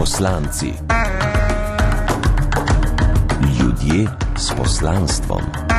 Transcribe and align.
Poslanci. 0.00 0.72
Ljudje 3.58 4.08
s 4.36 4.50
poslanstvom. 4.56 5.69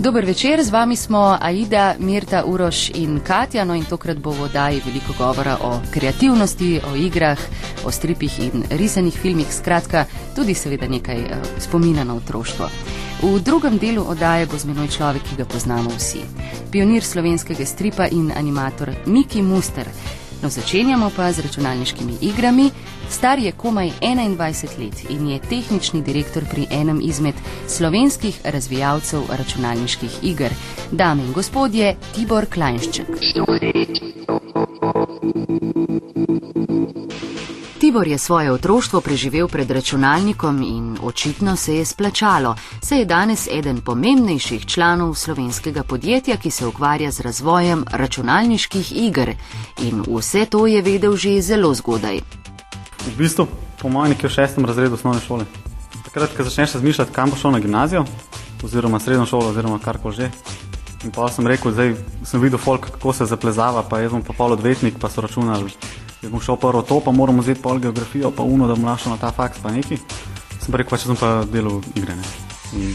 Dober 0.00 0.24
večer, 0.24 0.62
z 0.62 0.70
vami 0.70 0.96
smo 0.96 1.36
Aida, 1.40 1.94
Mirta, 1.98 2.44
Uroš 2.44 2.90
in 2.94 3.20
Katja. 3.20 3.64
No 3.64 3.74
in 3.74 3.84
tokrat 3.84 4.18
bo 4.18 4.30
v 4.30 4.42
oddaji 4.42 4.80
veliko 4.86 5.12
govora 5.18 5.58
o 5.60 5.80
kreativnosti, 5.92 6.80
o 6.92 6.96
igrah, 6.96 7.38
o 7.84 7.90
stripih 7.90 8.38
in 8.40 8.64
risanih 8.70 9.18
filmih, 9.18 9.52
skratka 9.54 10.06
tudi 10.36 10.54
seveda 10.54 10.88
nekaj 10.88 11.20
uh, 11.20 11.36
spomina 11.58 12.04
na 12.04 12.16
otroštvo. 12.16 12.68
V 13.22 13.42
drugem 13.44 13.76
delu 13.78 14.06
oddaje 14.08 14.46
bo 14.46 14.56
z 14.56 14.64
menoj 14.64 14.88
človek, 14.88 15.22
ki 15.22 15.36
ga 15.36 15.44
poznamo 15.44 15.92
vsi. 15.92 16.24
Pionir 16.72 17.04
slovenskega 17.04 17.66
stripa 17.66 18.08
in 18.08 18.32
animator 18.32 18.94
Miki 19.06 19.42
Muster. 19.42 19.84
No, 20.42 20.48
začenjamo 20.48 21.10
pa 21.16 21.32
z 21.32 21.40
računalniškimi 21.40 22.12
igrami. 22.20 22.70
Star 23.08 23.38
je 23.38 23.52
komaj 23.52 23.90
21 24.00 24.78
let 24.78 25.10
in 25.10 25.28
je 25.28 25.38
tehnični 25.38 26.02
direktor 26.02 26.44
pri 26.50 26.66
enem 26.70 27.00
izmed 27.02 27.34
slovenskih 27.68 28.40
razvijalcev 28.44 29.22
računalniških 29.30 30.10
iger. 30.22 30.52
Dame 30.90 31.22
in 31.22 31.32
gospodje, 31.32 31.96
Tibor 32.14 32.46
Klajnšček. 32.46 33.06
Tibor 37.90 38.06
je 38.08 38.18
svoje 38.18 38.52
otroštvo 38.52 39.00
preživel 39.00 39.48
pred 39.48 39.70
računalnikom 39.70 40.62
in 40.62 40.98
očitno 41.02 41.56
se 41.56 41.74
je 41.76 41.84
splačalo. 41.84 42.54
Se 42.82 42.96
je 42.96 43.04
danes 43.04 43.48
eden 43.50 43.80
pomembnejših 43.80 44.66
članov 44.66 45.14
slovenskega 45.14 45.82
podjetja, 45.82 46.36
ki 46.36 46.50
se 46.50 46.66
ukvarja 46.66 47.10
z 47.10 47.20
razvojem 47.20 47.84
računalniških 47.90 48.92
iger. 48.96 49.34
In 49.82 50.04
vse 50.06 50.44
to 50.46 50.66
je 50.66 50.82
vedel 50.82 51.16
že 51.16 51.42
zelo 51.42 51.74
zgodaj. 51.74 52.20
V 53.06 53.16
bistvu, 53.18 53.46
po 53.82 53.88
mojem, 53.88 54.14
nekje 54.14 54.28
v 54.28 54.32
šestem 54.32 54.64
razredu 54.64 54.94
osnovne 54.94 55.20
šole. 55.20 55.44
Takrat, 56.04 56.36
ko 56.36 56.46
začneš 56.46 56.72
razmišljati, 56.78 57.12
kam 57.12 57.30
bo 57.30 57.36
šel 57.36 57.50
na 57.50 57.58
gimnazijo, 57.58 58.04
oziroma 58.62 59.00
srednjo 59.00 59.26
šolo, 59.26 59.50
oziroma 59.50 59.78
karkoli 59.82 60.14
že. 60.14 60.30
In 61.04 61.10
pa 61.10 61.26
sem 61.28 61.46
rekel, 61.46 61.72
zdaj 61.72 61.96
sem 62.22 62.40
videl 62.40 62.58
folk, 62.58 62.86
kako 62.86 63.12
se 63.12 63.26
zaplezava, 63.26 63.82
pa 63.82 63.98
jaz 63.98 64.14
bom 64.14 64.22
pa 64.22 64.32
pol 64.32 64.52
odvetnik, 64.52 64.94
pa 65.00 65.10
so 65.10 65.26
računali. 65.26 65.74
Jaz 66.22 66.32
bom 66.32 66.40
šel 66.40 66.56
prvo 66.60 66.82
to, 66.82 67.00
pa 67.00 67.12
moram 67.16 67.40
vzeti 67.40 67.62
pol 67.62 67.78
geografijo, 67.78 68.30
pa 68.30 68.42
uno, 68.42 68.66
da 68.68 68.74
bom 68.74 68.84
našel 68.84 69.12
na 69.12 69.18
ta 69.18 69.32
faks, 69.32 69.58
pa 69.62 69.70
neki. 69.72 69.96
Sem 70.60 70.68
pa 70.68 70.76
rekel, 70.76 70.90
pa 70.90 70.98
če 71.00 71.08
sem 71.08 71.16
pa 71.16 71.30
delal 71.48 71.80
igre. 71.96 72.16
Ne. 72.16 72.26
In 72.76 72.92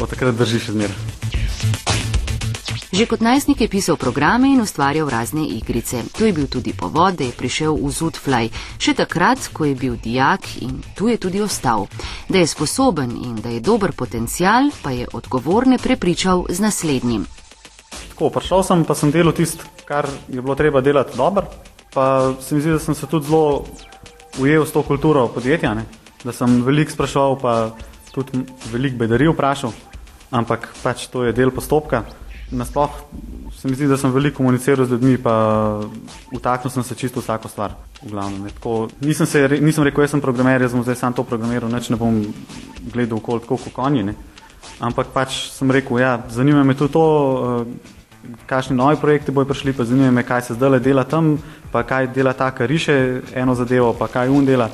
od 0.00 0.08
takrat 0.08 0.34
drži 0.38 0.62
še 0.64 0.72
zmeraj. 0.72 0.96
Že 2.94 3.08
kot 3.10 3.24
najstnik 3.26 3.60
je 3.60 3.68
pisal 3.68 3.98
programe 3.98 4.48
in 4.54 4.62
ustvarjal 4.62 5.10
razne 5.10 5.42
igrice. 5.50 6.04
To 6.14 6.24
je 6.24 6.32
bil 6.32 6.46
tudi 6.46 6.72
povod, 6.72 7.18
da 7.18 7.26
je 7.26 7.34
prišel 7.34 7.74
v 7.74 7.90
Zutfly, 7.90 8.48
še 8.78 8.94
takrat, 8.94 9.50
ko 9.50 9.66
je 9.66 9.74
bil 9.74 9.98
dijak 9.98 10.46
in 10.62 10.78
tu 10.94 11.10
je 11.10 11.18
tudi 11.18 11.42
ostal. 11.42 11.90
Da 12.30 12.38
je 12.38 12.46
sposoben 12.46 13.12
in 13.18 13.34
da 13.42 13.50
je 13.50 13.60
dober 13.60 13.92
potencial, 13.92 14.70
pa 14.80 14.94
je 14.94 15.10
odgovorne 15.10 15.76
prepričal 15.82 16.46
z 16.48 16.62
naslednjim. 16.62 17.26
Tako, 18.14 18.30
prišel 18.30 18.62
sem, 18.62 18.86
pa 18.86 18.94
sem 18.94 19.10
delal 19.10 19.34
tisto, 19.34 19.66
kar 19.84 20.06
je 20.30 20.38
bilo 20.38 20.54
treba 20.54 20.78
delati 20.80 21.18
dobro. 21.18 21.73
Pa 21.94 22.34
se 22.40 22.54
mi 22.54 22.60
zdi, 22.60 22.74
da 22.74 22.82
sem 22.82 22.94
se 22.94 23.06
tudi 23.06 23.30
zelo 23.30 23.64
ujel 24.42 24.66
s 24.66 24.74
to 24.74 24.82
kulturo 24.82 25.28
podjetja, 25.28 25.74
ne? 25.74 25.86
da 26.24 26.32
sem 26.32 26.62
veliko 26.64 26.90
spraševal, 26.90 27.38
pa 27.38 27.54
tudi 28.14 28.42
veliko 28.72 28.96
bedarij 29.02 29.30
vprašal, 29.30 29.74
ampak 30.32 30.70
pač 30.82 31.06
to 31.12 31.26
je 31.26 31.34
del 31.36 31.52
postopka 31.54 32.02
nasploh 32.50 32.90
se 33.64 33.68
mi 33.68 33.74
zdi, 33.74 33.86
da 33.86 33.96
sem 33.96 34.12
veliko 34.12 34.36
komuniciral 34.36 34.86
z 34.86 34.92
ljudmi, 34.92 35.18
pa 35.18 35.80
vtaknil 36.36 36.70
sem 36.70 36.82
se 36.82 36.94
čisto 36.94 37.20
vsako 37.20 37.48
stvar. 37.48 37.72
Glavno, 38.02 38.48
Tako, 38.54 38.88
nisem, 39.00 39.26
se, 39.26 39.48
nisem 39.60 39.84
rekel, 39.84 40.04
jaz 40.04 40.10
sem 40.10 40.20
programer, 40.20 40.62
jaz 40.62 40.74
bom 40.76 40.82
zdaj 40.82 40.98
sam 41.00 41.16
to 41.16 41.24
programiral, 41.24 41.70
neč 41.72 41.88
ne 41.88 41.96
bom 41.96 42.20
gledal 42.92 43.18
okoli 43.18 43.40
tako 43.40 43.56
kot 43.56 43.72
konji. 43.72 44.02
Ne. 44.04 44.14
Ampak 44.84 45.14
pač 45.14 45.38
sem 45.54 45.70
rekel, 45.70 46.02
ja, 46.02 46.18
zanima 46.28 46.64
me 46.64 46.76
tudi 46.76 46.92
to, 46.92 47.06
uh, 47.06 47.93
kakšni 48.46 48.76
novi 48.76 48.96
projekti 48.96 49.32
bojo 49.32 49.46
prišli, 49.46 49.72
pa 49.72 49.84
zanima 49.84 50.10
me, 50.10 50.22
kaj 50.22 50.42
se 50.42 50.54
zdaj 50.54 50.80
dela 50.80 51.04
tam, 51.04 51.38
pa 51.72 51.82
kaj 51.82 52.12
dela 52.14 52.32
ta, 52.32 52.50
kar 52.50 52.68
riše 52.68 53.20
eno 53.34 53.54
zadevo, 53.54 53.92
pa 53.98 54.08
kaj 54.08 54.28
un 54.28 54.44
dela. 54.44 54.70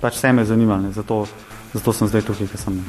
Pač 0.00 0.14
vse 0.14 0.32
me 0.32 0.44
zanima, 0.44 0.80
zato, 0.94 1.26
zato 1.74 1.92
sem 1.92 2.08
zdaj 2.08 2.22
tukaj, 2.22 2.46
kjer 2.46 2.60
sem. 2.60 2.82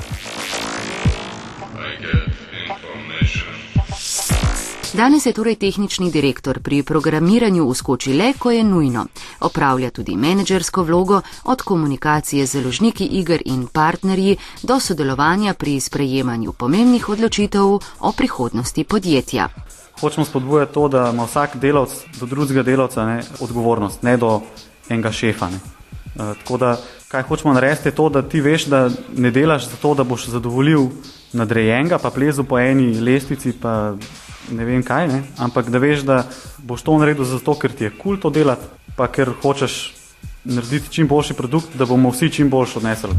Danes 4.93 5.25
je 5.25 5.33
torej 5.33 5.55
tehnični 5.55 6.11
direktor 6.11 6.59
pri 6.59 6.83
programiranju 6.83 7.63
uskoči 7.63 8.13
le, 8.13 8.33
ko 8.33 8.51
je 8.51 8.63
nujno. 8.63 9.05
Opravlja 9.39 9.91
tudi 9.91 10.17
menedžersko 10.17 10.83
vlogo 10.83 11.21
od 11.43 11.61
komunikacije 11.61 12.45
z 12.45 12.59
založniki 12.59 13.05
iger 13.05 13.41
in 13.45 13.67
partnerji 13.67 14.37
do 14.63 14.79
sodelovanja 14.79 15.53
pri 15.53 15.79
sprejemanju 15.79 16.53
pomembnih 16.53 17.09
odločitev 17.09 17.79
o 17.99 18.11
prihodnosti 18.17 18.83
podjetja. 18.83 19.49
Hočemo 19.99 20.25
spodbujati 20.25 20.73
to, 20.73 20.87
da 20.87 21.09
ima 21.13 21.25
vsak 21.25 21.57
delavc 21.57 21.91
do 22.19 22.25
drugega 22.25 22.63
delavca 22.63 23.05
ne, 23.05 23.21
odgovornost, 23.39 24.03
ne 24.03 24.17
do 24.17 24.41
enega 24.89 25.11
šefa. 25.11 25.49
Ne. 25.49 25.59
E, 26.15 26.33
tako 26.43 26.57
da, 26.57 26.77
kaj 27.07 27.23
hočemo 27.23 27.53
narediti, 27.53 27.87
je 27.87 27.95
to, 27.95 28.09
da 28.09 28.21
ti 28.21 28.41
veš, 28.41 28.65
da 28.65 28.89
ne 29.17 29.31
delaš 29.31 29.69
zato, 29.69 29.93
da 29.93 30.03
boš 30.03 30.27
zadovoljil 30.27 30.87
nadrejenega, 31.33 31.97
pa 31.97 32.09
plezu 32.09 32.43
po 32.43 32.59
eni 32.59 32.93
lestvici, 32.99 33.53
pa 33.61 33.95
ne 34.51 34.65
vem 34.65 34.83
kaj, 34.83 35.07
ne? 35.07 35.23
ampak 35.37 35.69
da 35.69 35.77
veš, 35.77 36.01
da 36.07 36.23
boš 36.57 36.81
to 36.81 36.97
naredil 36.97 37.25
zato, 37.25 37.55
ker 37.59 37.71
ti 37.71 37.83
je 37.83 37.89
kul 37.89 38.01
cool 38.03 38.21
to 38.21 38.29
delati, 38.29 38.65
pa 38.95 39.07
ker 39.07 39.33
hočeš 39.41 39.79
narediti 40.43 40.91
čim 40.91 41.07
boljši 41.07 41.33
produkt, 41.33 41.75
da 41.77 41.85
bomo 41.85 42.09
vsi 42.09 42.29
čim 42.29 42.49
boljši 42.49 42.77
odnesli. 42.77 43.09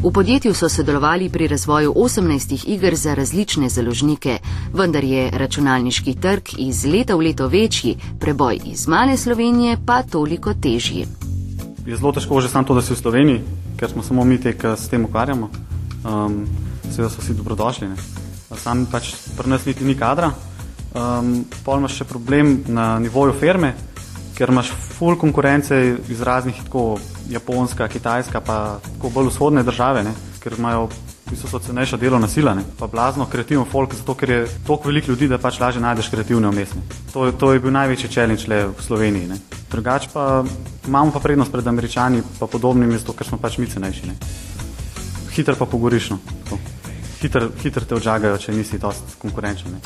V 0.00 0.08
podjetju 0.08 0.54
so 0.54 0.68
sodelovali 0.68 1.28
pri 1.28 1.46
razvoju 1.46 1.92
18 1.92 2.64
iger 2.66 2.94
za 2.96 3.14
različne 3.14 3.68
založnike, 3.68 4.38
vendar 4.72 5.04
je 5.04 5.30
računalniški 5.30 6.14
trg 6.14 6.42
iz 6.58 6.86
leta 6.86 7.14
v 7.14 7.20
leto 7.20 7.48
večji, 7.48 7.96
preboj 8.20 8.60
iz 8.64 8.86
male 8.88 9.16
Slovenije 9.16 9.76
pa 9.86 10.02
toliko 10.02 10.54
težji. 10.54 11.06
Je 11.86 11.96
zelo 11.96 12.12
težko 12.12 12.40
že 12.40 12.48
samo 12.48 12.64
to, 12.64 12.74
da 12.74 12.82
si 12.82 12.94
v 12.94 12.96
Sloveniji, 12.96 13.42
ker 13.76 13.90
smo 13.90 14.02
samo 14.02 14.24
mi 14.24 14.40
te, 14.40 14.56
ki 14.56 14.72
se 14.76 14.84
s 14.84 14.88
tem 14.88 15.04
ukvarjamo. 15.04 15.50
Um, 16.04 16.46
seveda 16.90 17.10
so 17.10 17.20
vsi 17.20 17.36
dobrodošli. 17.36 17.88
Ne. 17.88 17.96
Sam 18.56 18.86
pač 18.86 19.12
pri 19.36 19.50
nas 19.52 19.66
niti 19.66 19.84
ni 19.84 19.94
kadra. 19.94 20.32
Um, 20.96 21.44
pol 21.64 21.76
imaš 21.76 22.00
še 22.00 22.08
problem 22.08 22.62
na 22.72 22.98
nivoju 22.98 23.36
firme, 23.36 23.74
ker 24.32 24.48
imaš 24.48 24.72
full 24.96 25.20
konkurence 25.20 25.76
iz 26.08 26.24
raznih 26.24 26.56
tako 26.64 26.96
Japonska, 27.30 27.88
Kitajska, 27.88 28.40
pa 28.40 28.80
tako 28.82 29.10
bolj 29.14 29.30
vzhodne 29.30 29.62
države, 29.62 30.04
ne, 30.04 30.14
ker 30.42 30.58
imajo 30.58 30.88
Niso 31.30 31.46
so 31.46 31.58
cenejša 31.62 31.96
delovna 31.96 32.26
sila, 32.28 32.54
ne? 32.54 32.64
pa 32.78 32.88
blazno 32.90 33.26
kreativno 33.30 33.64
folk, 33.64 33.94
zato 33.94 34.14
ker 34.18 34.30
je 34.30 34.38
toliko 34.66 34.88
veliko 34.88 35.12
ljudi, 35.12 35.28
da 35.30 35.38
pač 35.38 35.60
lažje 35.60 35.82
najdeš 35.82 36.08
kreativne 36.10 36.48
umestne. 36.48 36.82
To, 37.12 37.30
to 37.32 37.52
je 37.52 37.60
bil 37.62 37.70
največji 37.70 38.10
challenge 38.10 38.48
le 38.50 38.64
v 38.66 38.82
Sloveniji. 38.82 39.38
Drugač 39.70 40.08
pa 40.12 40.42
imamo 40.88 41.14
pa 41.14 41.22
prednost 41.22 41.52
pred 41.52 41.66
američani, 41.66 42.22
pa 42.40 42.50
podobnimi, 42.50 42.98
zato 42.98 43.14
ker 43.14 43.26
smo 43.26 43.38
pač 43.38 43.60
mi 43.62 43.70
cenejši. 43.70 44.10
Ne? 44.10 44.18
Hitro 45.30 45.54
pa 45.54 45.70
pogoriš. 45.70 46.10
No? 46.10 46.18
hitro 47.20 47.50
hitr 47.62 47.84
te 47.84 47.94
odžagajo, 47.94 48.38
če 48.40 48.52
nisi 48.56 48.78
dosti 48.80 49.18
konkurenčen. 49.22 49.78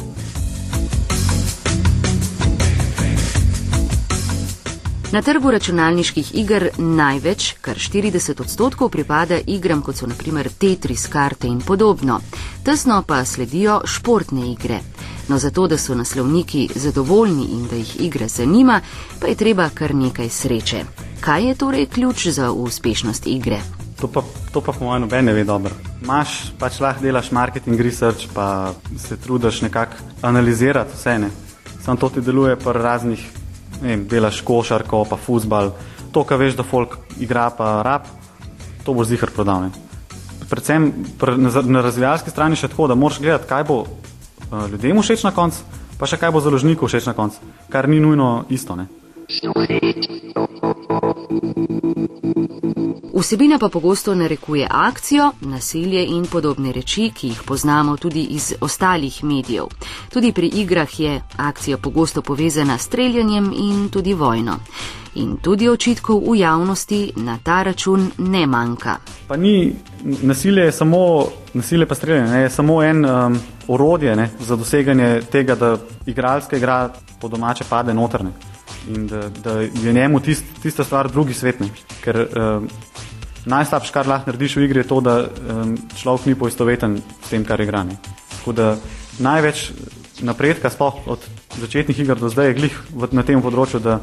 Na 5.14 5.22
trgu 5.22 5.50
računalniških 5.50 6.34
iger 6.34 6.68
največ, 6.78 7.52
kar 7.60 7.76
40 7.78 8.40
odstotkov, 8.40 8.88
pripada 8.90 9.36
igram, 9.46 9.82
kot 9.82 9.96
so 9.96 10.08
naprimer 10.10 10.48
Tetris, 10.58 11.04
karte 11.06 11.46
in 11.46 11.60
podobno. 11.60 12.16
Tesno 12.64 12.96
pa 13.06 13.24
sledijo 13.24 13.80
športne 13.84 14.48
igre. 14.52 14.80
No, 15.28 15.38
zato, 15.38 15.68
da 15.68 15.78
so 15.78 15.94
naslovniki 15.94 16.68
zadovoljni 16.74 17.44
in 17.44 17.68
da 17.70 17.76
jih 17.76 18.00
igra 18.00 18.28
zanima, 18.28 18.80
pa 19.20 19.26
je 19.26 19.34
treba 19.34 19.68
kar 19.74 19.94
nekaj 19.94 20.28
sreče. 20.28 20.82
Kaj 21.20 21.48
je 21.48 21.54
torej 21.54 21.86
ključ 21.86 22.26
za 22.26 22.50
uspešnost 22.50 23.26
igre? 23.26 23.60
To 24.00 24.08
pa, 24.08 24.22
to 24.52 24.60
pa 24.60 24.72
po 24.72 24.84
mojem 24.84 25.02
noben 25.02 25.24
ne 25.24 25.32
ve 25.32 25.44
dobro. 25.44 25.74
Máš 26.02 26.50
pač 26.58 26.80
lahko 26.80 27.06
delaš 27.06 27.30
marketing 27.30 27.80
research, 27.80 28.26
pa 28.34 28.74
se 28.98 29.16
trudiš 29.16 29.62
nekako 29.62 29.94
analizirati 30.22 30.90
vse. 30.96 31.18
Ne. 31.18 31.30
Sam 31.84 31.96
to 31.96 32.08
ti 32.08 32.20
deluje 32.20 32.56
pri 32.56 32.72
raznih, 32.72 33.43
vem, 33.82 34.06
delaš 34.08 34.40
košarko, 34.46 35.04
pa 35.10 35.16
futbal. 35.16 35.72
To, 36.12 36.24
kar 36.24 36.38
veš, 36.38 36.56
da 36.58 36.66
folk 36.66 36.98
igra, 37.20 37.48
pa 37.50 37.82
rap, 37.82 38.06
to 38.84 38.94
boš 38.94 39.10
zihar 39.10 39.32
prodal. 39.34 39.66
Ne. 39.66 39.70
Predvsem 40.50 40.92
pr, 41.18 41.34
na, 41.38 41.82
razvijalski 41.82 42.30
strani 42.30 42.56
še 42.56 42.68
tako, 42.70 42.88
da 42.92 42.98
moraš 42.98 43.20
gledati, 43.20 43.48
kaj 43.48 43.64
bo 43.68 43.80
uh, 43.84 44.66
ljudem 44.70 45.00
všeč 45.02 45.24
na 45.26 45.32
koncu, 45.34 45.64
pa 45.98 46.06
še 46.06 46.20
kaj 46.20 46.34
bo 46.34 46.44
založniku 46.44 46.86
všeč 46.90 47.08
na 47.10 47.16
koncu, 47.16 47.40
kar 47.72 47.88
ni 47.88 48.00
nujno 48.02 48.44
isto. 48.52 48.76
Ne. 48.76 48.86
Vsebina 53.24 53.58
pa 53.58 53.68
pogosto 53.68 54.14
narekuje 54.14 54.66
akcijo, 54.70 55.32
nasilje 55.40 56.06
in 56.06 56.26
podobne 56.26 56.72
reči, 56.72 57.10
ki 57.14 57.28
jih 57.28 57.42
poznamo 57.46 57.96
tudi 57.96 58.22
iz 58.22 58.52
ostalih 58.60 59.24
medijev. 59.24 59.64
Tudi 60.12 60.32
pri 60.32 60.46
igrah 60.46 61.00
je 61.00 61.22
akcija 61.36 61.78
pogosto 61.78 62.22
povezana 62.22 62.78
s 62.78 62.82
streljanjem 62.82 63.52
in 63.56 63.88
tudi 63.88 64.14
vojno. 64.14 64.58
In 65.14 65.36
tudi 65.36 65.68
očitkov 65.68 66.20
v 66.30 66.36
javnosti 66.38 67.12
na 67.16 67.38
ta 67.42 67.62
račun 67.62 68.10
ne 68.18 68.46
manjka. 68.46 68.96
Pa 69.28 69.36
ni 69.36 69.72
nasilje, 70.22 70.72
samo 70.72 71.24
nasilje 71.54 71.86
pa 71.86 71.94
streljanje, 71.94 72.30
ne, 72.30 72.40
je 72.40 72.50
samo 72.50 72.82
en 72.82 73.04
um, 73.04 73.38
orodje 73.68 74.16
ne, 74.16 74.30
za 74.40 74.56
doseganje 74.56 75.22
tega, 75.32 75.54
da 75.54 75.78
igralska 76.06 76.56
igra 76.56 76.90
po 77.20 77.28
domače 77.28 77.64
pade 77.68 77.94
notrne 77.94 78.32
in 78.88 79.06
da, 79.06 79.28
da 79.28 79.60
je 79.60 79.92
njemu 79.92 80.20
tist, 80.20 80.44
tista 80.62 80.84
stvar 80.84 81.10
drugi 81.10 81.34
svetni. 81.34 81.70
Ker 82.04 82.26
um, 82.36 82.68
najslabše, 83.44 83.92
kar 83.92 84.08
lahko 84.08 84.30
narediš 84.30 84.56
v 84.56 84.66
igri, 84.68 84.82
je 84.82 84.88
to, 84.88 85.00
da 85.04 85.14
um, 85.24 85.76
človek 85.96 86.26
ni 86.26 86.34
poistoveten 86.38 86.98
s 87.00 87.30
tem, 87.30 87.44
kar 87.44 87.60
igra. 87.60 87.84
Ne. 87.84 87.98
Tako 88.38 88.52
da 88.52 88.68
največ 89.18 89.70
napredka, 90.24 90.70
sploh 90.70 91.06
od 91.06 91.24
začetnih 91.60 91.98
iger 92.00 92.18
do 92.18 92.28
zdaj, 92.32 92.52
je 92.52 92.58
glih 92.60 92.76
v, 92.90 93.10
na 93.12 93.22
tem 93.26 93.42
področju, 93.42 93.82
da 93.82 94.00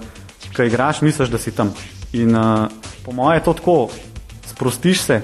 ko 0.51 0.67
igraš, 0.67 1.01
misliš, 1.01 1.31
da 1.31 1.39
si 1.41 1.53
tam. 1.55 1.73
In 2.13 2.35
uh, 2.35 2.67
po 3.05 3.15
mojem 3.15 3.39
je 3.39 3.45
to 3.47 3.53
tako, 3.59 3.77
sprostiš 4.51 5.05
se, 5.07 5.21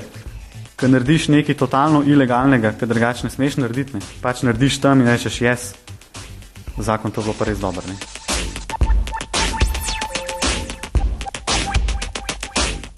ko 0.78 0.88
narediš 0.88 1.30
nekaj 1.34 1.58
totalno 1.58 2.04
ilegalnega, 2.06 2.74
ker 2.78 2.90
drugače 2.90 3.28
ne 3.28 3.34
smeš 3.34 3.60
narediti. 3.62 3.98
Ne. 3.98 4.06
Pač 4.22 4.46
narediš 4.48 4.82
tam 4.82 5.02
in 5.02 5.10
rečeš, 5.10 5.42
jaz, 5.42 5.74
zakon 6.78 7.12
to 7.12 7.26
bo 7.26 7.34
pa 7.38 7.50
res 7.50 7.60
dober. 7.62 7.86
Ne. 7.90 8.17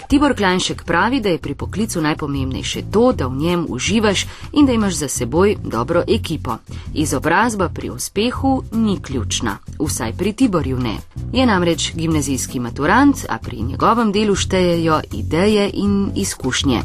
Tibor 0.10 0.36
Klanšek 0.36 0.84
pravi, 0.84 1.20
da 1.22 1.30
je 1.30 1.38
pri 1.38 1.56
poklicu 1.56 2.02
najpomembnejše 2.02 2.82
to, 2.92 3.12
da 3.14 3.28
v 3.28 3.36
njem 3.36 3.66
uživaš 3.70 4.26
in 4.54 4.66
da 4.66 4.72
imaš 4.72 4.94
za 4.94 5.08
seboj 5.08 5.56
dobro 5.64 6.04
ekipo. 6.08 6.56
Izobrazba 6.94 7.70
pri 7.70 7.90
uspehu 7.90 8.64
ni 8.72 9.00
ključna, 9.02 9.58
vsaj 9.80 10.14
pri 10.14 10.34
Tiborju 10.34 10.80
ne. 10.80 10.98
Je 11.34 11.46
namreč 11.46 11.92
gimnazijski 11.96 12.60
maturant, 12.60 13.18
a 13.30 13.38
pri 13.38 13.62
njegovem 13.62 14.12
delu 14.12 14.36
štejejo 14.36 15.02
ideje 15.14 15.70
in 15.74 16.12
izkušnje. 16.16 16.82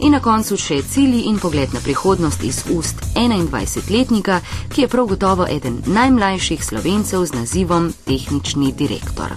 In 0.00 0.14
na 0.16 0.20
koncu 0.24 0.56
še 0.56 0.78
cilji 0.88 1.26
in 1.28 1.36
pogled 1.36 1.74
na 1.76 1.80
prihodnost 1.84 2.40
iz 2.48 2.62
ust 2.72 3.02
21-letnika, 3.12 4.38
ki 4.72 4.86
je 4.86 4.88
prav 4.88 5.10
gotovo 5.10 5.44
eden 5.44 5.76
najmlajših 5.84 6.62
slovencev 6.64 7.26
z 7.28 7.36
nazivom 7.36 7.90
tehnični 8.08 8.72
direktor. 8.72 9.34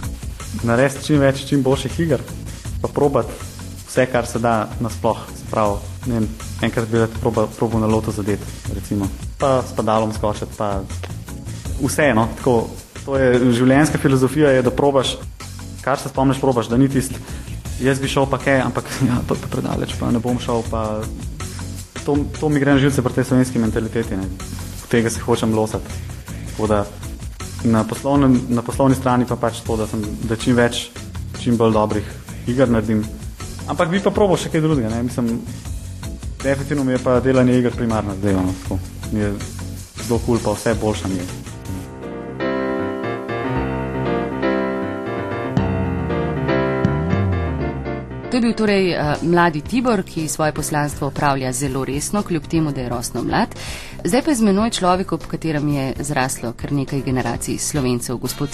Narediti 0.64 1.04
čim 1.10 1.20
več, 1.20 1.44
čim 1.50 1.66
boljših 1.68 2.00
iger, 2.06 2.24
pa 2.80 2.88
probat 2.88 3.28
vse, 3.90 4.08
kar 4.08 4.30
se 4.30 4.40
da 4.40 4.70
nasploh. 4.80 5.20
Spravo, 5.42 5.82
vem, 6.08 6.30
enkrat 6.64 6.88
bi 6.88 7.04
rad 7.04 7.20
probo, 7.20 7.50
probo 7.60 7.84
na 7.84 7.92
loto 7.92 8.16
zadeti, 8.16 8.48
recimo. 8.72 9.12
pa 9.38 9.60
s 9.68 9.76
padalom 9.76 10.16
skočiti, 10.16 10.56
pa 10.56 10.80
vseeno. 11.84 12.30
To 13.04 13.20
je 13.20 13.52
življenjska 13.52 14.00
filozofija, 14.00 14.56
je, 14.56 14.64
da 14.64 14.72
probaš, 14.72 15.18
kar 15.84 16.00
se 16.00 16.08
spomniš, 16.08 16.40
probaš, 16.40 16.72
da 16.72 16.80
ni 16.80 16.88
tisti 16.88 17.20
jaz 17.82 18.00
bi 18.00 18.08
šel 18.08 18.28
pa 18.30 18.38
kaj, 18.38 18.62
ampak 18.62 18.90
ja, 19.10 19.22
to 19.28 19.38
je 19.38 19.50
predaleč, 19.52 19.96
pa 20.00 20.12
ne 20.12 20.20
bom 20.20 20.40
šel. 20.40 20.64
Pa, 20.72 21.02
to, 22.06 22.18
to 22.40 22.50
mi 22.50 22.60
gre 22.60 22.76
na 22.76 22.84
živce 22.84 23.02
pri 23.02 23.14
tej 23.14 23.32
slovenski 23.32 23.60
mentaliteti, 23.60 24.18
ne. 24.20 24.28
v 24.84 24.88
tega 24.92 25.10
se 25.10 25.24
hočem 25.24 25.56
losati. 25.56 25.88
Da, 26.70 26.84
na, 27.64 27.84
poslovnem, 27.84 28.38
na 28.50 28.62
poslovni 28.62 28.96
strani 28.96 29.26
pa 29.26 29.36
pač 29.36 29.64
to, 29.66 29.78
da, 29.80 29.88
sem, 29.88 30.04
da 30.30 30.36
čim 30.36 30.56
več, 30.56 30.90
čim 31.42 31.58
bolj 31.58 31.74
dobrih 31.74 32.12
iger 32.48 32.70
naredim. 32.70 33.04
Ampak 33.72 33.90
bi 33.90 34.04
pa 34.04 34.12
probo 34.12 34.38
še 34.38 34.52
kaj 34.52 34.62
drugega. 34.62 34.92
Ne. 34.92 35.04
Mislim, 35.08 35.40
definitivno 36.44 36.84
mi 36.84 36.98
je 36.98 37.04
pa 37.04 37.20
delanje 37.24 37.58
iger 37.58 37.72
primarno 37.76 38.16
zdaj. 38.20 38.36
No, 38.36 38.80
mi 39.12 39.24
je 39.24 39.32
zelo 40.04 40.20
kul, 40.20 40.38
cool, 40.38 40.44
pa 40.44 40.58
vse 40.60 40.76
boljša 40.82 41.08
mi 41.08 41.22
je. 41.22 41.43
To 48.34 48.38
je 48.38 48.42
bil 48.42 48.54
torej 48.58 48.96
uh, 48.98 49.22
mladi 49.22 49.62
Tibor, 49.62 50.02
ki 50.02 50.26
svoje 50.28 50.52
poslanstvo 50.58 51.08
upravlja 51.08 51.52
zelo 51.54 51.86
resno, 51.86 52.24
kljub 52.24 52.44
temu, 52.50 52.72
da 52.72 52.82
je 52.82 52.90
rosno 52.90 53.22
mlad. 53.24 53.54
Zdaj 54.04 54.22
pa 54.22 54.32
je 54.32 54.36
z 54.36 54.42
menoj 54.42 54.70
človek, 54.70 55.12
ob 55.12 55.28
katerem 55.30 55.68
je 55.70 55.84
zraslo 56.00 56.54
kar 56.58 56.72
nekaj 56.74 57.04
generacij 57.06 57.58
slovencev, 57.58 58.18
gospod 58.18 58.50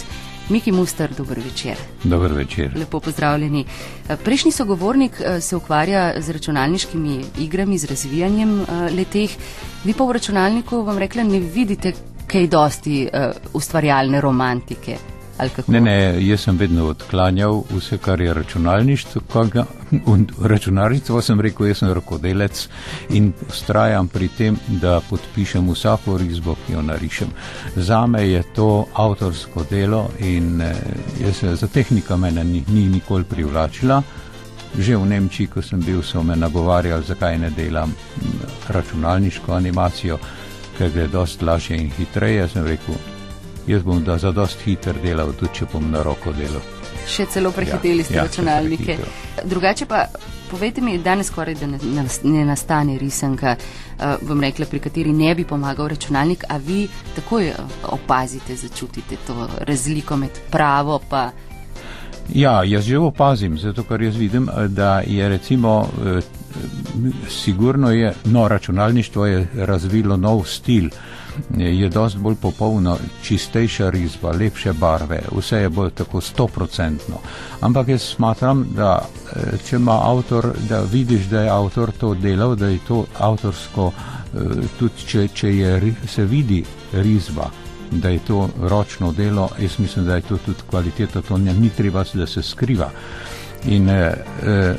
Miki 0.50 0.72
Muster, 0.72 1.14
dober 1.18 1.40
večer. 1.40 1.80
Dober 2.04 2.34
večer. 2.34 2.76
Lepo 2.76 3.00
pozdravljeni. 3.00 3.64
Eh, 4.10 4.18
prejšnji 4.24 4.52
sogovornik 4.52 5.12
uh, 5.12 5.40
se 5.40 5.56
ukvarja 5.56 6.22
z 6.22 6.30
računalniškimi 6.30 7.24
igrami, 7.40 7.78
z 7.78 7.86
razvijanjem 7.86 8.66
leteh. 8.98 9.38
Vi 9.86 9.94
pa 9.94 10.04
v 10.04 10.12
računalniku, 10.12 10.82
vam 10.84 10.98
rekla, 10.98 11.24
ne 11.24 11.40
vidite 11.40 11.94
kaj 12.28 12.48
dosti 12.48 13.08
ustvarjalne 13.54 14.22
romantike. 14.22 14.98
Ne, 15.68 15.80
ne, 15.82 16.28
jaz 16.28 16.42
sem 16.44 16.58
vedno 16.58 16.90
odklanjal 16.92 17.62
vse, 17.72 17.98
kar 17.98 18.22
je 18.22 18.34
računalništvo. 18.34 19.22
Računalništvo 20.44 21.22
sem 21.22 21.42
rekel, 21.42 21.68
jaz 21.68 21.78
sem 21.78 21.94
rokodelec 21.94 22.68
in 23.10 23.32
ustrajam 23.50 24.08
pri 24.08 24.28
tem, 24.28 24.58
da 24.68 25.00
podpišem 25.10 25.70
vsako 25.72 26.18
risbo, 26.18 26.56
ki 26.66 26.74
jo 26.74 26.82
narišem. 26.82 27.30
Zame 27.76 28.28
je 28.30 28.44
to 28.56 28.86
avtorsko 28.94 29.64
delo 29.70 30.10
in 30.20 30.62
eh, 30.62 30.76
jaz, 31.22 31.60
za 31.60 31.68
tehnika 31.68 32.18
mene 32.18 32.44
ni, 32.44 32.64
ni 32.68 32.90
nikoli 32.90 33.24
privlačila. 33.24 34.02
Že 34.78 34.98
v 34.98 35.06
Nemčiji, 35.06 35.48
ko 35.48 35.62
sem 35.62 35.80
bil, 35.82 36.04
so 36.04 36.24
me 36.24 36.36
nagovarjali, 36.36 37.04
zakaj 37.04 37.38
ne 37.38 37.50
delam 37.50 37.96
računalniško 38.68 39.54
animacijo, 39.54 40.20
ker 40.78 40.92
gre 40.94 41.08
dosti 41.08 41.46
lažje 41.46 41.78
in 41.78 41.90
hitreje. 41.98 42.46
Rekel, 42.54 42.96
jaz 43.68 43.84
bom 43.84 44.04
da 44.04 44.18
za 44.18 44.32
dost 44.32 44.62
hiter 44.66 44.96
delal, 45.04 45.34
tudi 45.40 45.54
če 45.54 45.66
bom 45.74 45.92
na 45.92 46.04
roko 46.04 46.34
delal. 46.34 46.62
Še 47.10 47.26
celo 47.34 47.52
prehiteli 47.52 48.04
ja, 48.04 48.06
ste 48.06 48.16
ja, 48.16 48.24
računalnike. 48.28 48.98
Drugače 49.50 49.86
pa, 49.90 50.06
povejte 50.52 50.82
mi, 50.82 50.98
danes 51.02 51.28
skoraj 51.28 51.56
da 51.60 51.68
ne, 51.68 52.06
ne 52.24 52.46
nastane 52.46 52.98
risanka, 53.02 53.56
uh, 53.56 54.16
bom 54.22 54.42
rekla, 54.42 54.66
pri 54.70 54.80
kateri 54.80 55.14
ne 55.14 55.34
bi 55.36 55.46
pomagal 55.48 55.90
računalnik, 55.96 56.46
a 56.50 56.58
vi 56.58 56.88
takoj 57.16 57.48
eh, 57.50 57.78
opazite, 57.96 58.56
začutite 58.56 59.18
to 59.28 59.48
razliko 59.68 60.18
med 60.18 60.42
pravo 60.52 61.00
pa. 61.10 61.30
Ja, 62.34 62.64
jaz 62.64 62.86
že 62.86 62.98
opazim, 62.98 63.58
zato 63.58 63.84
ker 63.84 64.02
jaz 64.02 64.18
vidim, 64.18 64.50
eh, 64.50 64.68
da 64.68 65.02
je 65.08 65.30
recimo, 65.30 65.88
eh, 66.06 66.22
sigurno 67.30 67.92
je, 67.92 68.14
no, 68.26 68.48
računalništvo 68.48 69.26
je 69.26 69.48
razvilo 69.56 70.18
nov 70.18 70.44
stil. 70.46 70.90
Je 71.58 71.90
dosti 71.90 72.20
bolj 72.20 72.36
popolno, 72.42 72.98
čistejša 73.24 73.90
risba, 73.90 74.32
lepše 74.32 74.74
barve, 74.74 75.22
vse 75.32 75.58
je 75.58 75.70
bolj 75.70 75.90
tako 75.90 76.22
stoprocentno. 76.22 77.22
Ampak 77.62 77.88
jaz 77.88 78.02
smatram, 78.02 78.66
da 78.76 79.00
eh, 79.02 79.58
če 79.68 79.76
ima 79.76 80.00
avtor, 80.04 80.52
da 80.70 80.82
vidiš, 80.82 81.26
da 81.26 81.42
je 81.42 81.50
avtor 81.50 81.92
to 81.92 82.14
delal, 82.14 82.56
da 82.56 82.68
je 82.68 82.80
to 82.88 83.06
avtorsko, 83.20 83.92
eh, 83.92 84.68
tudi 84.80 85.08
če, 85.08 85.28
če 85.34 85.56
je, 85.56 85.96
se 86.08 86.26
vidi 86.26 86.64
risba, 86.94 87.50
da 87.92 88.10
je 88.10 88.20
to 88.20 88.50
ročno 88.62 89.12
delo, 89.12 89.50
jaz 89.60 89.80
mislim, 89.80 90.06
da 90.06 90.16
je 90.16 90.22
to 90.22 90.38
tudi 90.38 90.68
kvaliteta, 90.70 91.22
to 91.22 91.38
ni 91.38 91.70
treba, 91.70 92.04
da 92.14 92.28
se 92.28 92.44
skriva. 92.44 92.92
In 93.66 93.90
eh, 93.90 94.14
eh, 94.44 94.76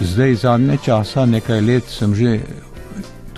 zdaj 0.00 0.34
zadnje 0.34 0.78
časa, 0.84 1.26
nekaj 1.26 1.60
let, 1.60 1.84
sem 1.88 2.14
že 2.14 2.40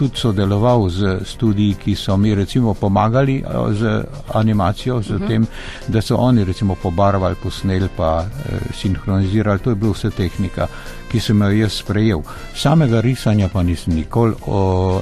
tudi 0.02 0.18
sodeloval 0.18 0.88
z 0.90 1.20
študiji, 1.24 1.74
ki 1.74 1.94
so 1.94 2.16
mi 2.16 2.34
recimo 2.34 2.74
pomagali 2.74 3.38
eh, 3.38 3.74
z 3.74 4.04
animacijo, 4.34 5.02
z 5.02 5.10
uh. 5.10 5.20
-huh. 5.20 5.28
tem, 5.28 5.46
da 5.88 6.02
so 6.02 6.16
oni 6.16 6.44
recimo 6.44 6.74
pobarvali, 6.74 7.36
posneli 7.42 7.88
pa 7.96 8.24
eh, 8.24 8.58
sinhronizirali. 8.74 9.58
To 9.58 9.70
je 9.70 9.76
bila 9.76 9.92
vse 9.92 10.10
tehnika, 10.10 10.66
ki 11.10 11.20
sem 11.20 11.42
jo 11.42 11.50
jaz 11.50 11.72
sprejel. 11.72 12.22
Samega 12.54 13.00
risanja 13.00 13.48
pa 13.48 13.62
nisem 13.62 13.94
nikoli 13.94 14.34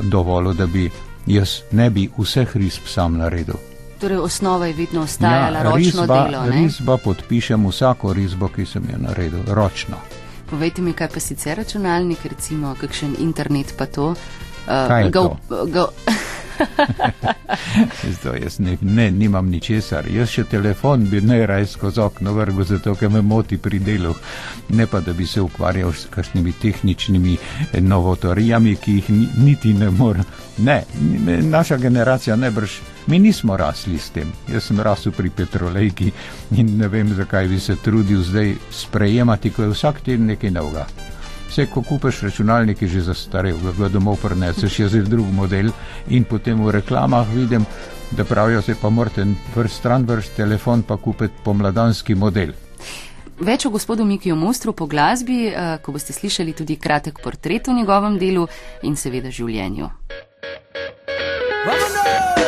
dovolil, 0.02 0.52
da 0.52 0.66
bi 0.66 0.90
jaz 1.26 1.62
ne 1.72 1.90
bi 1.90 2.10
vseh 2.18 2.56
risb 2.56 2.86
sam 2.86 3.16
naredil. 3.16 3.54
Torej, 4.00 4.16
osnova 4.16 4.66
je 4.66 4.72
vedno 4.72 5.02
ostajala 5.02 5.58
ja, 5.58 5.62
ročno 5.62 5.76
risba, 5.78 6.28
delo. 6.28 6.44
Ne? 6.44 6.62
Risba 6.62 6.96
podpišem 6.96 7.66
vsako 7.66 8.12
risbo, 8.12 8.48
ki 8.48 8.66
sem 8.66 8.82
jo 8.92 8.98
naredil, 8.98 9.40
ročno. 9.46 9.96
Povejte 10.50 10.82
mi, 10.82 10.92
kaj 10.92 11.08
pa 11.08 11.20
sicer 11.20 11.56
računalnik, 11.56 12.24
recimo 12.24 12.74
kakšen 12.80 13.16
internet 13.18 13.74
pa 13.78 13.86
to. 13.86 14.14
Uh, 14.70 15.10
go, 15.10 15.36
go. 15.66 15.88
Zdaj, 18.20 18.40
jaz 18.42 18.58
ne, 18.58 18.76
ne, 18.80 19.10
nimam 19.10 19.48
ničesar. 19.50 20.06
Jaz 20.12 20.28
še 20.30 20.44
telefon 20.50 21.06
bi 21.10 21.20
najraje 21.24 21.66
skozi 21.72 22.00
okno 22.04 22.34
vrgel, 22.36 22.64
zato 22.68 22.94
ker 22.94 23.10
me 23.10 23.22
moti 23.22 23.58
pri 23.58 23.80
delu. 23.82 24.14
Ne 24.76 24.86
pa, 24.86 25.00
da 25.00 25.12
bi 25.16 25.26
se 25.26 25.40
ukvarjal 25.40 25.92
s 25.92 26.06
kakšnimi 26.12 26.52
tehničnimi 26.62 27.36
novotorijami, 27.80 28.76
ki 28.76 28.96
jih 28.98 29.10
niti 29.40 29.74
ne 29.74 29.90
more. 29.90 30.22
Ne, 30.58 30.82
naša 31.50 31.76
generacija 31.80 32.36
najbrž 32.36 32.78
Mi 33.06 33.18
nismo 33.18 33.56
rasli 33.56 33.98
s 33.98 34.10
tem. 34.10 34.32
Jaz 34.48 34.68
sem 34.68 34.80
rasel 34.80 35.12
pri 35.12 35.30
petrolejki 35.30 36.12
in 36.54 36.76
ne 36.78 36.88
vem, 36.88 37.08
zakaj 37.14 37.48
bi 37.48 37.60
se 37.60 37.76
trudil 37.76 38.22
zdaj 38.22 38.54
sprejemati, 38.70 39.50
ko 39.50 39.62
je 39.62 39.72
vsak 39.74 40.00
teden 40.04 40.26
nekaj 40.30 40.50
novega. 40.50 40.86
Vse, 41.50 41.66
ko 41.66 41.82
kupiš 41.82 42.22
računalnik, 42.22 42.82
je 42.82 42.88
že 42.88 43.00
zastarel, 43.00 43.58
ga 43.78 43.88
domov 43.88 44.20
preneseš, 44.22 44.78
je 44.78 44.88
zdaj 44.88 45.08
drug 45.10 45.26
model 45.34 45.72
in 46.08 46.24
potem 46.24 46.62
v 46.62 46.70
reklamah 46.78 47.26
vidim, 47.34 47.66
da 48.10 48.24
pravijo, 48.24 48.62
se 48.62 48.74
pa 48.82 48.90
morate 48.90 49.26
vrst 49.56 49.76
stran 49.76 50.06
vrst 50.06 50.36
telefon 50.36 50.82
pa 50.82 50.96
kupiti 50.96 51.42
pomladanski 51.44 52.14
model. 52.14 52.52
Več 53.40 53.66
o 53.66 53.70
gospodu 53.70 54.04
Mikiju 54.04 54.36
Mostru 54.36 54.72
po 54.72 54.86
glasbi, 54.86 55.48
eh, 55.48 55.78
ko 55.82 55.92
boste 55.92 56.12
slišali 56.12 56.52
tudi 56.52 56.76
kratek 56.76 57.18
portret 57.22 57.68
o 57.68 57.72
njegovem 57.72 58.18
delu 58.18 58.46
in 58.82 58.96
seveda 58.96 59.30
življenju. 59.30 59.90
Save 61.66 62.39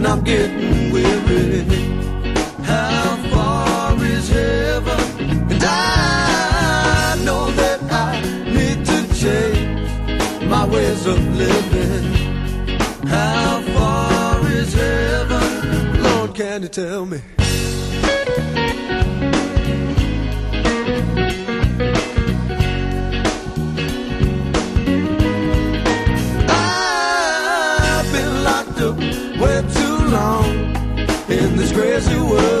and 0.00 0.08
I'm 0.08 0.24
getting 0.24 0.90
weary. 0.90 1.60
How 2.64 3.16
far 3.30 4.02
is 4.02 4.30
heaven? 4.30 5.50
And 5.50 5.62
I 5.62 7.20
know 7.22 7.50
that 7.50 7.82
I 7.92 8.22
need 8.56 8.86
to 8.86 8.98
change 9.14 10.44
my 10.48 10.66
ways 10.66 11.06
of 11.06 11.18
living. 11.36 12.04
How 13.08 13.60
far 13.74 14.50
is 14.50 14.72
heaven? 14.72 16.02
Lord, 16.02 16.34
can 16.34 16.62
you 16.62 16.68
tell 16.68 17.04
me? 17.04 17.20
In 32.00 32.14
this 32.14 32.20
crazy 32.30 32.59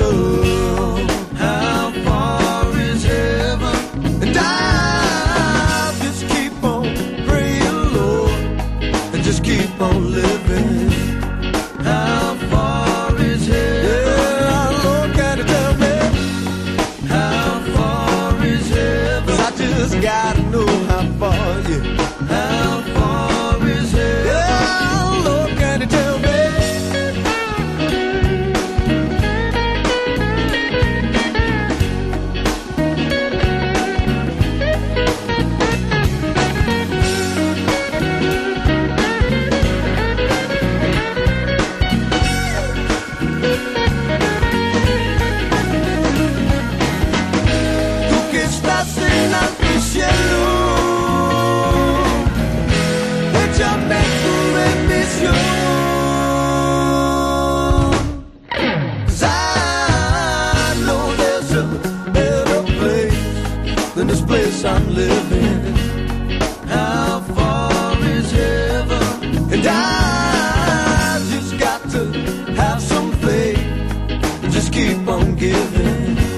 keep 74.70 75.08
on 75.08 75.34
giving. 75.36 76.29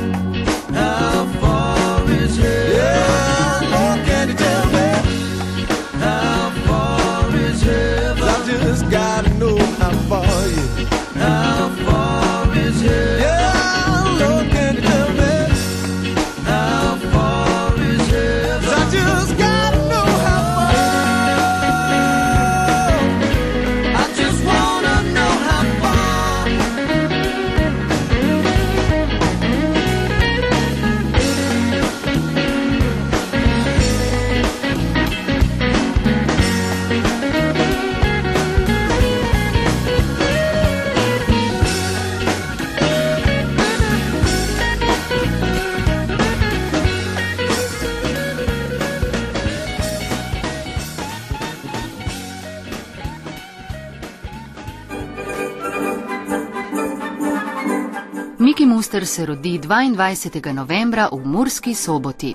Se 59.12 59.26
rodi 59.26 59.58
22. 59.58 60.52
novembra 60.52 61.08
v 61.12 61.20
Murski 61.24 61.74
soboti. 61.74 62.34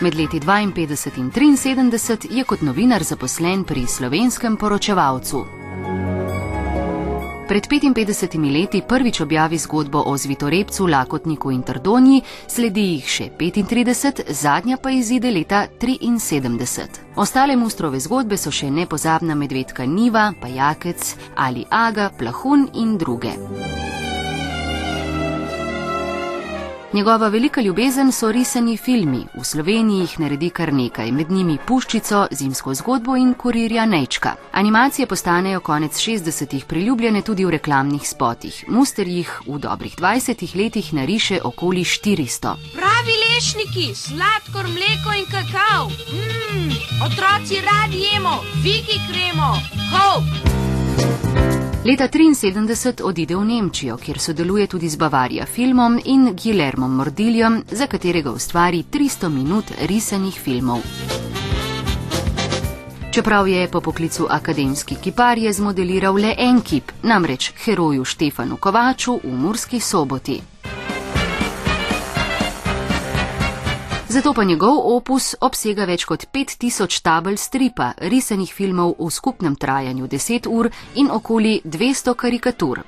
Med 0.00 0.14
leti 0.14 0.40
52 0.40 1.18
in 1.18 1.30
73 1.30 2.26
je 2.30 2.44
kot 2.44 2.60
novinar 2.60 3.04
zaposlen 3.04 3.64
pri 3.64 3.86
slovenskem 3.86 4.56
poročevalcu. 4.56 5.57
Pred 7.48 7.66
55 7.68 8.52
leti 8.52 8.82
prvič 8.88 9.20
objavi 9.20 9.58
zgodbo 9.58 10.02
o 10.06 10.16
Zvitorepcu, 10.16 10.86
Lakotniku 10.86 11.50
in 11.50 11.62
Trdonji, 11.62 12.20
sledi 12.46 12.82
jih 12.90 13.08
še 13.08 13.28
35, 13.38 14.20
zadnja 14.36 14.76
pa 14.76 14.92
izide 14.92 15.30
leta 15.32 15.62
73. 15.80 17.16
Ostale 17.16 17.56
mustrove 17.56 18.00
zgodbe 18.04 18.36
so 18.36 18.52
še 18.52 18.68
nepozabna 18.70 19.34
medvedka 19.34 19.86
Niva, 19.88 20.32
Pajakec 20.40 21.14
ali 21.36 21.64
Aga, 21.70 22.10
Plahun 22.18 22.68
in 22.74 22.98
druge. 23.00 23.32
Njegova 26.92 27.28
velika 27.28 27.60
ljubezen 27.60 28.12
so 28.12 28.32
risani 28.32 28.76
filmi, 28.76 29.26
v 29.34 29.44
Sloveniji 29.44 30.00
jih 30.00 30.20
naredi 30.20 30.48
kar 30.50 30.72
nekaj, 30.72 31.10
med 31.12 31.30
njimi 31.30 31.58
Puščico, 31.66 32.26
Zimsko 32.30 32.74
zgodbo 32.74 33.16
in 33.16 33.34
Kurirja 33.34 33.84
Nečka. 33.86 34.32
Animacije 34.52 35.06
postanejo 35.06 35.60
konec 35.60 36.00
60-ih 36.00 36.64
priljubljene 36.64 37.22
tudi 37.22 37.44
v 37.44 37.50
reklamnih 37.50 38.08
spotih. 38.08 38.64
Muster 38.68 39.08
jih 39.08 39.40
v 39.46 39.58
dobrih 39.58 39.96
20 39.98 40.56
letih 40.56 40.92
nariše 40.94 41.40
okoli 41.44 41.84
400. 41.84 42.54
Pravi 42.72 43.16
lešniki, 43.24 43.94
sladkor, 43.94 44.64
mleko 44.72 45.12
in 45.18 45.26
kakav. 45.28 45.92
Mmm, 45.92 46.72
otroci 47.04 47.60
radi 47.68 48.00
jemo, 48.12 48.40
viki 48.64 49.00
kremo, 49.12 49.52
ho! 49.92 50.67
Leta 51.88 52.04
1973 52.04 53.02
odide 53.02 53.36
v 53.36 53.44
Nemčijo, 53.44 53.96
kjer 53.96 54.18
sodeluje 54.20 54.66
tudi 54.66 54.88
z 54.88 54.96
Bavarija 54.96 55.46
filmom 55.46 55.96
in 56.04 56.34
Guillermom 56.36 56.96
Mordiljem, 56.96 57.62
za 57.70 57.86
katerega 57.86 58.30
ustvari 58.30 58.84
300 58.92 59.28
minut 59.28 59.64
risanih 59.80 60.40
filmov. 60.40 60.82
Čeprav 63.10 63.48
je 63.48 63.68
po 63.68 63.80
poklicu 63.80 64.26
akademski 64.30 64.94
kipar, 64.94 65.38
je 65.38 65.52
zmodeliral 65.52 66.14
le 66.14 66.34
en 66.38 66.60
kip, 66.60 66.92
namreč 67.02 67.52
heroju 67.64 68.04
Štefanu 68.04 68.56
Kovaču 68.56 69.20
v 69.24 69.32
Murski 69.32 69.80
soboti. 69.80 70.40
Zato 74.10 74.32
pa 74.32 74.44
njegov 74.44 74.78
opus 74.96 75.34
obsega 75.40 75.84
več 75.84 76.06
kot 76.08 76.22
5000 76.32 77.02
tabel 77.04 77.34
stripa, 77.36 77.90
risanih 78.08 78.48
filmov 78.48 78.94
v 78.96 79.08
skupnem 79.12 79.52
trajanju 79.52 80.06
10 80.08 80.48
ur 80.48 80.70
in 80.96 81.10
okoli 81.12 81.60
200 81.64 82.14
karikatur. 82.16 82.80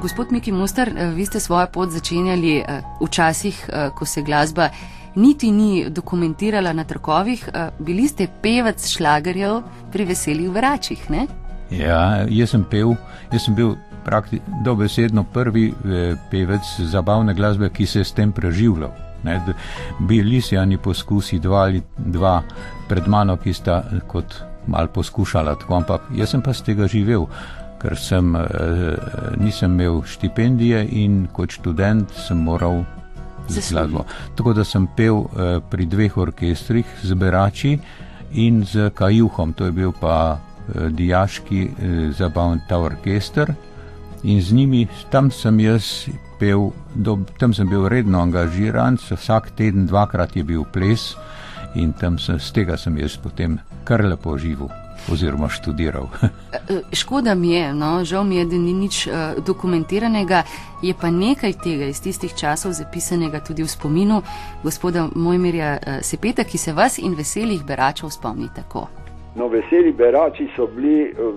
Gospod 0.00 0.32
Miki 0.32 0.52
Mustar, 0.52 0.88
eh, 0.88 1.12
vi 1.12 1.26
ste 1.26 1.40
svojo 1.40 1.66
pot 1.66 1.92
začenjali 1.92 2.56
eh, 2.56 2.80
včasih, 3.04 3.68
eh, 3.68 3.90
ko 3.94 4.06
se 4.06 4.22
glasba 4.22 4.70
niti 5.14 5.50
ni 5.50 5.90
dokumentirala 5.90 6.72
na 6.72 6.84
trkovih, 6.84 7.48
bili 7.78 8.08
ste 8.08 8.28
pevec 8.42 8.88
šlagerjev 8.88 9.62
pri 9.92 10.04
veselih 10.04 10.50
vračih, 10.50 11.10
ne? 11.10 11.26
Ja, 11.70 12.24
jaz 12.28 12.50
sem 12.50 12.64
pel, 12.64 12.94
jaz 13.32 13.44
sem 13.44 13.54
bil 13.54 13.74
praktično 14.04 14.62
dobesedno 14.64 15.24
prvi 15.24 15.72
pevec 16.30 16.74
zabavne 16.78 17.34
glasbe, 17.34 17.70
ki 17.70 17.86
se 17.86 18.00
je 18.00 18.04
s 18.04 18.12
tem 18.12 18.32
preživljal. 18.32 18.90
Ne, 19.24 19.40
bili 20.08 20.40
so 20.40 20.54
jani 20.54 20.78
poskusi, 20.78 21.38
dva 21.38 21.64
ali 21.68 21.82
dva 21.98 22.42
pred 22.88 23.08
mano, 23.08 23.36
ki 23.36 23.52
sta 23.52 23.82
kot 24.08 24.34
mal 24.66 24.88
poskušala, 24.88 25.54
tako, 25.60 25.74
ampak 25.76 26.08
jaz 26.16 26.32
sem 26.32 26.42
pa 26.42 26.54
z 26.56 26.64
tega 26.70 26.88
živel, 26.88 27.26
ker 27.80 27.96
sem, 27.98 28.36
eh, 28.36 28.46
nisem 29.40 29.72
imel 29.72 30.02
štipendije 30.04 30.86
in 30.90 31.26
kot 31.32 31.50
študent 31.50 32.12
sem 32.26 32.38
moral 32.38 32.84
z 33.48 33.72
glasbo. 33.72 34.04
Tako 34.36 34.52
da 34.52 34.64
sem 34.64 34.86
pel 34.96 35.24
eh, 35.24 35.60
pri 35.70 35.86
dveh 35.86 36.18
orkestrih, 36.18 36.86
z 37.02 37.14
Berači 37.14 37.78
in 38.32 38.64
z 38.64 38.90
Kajuhom, 38.94 39.52
to 39.52 39.64
je 39.64 39.72
bil 39.72 39.92
pa 40.00 40.38
eh, 40.38 40.88
dijaški 40.88 41.62
eh, 41.62 42.12
zabavni 42.12 42.60
ta 42.68 42.78
orkester. 42.78 43.54
In 44.22 44.42
z 44.42 44.52
njimi, 44.52 44.86
tam 45.10 45.30
sem 45.30 45.60
jaz 45.60 46.08
pel, 46.38 46.70
do, 46.94 47.18
tam 47.38 47.54
sem 47.54 47.68
bil 47.68 47.88
redno 47.88 48.20
angažiran, 48.20 48.98
vsak 49.00 49.50
teden, 49.56 49.86
dvakrat 49.86 50.36
je 50.36 50.44
bil 50.44 50.64
ples 50.72 51.14
in 51.74 51.92
tam 51.92 52.18
sem, 52.18 52.38
z 52.38 52.52
tega 52.52 52.76
sem 52.76 52.98
jaz 52.98 53.16
potem 53.16 53.58
kar 53.84 54.04
lepo 54.04 54.36
živel 54.38 54.68
oziroma 55.12 55.48
študiral. 55.48 56.08
Škoda 57.00 57.34
mi 57.34 57.54
je, 57.54 57.72
no, 57.74 58.04
žal 58.04 58.24
mi 58.24 58.36
je, 58.36 58.44
da 58.44 58.58
ni 58.58 58.72
nič 58.72 59.06
uh, 59.06 59.14
dokumentiranega, 59.46 60.42
je 60.82 60.94
pa 61.00 61.10
nekaj 61.10 61.56
tega 61.64 61.88
iz 61.88 62.02
tistih 62.02 62.34
časov 62.36 62.76
zapisanega 62.76 63.40
tudi 63.40 63.64
v 63.64 63.68
spominu 63.68 64.22
gospoda 64.62 65.08
Mojmirja 65.14 65.70
uh, 65.76 65.98
Sepeta, 66.04 66.44
ki 66.44 66.58
se 66.58 66.72
vas 66.72 66.98
in 66.98 67.16
veselih 67.16 67.64
beračev 67.64 68.10
spomni 68.10 68.48
tako. 68.56 68.88
No, 69.34 69.48
veseli 69.48 69.92
berači 69.92 70.50
so 70.56 70.66
bili 70.66 71.08
uh, 71.12 71.34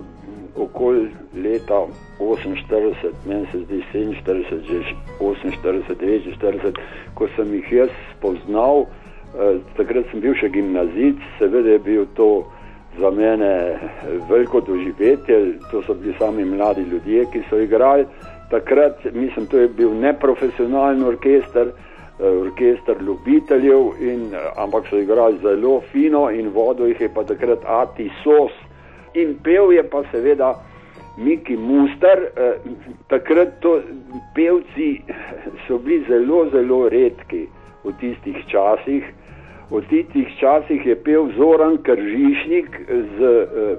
okoli 0.56 1.08
leta 1.34 1.86
48, 2.18 3.12
meni 3.26 3.46
se 3.52 3.58
zdi 3.58 3.82
47, 3.92 4.62
že 4.62 4.94
48, 5.20 5.56
49, 5.62 6.78
ko 7.14 7.28
sem 7.36 7.54
jih 7.54 7.72
jaz 7.72 7.94
spoznal, 8.16 8.86
uh, 8.86 9.58
takrat 9.76 10.10
sem 10.10 10.20
bil 10.20 10.36
še 10.38 10.50
gimnazic, 10.54 11.18
seveda 11.38 11.74
je 11.74 11.78
bil 11.78 12.06
to 12.14 12.44
za 12.98 13.10
mene 13.10 13.78
veliko 14.30 14.60
doživetje, 14.60 15.58
to 15.70 15.82
so 15.82 15.94
bili 15.94 16.14
sami 16.18 16.44
mladi 16.44 16.82
ljudje, 16.82 17.24
ki 17.32 17.42
so 17.50 17.58
igrali. 17.58 18.06
Takrat, 18.50 19.04
mislim, 19.12 19.46
to 19.46 19.58
je 19.58 19.68
bil 19.68 19.94
neprofesionalni 19.94 21.04
orkester, 21.04 21.72
orkester 22.18 22.96
ljubiteljev, 23.02 23.90
in, 24.00 24.30
ampak 24.56 24.86
so 24.90 24.98
igrali 24.98 25.38
zelo 25.42 25.80
fino 25.92 26.30
in 26.30 26.48
vodo 26.54 26.86
jih 26.86 27.00
je 27.00 27.08
pa 27.14 27.24
takrat 27.24 27.58
Ati 27.66 28.10
Sos. 28.22 28.54
In 29.14 29.36
pel 29.42 29.72
je 29.72 29.82
pa 29.86 30.02
seveda 30.10 30.54
Miki 31.16 31.56
Muster, 31.56 32.24
takrat 33.06 33.60
to 33.62 33.76
pevci 34.34 35.04
so 35.66 35.78
bili 35.78 36.02
zelo, 36.08 36.48
zelo 36.50 36.88
redki 36.88 37.46
v 37.84 37.92
tistih 38.00 38.40
časih. 38.50 39.04
V 39.70 39.80
tistih 39.88 40.28
časih 40.40 40.82
je 40.86 40.96
pel 41.06 41.30
Zoran 41.38 41.78
Kržišnik 41.82 42.68
z 42.88 43.18
uh, 43.22 43.78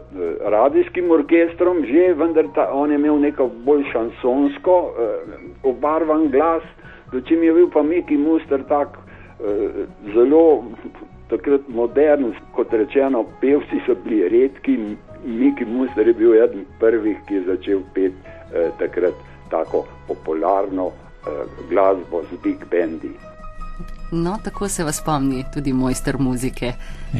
radijskim 0.49 1.11
orkestrom, 1.11 1.83
že 1.85 2.13
vendar 2.17 2.47
ta, 2.55 2.71
on 2.73 2.91
je 2.91 2.97
imel 2.97 3.19
neko 3.21 3.49
bolj 3.67 3.83
šansonsko 3.91 4.75
uh, 4.81 5.35
obarvan 5.63 6.31
glas, 6.33 6.63
dočim 7.11 7.43
je 7.43 7.53
bil 7.53 7.69
pa 7.69 7.83
Miki 7.83 8.17
Muster 8.17 8.63
tak 8.65 8.97
uh, 8.97 9.85
zelo 10.15 10.63
takrat 11.29 11.69
modern, 11.69 12.33
kot 12.57 12.73
rečeno, 12.73 13.25
pevci 13.41 13.81
so 13.85 13.95
bili 14.05 14.29
redki, 14.29 14.77
Miki 15.23 15.65
Muster 15.65 16.07
je 16.07 16.13
bil 16.13 16.35
eden 16.43 16.65
prvih, 16.79 17.17
ki 17.27 17.39
je 17.39 17.45
začel 17.45 17.85
pet 17.93 18.13
uh, 18.13 18.69
takrat 18.79 19.13
tako 19.49 19.85
popularno 20.07 20.85
uh, 20.85 21.45
glasbo 21.69 22.23
z 22.31 22.41
big 22.43 22.65
bendi. 22.71 23.13
No, 24.11 24.37
tako 24.43 24.67
se 24.67 24.83
vas 24.83 24.97
spomni 24.97 25.43
tudi 25.53 25.73
mojster 25.73 26.19
muzike. 26.19 26.73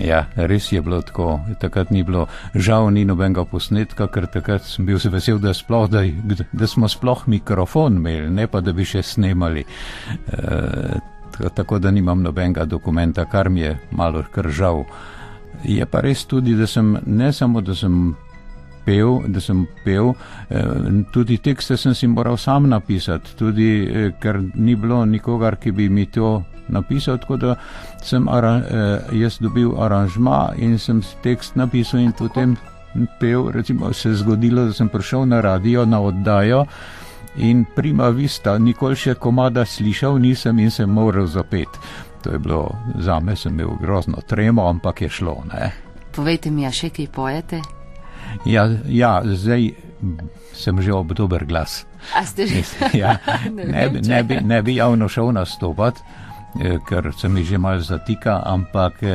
Ja, 0.04 0.26
res 0.36 0.72
je 0.72 0.82
bilo 0.82 1.02
tako. 1.02 1.40
Takrat 1.60 1.90
ni 1.90 2.04
bilo 2.04 2.28
žal 2.54 2.92
ni 2.94 3.06
nobenega 3.06 3.46
posnetka, 3.46 4.08
ker 4.08 4.28
takrat 4.32 4.64
sem 4.64 4.86
bil 4.86 5.00
vesel, 5.12 5.40
da, 5.42 5.54
sploh, 5.54 5.90
da, 5.90 6.04
da 6.52 6.68
smo 6.68 6.88
sploh 6.88 7.26
mikrofon 7.28 7.98
imeli, 7.98 8.30
ne 8.30 8.48
pa 8.48 8.62
da 8.62 8.74
bi 8.74 8.86
še 8.86 9.02
snemali. 9.04 9.66
E, 9.66 11.00
tako 11.56 11.80
da 11.80 11.92
nimam 11.92 12.22
nobenega 12.22 12.66
dokumenta, 12.66 13.26
kar 13.26 13.50
mi 13.50 13.66
je 13.66 13.78
malo 13.92 14.24
kar 14.32 14.50
žal. 14.50 14.86
Je 15.64 15.86
pa 15.86 16.02
res 16.02 16.26
tudi, 16.26 16.56
da 16.56 16.68
sem 16.68 16.98
ne 17.06 17.32
samo, 17.34 17.62
da 17.62 17.76
sem 17.76 18.16
pel, 18.86 19.22
da 19.28 19.42
sem 19.42 19.66
pel, 19.84 20.14
tudi 21.14 21.38
tekste 21.38 21.78
sem 21.78 21.96
si 21.98 22.08
moral 22.08 22.38
sam 22.38 22.70
napisati, 22.70 23.34
tudi 23.38 23.70
ker 24.22 24.42
ni 24.56 24.76
bilo 24.76 25.06
nikogar, 25.06 25.58
ki 25.58 25.72
bi 25.72 25.90
mi 25.90 26.06
to 26.06 26.44
napisal, 26.68 27.18
tako 27.18 27.38
da 27.38 27.56
sem 28.04 28.30
ara, 28.30 28.60
jaz 29.14 29.40
dobil 29.42 29.74
aranžma 29.82 30.54
in 30.58 30.78
sem 30.80 31.02
tekst 31.24 31.56
napisal 31.56 32.00
in 32.00 32.14
potem 32.14 32.56
pel. 33.20 33.50
Recimo 33.52 33.94
se 33.94 34.10
je 34.10 34.16
zgodilo, 34.16 34.66
da 34.66 34.74
sem 34.74 34.90
prišel 34.90 35.26
na 35.26 35.42
radio, 35.42 35.86
na 35.86 36.02
oddajo. 36.02 36.66
In 37.38 37.66
prima 37.76 38.10
vista, 38.10 38.58
nikoli 38.58 38.96
še 38.96 39.18
komada 39.20 39.66
slišal 39.66 40.22
nisem 40.24 40.60
in 40.60 40.72
sem 40.72 40.90
moral 40.90 41.28
zapet. 41.28 41.68
To 42.26 42.32
je 42.32 42.40
bilo 42.40 42.76
za 42.98 43.20
me, 43.20 43.36
sem 43.36 43.54
imel 43.54 43.78
grozno 43.82 44.18
tremo, 44.28 44.70
ampak 44.70 45.02
je 45.02 45.10
šlo. 45.10 45.44
Ne? 45.54 45.72
Povejte 46.16 46.50
mi, 46.50 46.66
a 46.66 46.72
še 46.74 46.90
kaj 46.90 47.06
pojete? 47.14 47.62
Ja, 48.50 48.66
ja, 48.90 49.22
zdaj 49.22 49.76
sem 50.58 50.82
že 50.82 50.90
ob 50.90 51.14
dober 51.14 51.46
glas. 51.46 51.86
A 52.18 52.26
ste 52.26 52.50
že? 52.50 52.66
ja, 52.98 53.22
ne, 53.54 53.90
bi, 53.90 54.02
ne, 54.02 54.24
bi, 54.24 54.42
ne 54.42 54.62
bi 54.66 54.80
javno 54.82 55.06
šel 55.06 55.36
nastopati, 55.38 56.02
ker 56.90 57.14
se 57.14 57.30
mi 57.30 57.46
že 57.46 57.62
malo 57.62 57.86
zatika, 57.86 58.42
ampak 58.42 59.06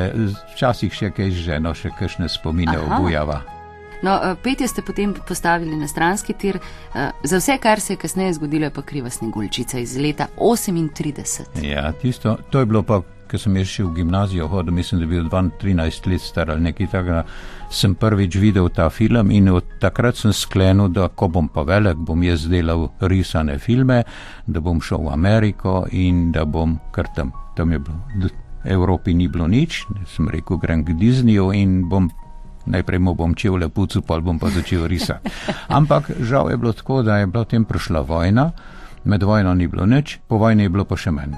včasih 0.55 0.94
še 0.94 1.11
kaj 1.11 1.35
ženo, 1.35 1.75
še 1.75 1.90
kakšne 1.90 2.31
spomine 2.31 2.79
obujava. 2.79 3.42
No, 4.03 4.17
petje 4.43 4.69
ste 4.69 4.83
potem 4.83 5.15
postavili 5.29 5.77
na 5.77 5.89
stranski 5.89 6.33
tir. 6.33 6.59
Za 7.25 7.37
vse, 7.37 7.59
kar 7.61 7.81
se 7.81 7.93
je 7.93 7.97
kasneje 7.97 8.33
zgodilo, 8.33 8.65
je 8.65 8.71
pa 8.71 8.83
kriva 8.83 9.11
snegulčica 9.11 9.79
iz 9.79 9.97
leta 9.97 10.27
38. 10.39 11.65
Ja, 11.65 11.93
tisto, 11.93 12.37
to 12.51 12.59
je 12.61 12.67
bilo 12.67 12.83
pa, 12.83 13.03
ko 13.31 13.39
sem 13.39 13.57
jaz 13.61 13.69
še 13.71 13.85
v 13.85 13.93
gimnazijo 13.95 14.49
hodil, 14.51 14.75
mislim, 14.75 15.01
da 15.01 15.07
je 15.07 15.11
bil 15.11 15.29
13 15.31 16.09
let 16.11 16.25
star 16.25 16.51
ali 16.51 16.65
nekaj 16.65 16.89
takega, 16.91 17.25
sem 17.71 17.95
prvič 17.95 18.41
videl 18.43 18.69
ta 18.75 18.89
film 18.91 19.31
in 19.31 19.53
od 19.53 19.69
takrat 19.81 20.17
sem 20.17 20.33
sklenil, 20.33 20.89
da 20.89 21.09
ko 21.09 21.29
bom 21.29 21.49
pa 21.49 21.63
velik, 21.63 22.01
bom 22.01 22.23
jaz 22.23 22.49
delal 22.51 22.89
risane 23.01 23.59
filme, 23.59 24.03
da 24.47 24.61
bom 24.61 24.81
šel 24.81 25.07
v 25.07 25.13
Ameriko 25.13 25.85
in 25.93 26.33
da 26.33 26.45
bom 26.45 26.79
kar 26.91 27.07
tam. 27.17 27.33
Tam 27.57 27.73
je 27.73 27.79
bilo, 27.79 28.33
Evropi 28.65 29.15
ni 29.15 29.29
bilo 29.29 29.47
nič, 29.49 29.85
sem 30.17 30.29
rekel, 30.29 30.59
grem 30.61 30.85
k 30.85 30.97
Disneyju 30.99 31.53
in 31.57 31.85
bom 31.89 32.11
najprej 32.71 32.99
mu 32.99 33.15
bom 33.15 33.35
čevlje 33.35 33.69
pucu, 33.69 34.03
pol 34.03 34.23
bom 34.23 34.39
pa 34.39 34.51
začel 34.51 34.87
risati. 34.87 35.31
Ampak 35.69 36.11
žal 36.21 36.51
je 36.51 36.57
bilo 36.57 36.73
tako, 36.73 37.03
da 37.03 37.19
je 37.19 37.27
bila 37.27 37.45
tem 37.45 37.65
prišla 37.65 38.01
vojna, 38.01 38.51
med 39.05 39.23
vojno 39.23 39.55
ni 39.55 39.67
bilo 39.67 39.87
nič, 39.87 40.19
po 40.29 40.39
vojni 40.39 40.69
je 40.69 40.73
bilo 40.73 40.85
pa 40.85 40.97
še 40.97 41.11
manj. 41.11 41.37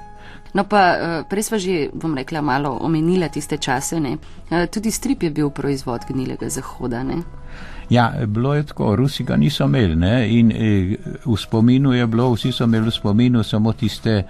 No, 0.52 0.64
pa 0.68 0.80
eh, 0.92 1.22
prej 1.28 1.48
smo 1.48 1.56
že, 1.58 1.88
bom 1.96 2.12
rekla, 2.12 2.44
malo 2.44 2.76
omenila 2.84 3.28
tiste 3.32 3.56
čase. 3.56 4.00
Ne? 4.00 4.18
Eh, 4.50 4.66
Tudi 4.68 4.90
strip 4.90 5.22
je 5.22 5.30
bil 5.30 5.50
proizvod 5.50 6.04
gnilega 6.08 6.48
zahoda. 6.48 7.02
Ne? 7.02 7.22
Ja, 7.88 8.12
bilo 8.26 8.54
je 8.54 8.66
tako, 8.66 8.96
Rusi 8.96 9.24
ga 9.24 9.36
niso 9.36 9.64
imeli 9.64 9.96
ne? 9.96 10.28
in 10.28 10.52
eh, 10.52 10.96
v 11.24 11.36
spominu 11.36 11.92
je 11.92 12.06
bilo, 12.06 12.32
vsi 12.34 12.52
so 12.52 12.64
imeli 12.64 12.90
v 12.90 12.94
spominu 12.94 13.42
samo 13.42 13.72
tiste 13.72 14.22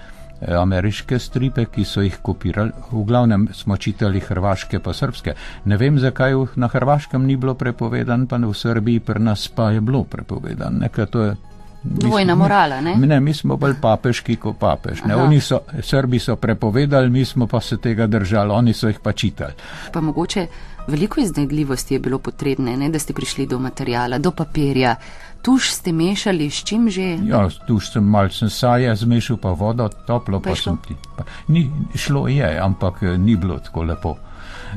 ameriške 0.48 1.18
stripe, 1.18 1.64
ki 1.64 1.84
so 1.84 2.02
jih 2.02 2.18
kopirali. 2.22 2.72
V 2.90 3.04
glavnem 3.04 3.48
smo 3.52 3.76
čitali 3.76 4.20
hrvaške 4.20 4.80
pa 4.80 4.92
srpske. 4.92 5.34
Ne 5.64 5.76
vem, 5.76 5.98
zakaj 5.98 6.34
na 6.56 6.68
hrvaškem 6.68 7.26
ni 7.26 7.36
bilo 7.36 7.54
prepovedan, 7.54 8.26
pa 8.26 8.36
v 8.36 8.54
Srbiji 8.54 9.00
pri 9.00 9.20
nas 9.20 9.48
pa 9.48 9.70
je 9.70 9.80
bilo 9.80 10.04
prepovedan. 10.04 10.78
Nekaj 10.82 11.06
to 11.06 11.22
je. 11.22 11.36
Dvojna 11.82 12.34
morala, 12.34 12.80
ne? 12.80 12.94
Ne, 12.94 13.20
mi 13.20 13.34
smo 13.34 13.56
bolj 13.56 13.74
papeški 13.80 14.36
kot 14.36 14.58
papež. 14.58 15.02
Ne, 15.04 15.14
Aha. 15.14 15.24
oni 15.24 15.40
so, 15.40 15.58
Srbi 15.82 16.18
so 16.18 16.36
prepovedali, 16.36 17.10
mi 17.10 17.24
smo 17.24 17.46
pa 17.46 17.60
se 17.60 17.76
tega 17.76 18.06
držali, 18.06 18.52
oni 18.52 18.72
so 18.72 18.88
jih 18.88 19.00
pa 19.02 19.12
čitali. 19.12 19.52
Pa 19.92 20.00
mogoče 20.00 20.46
veliko 20.86 21.20
iznajdljivosti 21.20 21.94
je 21.94 22.00
bilo 22.00 22.18
potrebne, 22.18 22.76
ne? 22.76 22.88
da 22.88 22.98
ste 22.98 23.12
prišli 23.12 23.46
do 23.46 23.58
materijala, 23.58 24.18
do 24.18 24.30
papirja. 24.30 24.96
Tuš 25.42 25.72
ste 25.72 25.92
mešali 25.92 26.50
s 26.50 26.64
čim 26.64 26.90
že? 26.90 27.18
Ja, 27.26 27.48
tu 27.66 27.80
sem 27.80 28.04
malce 28.04 28.50
saje 28.50 28.96
zmešal, 28.96 29.36
pa 29.36 29.50
vodo, 29.50 29.88
toplo 30.06 30.40
Pa 30.40 30.50
pa, 30.50 30.56
sem 30.56 30.76
ti. 30.86 30.94
Pa, 31.16 31.24
ni, 31.48 31.70
šlo 31.94 32.28
je, 32.28 32.58
ampak 32.58 33.02
eh, 33.02 33.18
ni 33.18 33.36
bilo 33.36 33.58
tako 33.58 33.82
lepo. 33.82 34.16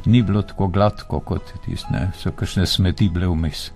Ni 0.06 0.22
bilo 0.24 0.42
tako 0.42 0.68
gladko 0.68 1.20
kot 1.20 1.54
tiste, 1.66 2.12
so 2.18 2.32
kakšne 2.32 2.66
smeti 2.66 3.08
bile 3.10 3.28
vmes. 3.28 3.72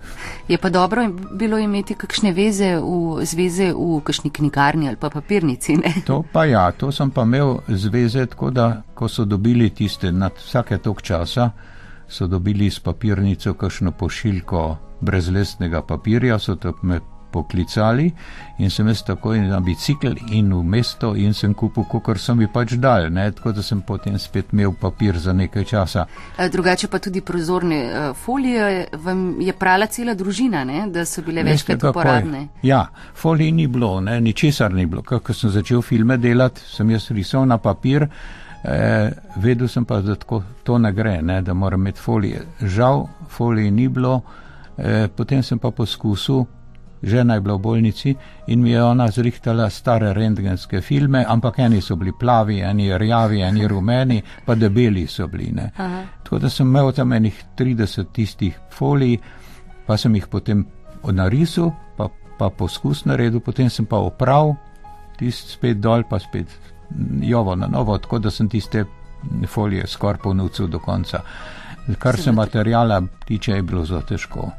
Je 0.48 0.58
pa 0.58 0.68
dobro 0.70 1.06
bilo 1.32 1.58
imeti 1.58 1.94
kakšne 1.94 2.32
veze 2.32 2.74
v, 2.76 3.24
zveze 3.24 3.70
v 3.72 4.00
kakšni 4.04 4.30
knjigarni 4.30 4.88
ali 4.88 4.96
pa 4.96 5.10
papirnici. 5.10 5.76
Ne? 5.76 5.94
To 6.06 6.22
pa 6.32 6.44
ja, 6.44 6.70
to 6.72 6.92
sem 6.92 7.10
pa 7.10 7.22
imel 7.22 7.58
zveze 7.68 8.26
tako, 8.26 8.50
da 8.50 8.82
ko 8.94 9.08
so 9.08 9.24
dobili 9.24 9.70
tiste 9.70 10.12
nad 10.12 10.32
vsake 10.36 10.78
tok 10.78 11.02
časa, 11.02 11.50
so 12.10 12.26
dobili 12.26 12.70
s 12.70 12.80
papirnico 12.80 13.54
kakšno 13.54 13.92
pošiljko 13.92 14.76
brezlesnega 15.00 15.82
papirja, 15.82 16.38
so 16.38 16.56
to 16.56 16.74
me 16.82 17.00
poklicali 17.30 18.10
in 18.58 18.70
sem 18.70 18.88
jaz 18.88 19.02
takoj 19.06 19.38
na 19.40 19.60
bicikl 19.60 20.14
in 20.32 20.52
v 20.54 20.62
mesto 20.64 21.14
in 21.16 21.34
sem 21.34 21.54
kupil, 21.54 21.84
kakor 21.88 22.18
so 22.18 22.34
mi 22.34 22.48
pač 22.52 22.74
dal, 22.82 23.08
ne, 23.12 23.30
tako 23.32 23.52
da 23.56 23.62
sem 23.62 23.80
potem 23.86 24.18
spet 24.18 24.52
imel 24.52 24.74
papir 24.80 25.18
za 25.18 25.32
nekaj 25.32 25.64
časa. 25.64 26.06
Eh, 26.36 26.48
Drugače 26.50 26.88
pa 26.88 26.98
tudi 26.98 27.20
prozorne 27.20 27.78
eh, 27.84 28.12
folije 28.24 28.88
vam 29.04 29.40
je 29.40 29.52
prala 29.52 29.86
cela 29.86 30.14
družina, 30.14 30.64
ne? 30.64 30.86
da 30.90 31.04
so 31.04 31.22
bile 31.22 31.42
večkrat 31.46 31.84
uporabne. 31.84 32.48
Ja, 32.62 32.86
folij 33.14 33.52
ni 33.52 33.66
bilo, 33.66 34.00
ne, 34.00 34.20
ničesar 34.20 34.74
ni 34.74 34.86
bilo. 34.86 35.02
Ko 35.02 35.32
sem 35.32 35.50
začel 35.50 35.82
filme 35.82 36.18
delati, 36.18 36.60
sem 36.66 36.90
jaz 36.90 37.10
risal 37.10 37.46
na 37.46 37.58
papir, 37.58 38.08
eh, 38.64 39.10
vedel 39.36 39.68
sem 39.68 39.84
pa, 39.84 40.00
da 40.00 40.14
tako 40.14 40.42
to 40.62 40.78
ne 40.78 40.92
gre, 40.92 41.22
ne, 41.22 41.42
da 41.42 41.54
moram 41.54 41.80
imeti 41.80 42.00
folije. 42.00 42.42
Žal, 42.60 43.06
folij 43.28 43.70
ni 43.70 43.88
bilo, 43.88 44.20
eh, 44.78 45.08
potem 45.16 45.42
sem 45.42 45.58
pa 45.58 45.70
poskusil. 45.70 46.44
Žena 47.02 47.34
je 47.34 47.40
bila 47.40 47.54
v 47.54 47.58
bolnici 47.58 48.14
in 48.46 48.60
mi 48.62 48.70
je 48.70 48.82
ona 48.84 49.10
zrihtala 49.10 49.70
stare 49.70 50.12
rentgenske 50.12 50.80
filme, 50.80 51.24
ampak 51.28 51.58
eni 51.58 51.80
so 51.80 51.96
bili 51.96 52.12
plavi, 52.12 52.58
eni 52.60 52.98
rjavi, 52.98 53.40
eni 53.40 53.68
rumeni, 53.68 54.22
pa 54.44 54.54
debeli 54.54 55.06
so 55.06 55.26
bili. 55.26 55.50
ne. 55.52 55.70
Tako 56.22 56.38
da 56.38 56.48
sem 56.48 56.66
imel 56.66 56.92
tam 56.92 57.12
enih 57.12 57.44
30 57.56 58.12
tistih 58.12 58.58
folij, 58.70 59.18
pa 59.86 59.96
sem 59.96 60.14
jih 60.14 60.26
potem 60.28 60.66
narisal, 61.12 61.72
pa, 61.96 62.08
pa 62.38 62.50
poskus 62.50 63.04
naredil, 63.04 63.40
potem 63.40 63.70
sem 63.70 63.86
pa 63.86 63.96
opravil, 63.96 64.54
tist 65.18 65.56
spet 65.56 65.80
dol, 65.80 66.04
pa 66.04 66.18
spet 66.18 66.48
jovo 67.22 67.54
na 67.56 67.66
novo, 67.66 67.98
tako 67.98 68.18
da 68.18 68.30
sem 68.30 68.48
tiste 68.48 68.84
folije 69.48 69.86
skoraj 69.86 70.18
ponucil 70.22 70.66
do 70.66 70.78
konca. 70.78 71.20
Kar 71.98 72.16
se 72.16 72.32
materijala 72.32 73.02
tiče, 73.24 73.52
je 73.52 73.62
bilo 73.62 73.84
zelo 73.84 74.00
težko. 74.00 74.50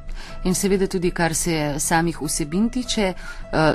In 0.44 0.56
seveda 0.56 0.88
tudi, 0.88 1.12
kar 1.12 1.34
se 1.36 1.76
samih 1.80 2.22
vsebin 2.22 2.70
tiče. 2.70 3.13
eh, 3.54 3.74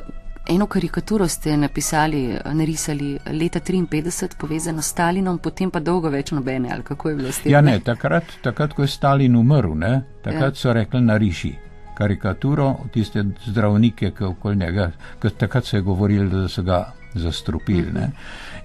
Eno 0.48 0.66
karikaturo 0.66 1.28
ste 1.28 1.56
napisali, 1.56 2.38
narisali 2.52 3.18
leta 3.32 3.60
53, 3.60 4.36
povezano 4.38 4.82
s 4.82 4.86
Stalinom, 4.86 5.38
potem 5.38 5.70
pa 5.70 5.80
dolgo 5.80 6.08
več 6.08 6.30
nobene, 6.30 6.70
ali 6.72 6.82
kako 6.82 7.08
je 7.08 7.16
bilo 7.16 7.32
s 7.32 7.40
tem? 7.42 7.52
Ja, 7.52 7.60
ne, 7.60 7.80
takrat, 7.80 8.24
takrat 8.42 8.72
ko 8.72 8.82
je 8.82 8.88
Stalin 8.88 9.36
umrl, 9.36 9.74
ne, 9.74 10.02
takrat 10.22 10.54
ja. 10.54 10.60
so 10.60 10.72
rekli 10.72 11.00
nariši 11.00 11.54
karikaturo, 11.98 12.76
tiste 12.92 13.24
zdravnike, 13.46 14.10
ki 14.10 14.24
okoli 14.24 14.56
njega, 14.56 14.90
ker 15.22 15.30
takrat 15.30 15.64
se 15.64 15.76
je 15.76 15.82
govorilo, 15.82 16.28
da 16.30 16.48
so 16.48 16.62
ga 16.62 16.92
zastrupili. 17.14 17.90
Ne. 17.92 18.10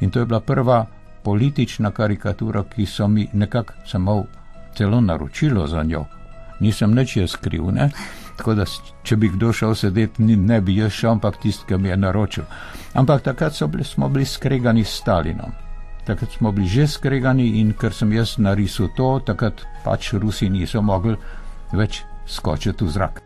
In 0.02 0.10
to 0.10 0.20
je 0.20 0.26
bila 0.26 0.40
prva 0.40 0.86
politična 1.24 1.92
karikatura, 1.92 2.64
ki 2.66 2.86
so 2.86 3.08
mi 3.08 3.28
nekako 3.34 3.74
samo 3.86 4.24
celo 4.76 5.02
naročilo 5.02 5.68
za 5.68 5.84
njo. 5.84 6.06
Nisem 6.60 6.94
nič 6.94 7.18
jaz 7.18 7.36
kriv, 7.36 7.72
ne. 7.72 7.90
Tako 8.38 8.54
da, 8.54 8.66
če 9.04 9.16
bi 9.16 9.30
kdo 9.30 9.54
šel 9.54 9.76
sedeti, 9.76 10.24
ni- 10.24 10.36
ne 10.36 10.62
bi 10.62 10.76
jaz 10.76 10.92
šel, 10.92 11.12
ampak 11.12 11.38
tisti, 11.38 11.66
ki 11.68 11.78
mi 11.78 11.90
je 11.90 11.98
naročil. 11.98 12.44
Ampak 12.94 13.22
takrat 13.22 13.54
so 13.54 13.68
bili, 13.68 13.84
smo 13.84 14.10
bili 14.10 14.26
skregani 14.26 14.84
s 14.84 14.98
Stalinom. 14.98 15.52
Takrat 16.06 16.32
smo 16.32 16.52
bili 16.52 16.68
že 16.68 16.88
skregani 16.88 17.60
in 17.60 17.74
ker 17.74 17.94
sem 17.94 18.12
jaz 18.14 18.38
narisal 18.38 18.88
to, 18.98 19.20
takrat 19.26 19.62
pač 19.84 20.14
Rusi 20.14 20.50
niso 20.50 20.82
mogli 20.82 21.16
več 21.74 22.02
skočiti 22.28 22.84
v 22.84 22.90
zrak. 22.90 23.22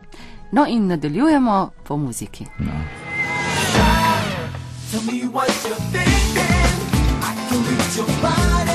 No 0.52 0.66
in 0.68 0.86
nadaljujemo 0.86 1.70
po 1.84 1.96
muziki. 1.96 2.46
Tell 4.90 5.02
me 5.02 5.26
what 5.32 5.48
you're 5.64 5.80
thinking. 5.92 6.45
I 7.98 8.04
can 8.04 8.22
read 8.22 8.65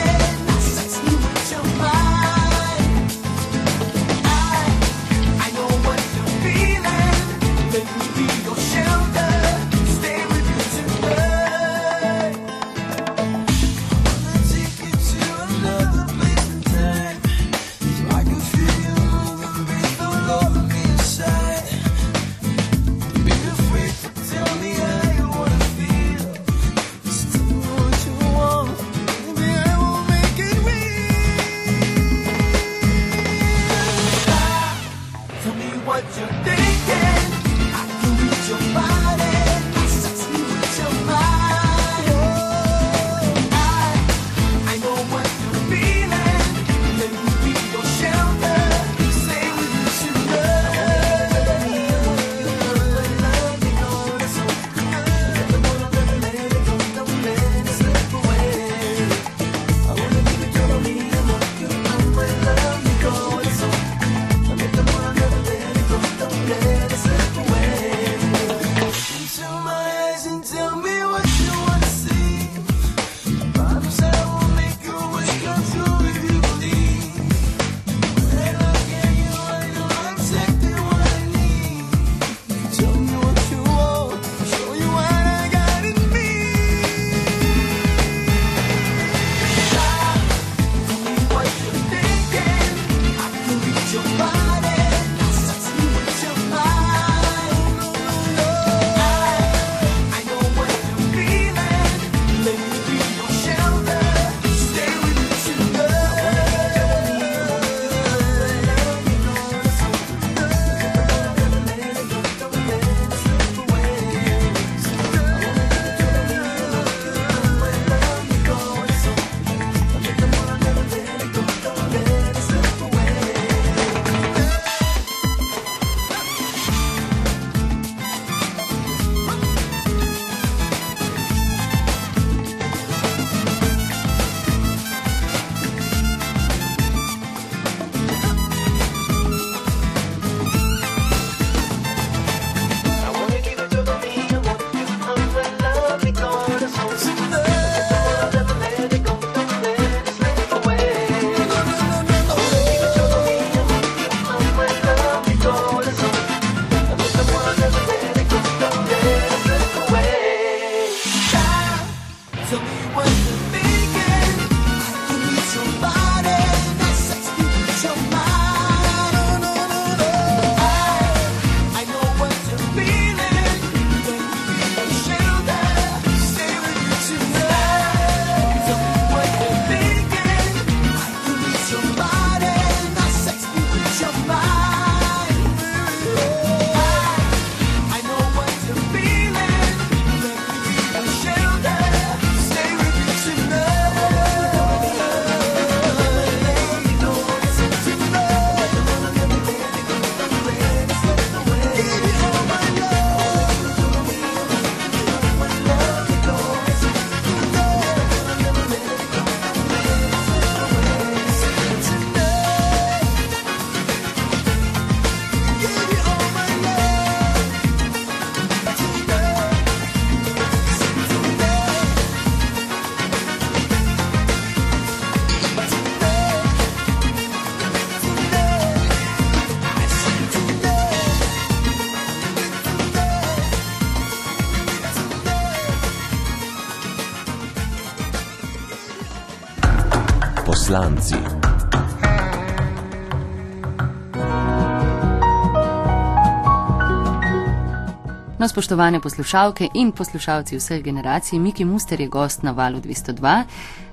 spoštovane 248.62 249.00
poslušalke 249.00 249.67
in 249.74 249.91
poslušalci 249.91 250.58
vseh 250.58 250.84
generacij, 250.84 251.39
Miki 251.39 251.65
Muster 251.65 252.02
je 252.02 252.08
gost 252.08 252.43
na 252.43 252.52
valu 252.52 252.80
202. 252.80 253.43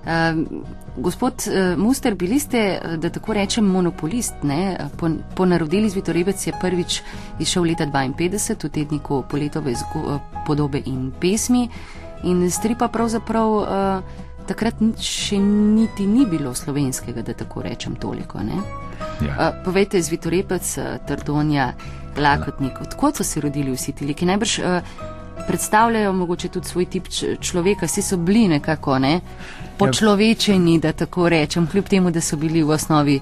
Uh, 0.04 0.10
gospod 0.96 1.32
uh, 1.46 1.78
Muster, 1.78 2.14
bili 2.14 2.38
ste, 2.38 2.58
eh, 2.58 2.96
da 2.96 3.10
tako 3.10 3.32
rečem, 3.32 3.64
monopolist. 3.64 4.34
Ne? 4.42 4.76
Po, 4.98 5.08
po 5.34 5.46
narodili 5.46 5.88
Zvitorebec 5.88 6.46
je 6.46 6.52
prvič 6.60 7.00
izšel 7.38 7.62
leta 7.62 7.86
52 7.86 8.64
v 8.64 8.68
tedniku 8.68 9.22
Poletove 9.30 9.74
zgo, 9.74 10.20
podobe 10.46 10.82
in 10.84 11.12
pesmi 11.20 11.68
in 12.22 12.50
stripa 12.50 12.88
pravzaprav 12.88 13.48
uh, 13.48 14.02
takrat 14.46 14.74
še 15.00 15.38
niti 15.38 16.06
ni 16.06 16.26
bilo 16.26 16.54
slovenskega, 16.54 17.22
da 17.22 17.32
tako 17.32 17.62
rečem 17.62 17.96
toliko. 17.96 18.38
Ja. 18.38 19.32
Uh, 19.32 19.64
povejte, 19.64 20.02
Zvitorebec, 20.02 20.78
uh, 20.78 20.98
Trdonja, 21.06 21.72
Lakotnik, 22.18 22.80
odkot 22.80 23.16
so 23.16 23.24
se 23.24 23.40
rodili 23.40 23.72
vsi 23.72 23.92
ti 23.92 24.06
liki? 24.06 24.26
Najbrž 24.26 24.58
uh, 24.58 24.64
predstavljajo 25.46 26.12
mogoče 26.12 26.48
tudi 26.48 26.66
svoj 26.66 26.84
tip 26.86 27.08
človeka, 27.40 27.86
vsi 27.86 28.02
so 28.02 28.16
bili 28.16 28.48
nekako 28.48 28.98
ne, 28.98 29.20
počlovečeni, 29.78 30.78
da 30.78 30.92
tako 30.92 31.28
rečem, 31.28 31.66
kljub 31.66 31.84
temu, 31.84 32.10
da 32.10 32.20
so 32.20 32.36
bili 32.36 32.62
v 32.62 32.70
osnovi 32.70 33.20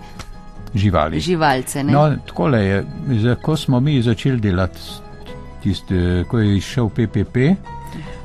Živali. 0.75 1.21
živalce. 1.21 1.85
Ne? 1.85 1.93
No, 1.93 2.17
takole 2.27 2.59
je, 2.61 2.85
za- 3.13 3.35
ko 3.35 3.57
smo 3.57 3.81
mi 3.81 4.03
začeli 4.03 4.41
delati, 4.41 4.81
tiste, 5.63 5.95
ko 6.29 6.39
je 6.39 6.57
išel 6.57 6.89
PPP, 6.89 7.37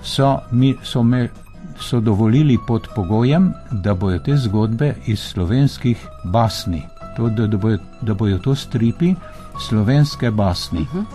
so, 0.03 0.37
mi, 0.51 0.75
so 0.83 1.03
me 1.03 1.29
so 1.79 1.99
dovolili 1.99 2.57
pod 2.67 2.87
pogojem, 2.95 3.51
da 3.73 3.93
bojo 3.93 4.19
te 4.19 4.37
zgodbe 4.37 4.93
iz 5.05 5.19
slovenskih 5.19 5.97
basni, 6.25 6.83
to, 7.17 7.29
da, 7.29 7.47
da, 7.47 7.57
bojo, 7.57 7.77
da 8.01 8.13
bojo 8.13 8.37
to 8.37 8.55
stripi 8.55 9.15
slovenske 9.59 10.31
basni. 10.31 10.81
Uh 10.81 10.95
-huh. 10.95 11.05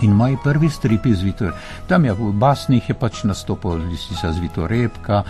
In 0.00 0.12
moji 0.12 0.36
prvi 0.44 0.68
stripi 0.70 1.14
z 1.14 1.22
Vitor, 1.22 1.52
tam 1.88 2.04
je 2.04 2.12
v 2.12 2.32
basnih 2.32 2.88
je 2.88 2.94
pač 2.94 3.24
nastopil 3.24 3.80
Lisica 3.88 4.32
z 4.32 4.38
Vitorepka, 4.38 5.22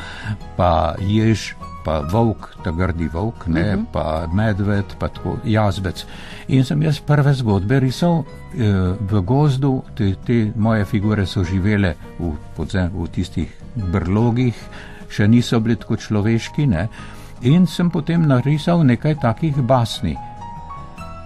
pa 0.57 0.95
Jež, 0.99 1.55
pa 1.87 2.03
Volk, 2.03 2.51
ta 2.65 2.75
grdi 2.75 3.07
Volk, 3.07 3.47
ne, 3.47 3.75
uh 3.75 3.79
-huh. 3.79 3.85
pa 3.93 4.27
Medved, 4.33 4.99
pa 4.99 5.09
tako 5.09 5.39
jazbec. 5.45 6.07
In 6.49 6.65
sem 6.65 6.83
jaz 6.83 7.01
prve 7.01 7.35
zgodbe 7.35 7.81
risal 7.81 8.25
eh, 8.55 8.95
v 9.01 9.23
gozdu, 9.23 9.83
te, 9.95 10.15
te 10.27 10.53
moje 10.57 10.85
figure 10.85 11.27
so 11.27 11.45
živele 11.45 11.95
v, 12.19 12.35
podzem, 12.57 12.91
v 12.95 13.07
tistih 13.09 13.49
brlogih, 13.75 14.55
še 15.09 15.29
niso 15.29 15.61
bili 15.61 15.77
tako 15.77 15.97
človeški, 15.97 16.67
ne. 16.67 16.89
In 17.41 17.67
sem 17.67 17.91
potem 17.91 18.27
narisal 18.27 18.85
nekaj 18.85 19.21
takih 19.21 19.57
basni. 19.63 20.17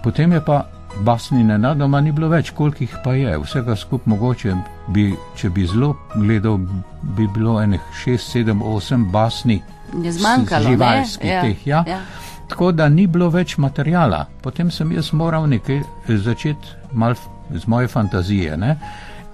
Potem 0.03 0.31
je 0.31 0.41
pa 0.41 0.65
basni 0.97 1.43
nenadoma 1.43 2.01
ni 2.01 2.11
bilo 2.11 2.29
več, 2.29 2.51
koliko 2.51 2.83
jih 2.83 2.95
pa 3.03 3.13
je. 3.13 3.37
Vsega 3.39 3.75
skup 3.75 4.05
mogoče 4.05 4.55
bi, 4.87 5.05
če 5.35 5.49
bi 5.49 5.65
zelo 5.65 5.93
gledal, 6.15 6.57
bi 7.01 7.27
bilo 7.27 7.61
enih 7.61 7.81
6, 8.05 8.17
7, 8.37 8.61
8 8.61 9.11
basni. 9.11 9.61
Je 9.93 10.11
zmanjkalo, 10.11 10.63
ne? 10.63 10.69
živalskih 10.69 11.29
Ja, 11.29 11.41
teh, 11.41 11.67
ja. 11.67 11.83
ja. 11.87 11.99
Tako 12.47 12.71
da 12.71 12.89
ni 12.89 13.07
bilo 13.07 13.29
več 13.29 13.57
materijala. 13.57 14.25
Potem 14.41 14.71
sem 14.71 14.91
jaz 14.91 15.11
moral 15.13 15.47
nekaj 15.47 15.77
eh, 15.77 15.85
začeti 16.17 16.67
mal 16.93 17.11
f- 17.11 17.27
z 17.51 17.67
moje 17.67 17.87
fantazije. 17.87 18.57
Ne? 18.57 18.75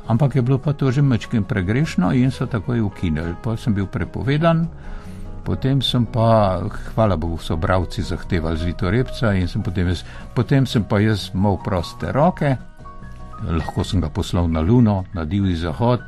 Ampak 0.07 0.35
je 0.35 0.41
bilo 0.41 0.57
pa 0.57 0.73
to 0.73 0.91
že 0.91 1.01
mečkim 1.01 1.43
pregrešno 1.43 2.13
in 2.13 2.31
so 2.31 2.45
takoj 2.45 2.79
ukinili. 2.81 3.35
Potem 3.43 3.57
sem 3.57 3.73
bil 3.73 3.85
prepovedan, 3.87 4.67
potem 5.47 5.79
sem 5.81 6.03
pa, 6.03 6.59
hvala 6.91 7.15
Bogu, 7.15 7.39
so 7.39 7.55
bravci 7.55 8.03
zahtevali 8.03 8.59
zvitorepca 8.59 9.31
in 9.39 9.47
sem 9.47 9.63
potem, 9.63 9.87
jaz, 9.87 10.03
potem 10.35 10.67
sem 10.67 10.83
pa 10.83 10.99
jaz 10.99 11.29
imel 11.31 11.55
proste 11.63 12.11
roke, 12.11 12.57
lahko 13.47 13.85
sem 13.87 14.03
ga 14.03 14.11
poslal 14.11 14.51
na 14.51 14.59
Luno, 14.59 15.05
na 15.15 15.23
divji 15.23 15.55
zahod, 15.63 16.03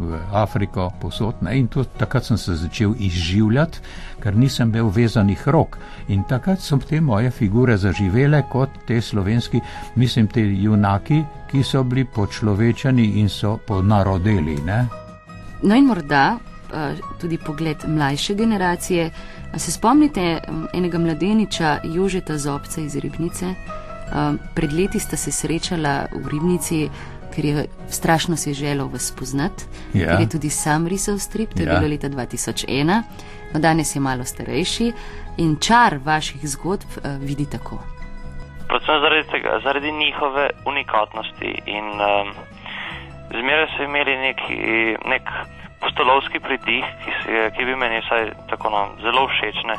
v 0.00 0.16
Afriko, 0.32 0.88
posod. 1.00 1.42
Ne? 1.44 1.58
In 1.60 1.68
to, 1.68 1.84
takrat 1.84 2.24
sem 2.24 2.38
se 2.40 2.56
začel 2.56 2.94
izživljati, 2.96 3.82
ker 4.22 4.36
nisem 4.36 4.72
imel 4.72 4.88
vezanih 4.88 5.42
rok. 5.52 5.76
In 6.08 6.24
takrat 6.24 6.64
so 6.64 6.78
te 6.80 7.00
moje 7.00 7.30
figure 7.30 7.76
zaživele 7.76 8.42
kot 8.48 8.80
te 8.88 9.00
slovenski, 9.00 9.60
mislim, 10.00 10.28
te 10.32 10.40
junaki, 10.40 11.20
ki 11.50 11.62
so 11.62 11.84
bili 11.84 12.04
počlovečeni 12.04 13.20
in 13.20 13.28
so 13.28 13.58
ponarodeli. 13.66 14.56
Ne? 14.64 14.86
No 15.62 15.76
in 15.76 15.84
morda 15.86 16.38
tudi 17.20 17.38
pogled 17.38 17.76
mlajše 17.86 18.34
generacije. 18.34 19.10
A 19.54 19.58
Se 19.58 19.72
spomnite 19.72 20.38
enega 20.74 20.98
mladeniča 20.98 21.78
Jožeta 21.84 22.38
Zobca 22.38 22.80
iz 22.80 22.96
Ribnice? 22.96 23.46
Eh, 23.46 23.54
Pred 24.54 24.72
leti 24.72 24.98
sta 24.98 25.16
se 25.16 25.32
srečala 25.32 25.94
v 26.14 26.28
Ribnici, 26.28 26.88
ker 27.30 27.44
je 27.44 27.54
strašno 27.88 28.36
si 28.36 28.54
želel 28.54 28.88
vas 28.88 29.02
spoznati, 29.04 29.64
Ja. 29.94 30.06
ker 30.06 30.20
je 30.20 30.28
tudi 30.28 30.50
sam 30.50 30.86
risal 30.86 31.18
strip, 31.18 31.50
to 31.50 31.62
je 31.62 31.66
Ja. 31.66 31.74
bilo 31.74 31.88
leta 31.88 32.08
2001, 32.08 33.02
no 33.52 33.60
danes 33.60 33.96
je 33.96 34.00
malo 34.00 34.24
starejši 34.24 34.92
in 35.36 35.56
čar 35.58 35.98
vaših 36.00 36.40
zgodb 36.44 36.88
eh, 36.96 37.18
vidi 37.20 37.46
tako. 37.46 37.78
predvsem 38.68 39.00
zaradi 39.00 39.28
tega, 39.28 39.60
zaradi 39.64 39.92
njihove 39.94 40.50
unikatnosti 40.66 41.50
in 41.66 41.84
um, 41.90 42.28
zmeraj 43.32 43.66
so 43.68 43.82
imeli 43.82 44.16
neki, 44.18 44.56
nek 45.06 45.22
postolovski 45.80 46.40
pridih, 46.40 46.84
ki, 47.04 47.16
si, 47.22 47.40
ki 47.56 47.64
bi 47.64 47.76
meni 47.76 48.00
vsaj 48.04 48.30
tako 48.52 48.70
no, 48.74 48.82
zelo 49.04 49.26
všeč. 49.32 49.64
Ne? 49.70 49.76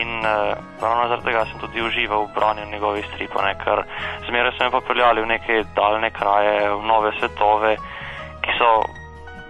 In 0.00 0.22
uh, 0.22 0.54
ravno 0.82 1.08
zaradi 1.08 1.26
tega 1.26 1.44
sem 1.50 1.58
tudi 1.62 1.82
užival 1.82 2.28
v 2.28 2.34
branju 2.34 2.68
njegovih 2.70 3.06
stripov, 3.14 3.42
ne? 3.42 3.56
ker 3.58 3.82
zmeraj 4.28 4.54
so 4.54 4.64
me 4.64 4.70
pa 4.76 4.80
peljali 4.86 5.24
v 5.24 5.32
neke 5.34 5.64
daljne 5.74 6.10
kraje, 6.14 6.70
v 6.70 6.86
nove 6.86 7.10
svetove, 7.18 7.74
ki 8.44 8.56
so 8.58 8.70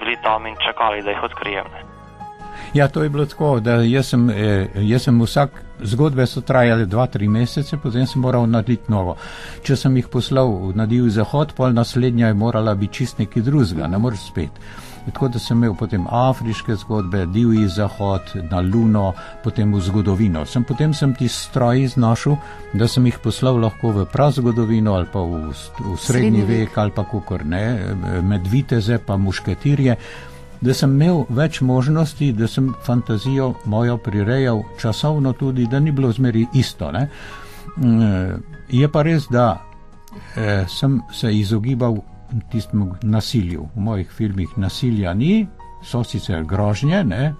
bili 0.01 0.17
tam 0.25 0.47
in 0.47 0.57
čakali, 0.65 1.03
da 1.05 1.13
jih 1.13 1.29
odkrijem. 1.29 1.69
Ne? 1.75 1.91
Ja, 2.75 2.89
to 2.89 3.03
je 3.03 3.09
bilo 3.09 3.27
tako, 3.27 3.61
da 3.61 3.83
jaz 3.83 4.09
sem, 4.09 4.31
eh, 4.31 4.69
jaz 4.75 5.03
sem 5.03 5.21
vsak, 5.23 5.51
zgodbe 5.81 6.27
so 6.27 6.41
trajale 6.41 6.87
dva, 6.87 7.07
tri 7.07 7.29
mesece, 7.29 7.77
potem 7.77 8.07
sem 8.07 8.23
moral 8.23 8.47
narediti 8.47 8.93
novo. 8.93 9.17
Če 9.63 9.77
sem 9.77 9.97
jih 9.97 10.09
poslal 10.09 10.73
na 10.75 10.87
divji 10.87 11.11
zahod, 11.11 11.53
pol 11.57 11.73
naslednja 11.73 12.27
je 12.27 12.35
morala 12.35 12.75
biti 12.75 12.95
čist 12.95 13.19
nekaj 13.19 13.43
drugega, 13.43 13.87
ne 13.87 13.99
moreš 13.99 14.29
spet. 14.31 14.51
Tako 15.05 15.29
da 15.29 15.39
sem 15.39 15.57
imel 15.57 15.75
potem 15.75 16.05
afriške 16.07 16.75
zgodbe, 16.77 17.25
divji 17.27 17.69
zahod, 17.69 18.33
na 18.51 18.61
luno, 18.61 19.13
potem 19.45 19.73
v 19.75 19.81
zgodovino. 19.81 20.45
Sem, 20.47 20.65
potem 20.65 20.95
sem 20.95 21.15
ti 21.15 21.29
stroj 21.29 21.85
iznašel, 21.87 22.37
da 22.73 22.89
sem 22.89 23.07
jih 23.09 23.19
poslal 23.23 23.61
lahko 23.61 23.95
v 23.97 24.07
prazgodovino 24.13 24.95
ali 24.95 25.09
pa 25.13 25.21
v, 25.21 25.55
v 25.81 25.97
srednji 25.99 26.45
vek 26.47 26.79
ali 26.79 26.93
pa 26.95 27.05
kukor 27.05 27.47
ne, 27.47 27.65
med 28.23 28.47
viteze 28.47 28.99
pa 28.99 29.17
mušketirje 29.17 29.97
da 30.61 30.75
sem 30.77 30.93
imel 30.93 31.25
več 31.33 31.61
možnosti, 31.65 32.33
da 32.37 32.49
sem 32.49 32.73
fantazijo 32.85 33.55
mojo 33.65 33.97
prirejal 33.97 34.63
časovno 34.81 35.33
tudi, 35.33 35.67
da 35.67 35.81
ni 35.81 35.93
bilo 35.93 36.13
zmeri 36.13 36.47
isto. 36.55 36.91
Ne? 36.93 37.09
Mm, 37.77 38.43
Je 38.71 38.89
pa 38.89 39.03
res, 39.03 39.27
da 39.31 39.63
eh, 40.37 40.65
sem 40.69 41.01
se 41.13 41.33
izogibal 41.35 41.97
tistemu 42.51 42.95
nasilju. 43.03 43.69
V 43.75 43.81
mojih 43.81 44.11
filmih 44.11 44.49
nasilja 44.57 45.15
ni, 45.15 45.47
so 45.83 46.05
sicer 46.05 46.45
grožnje, 46.45 47.05
ne? 47.05 47.35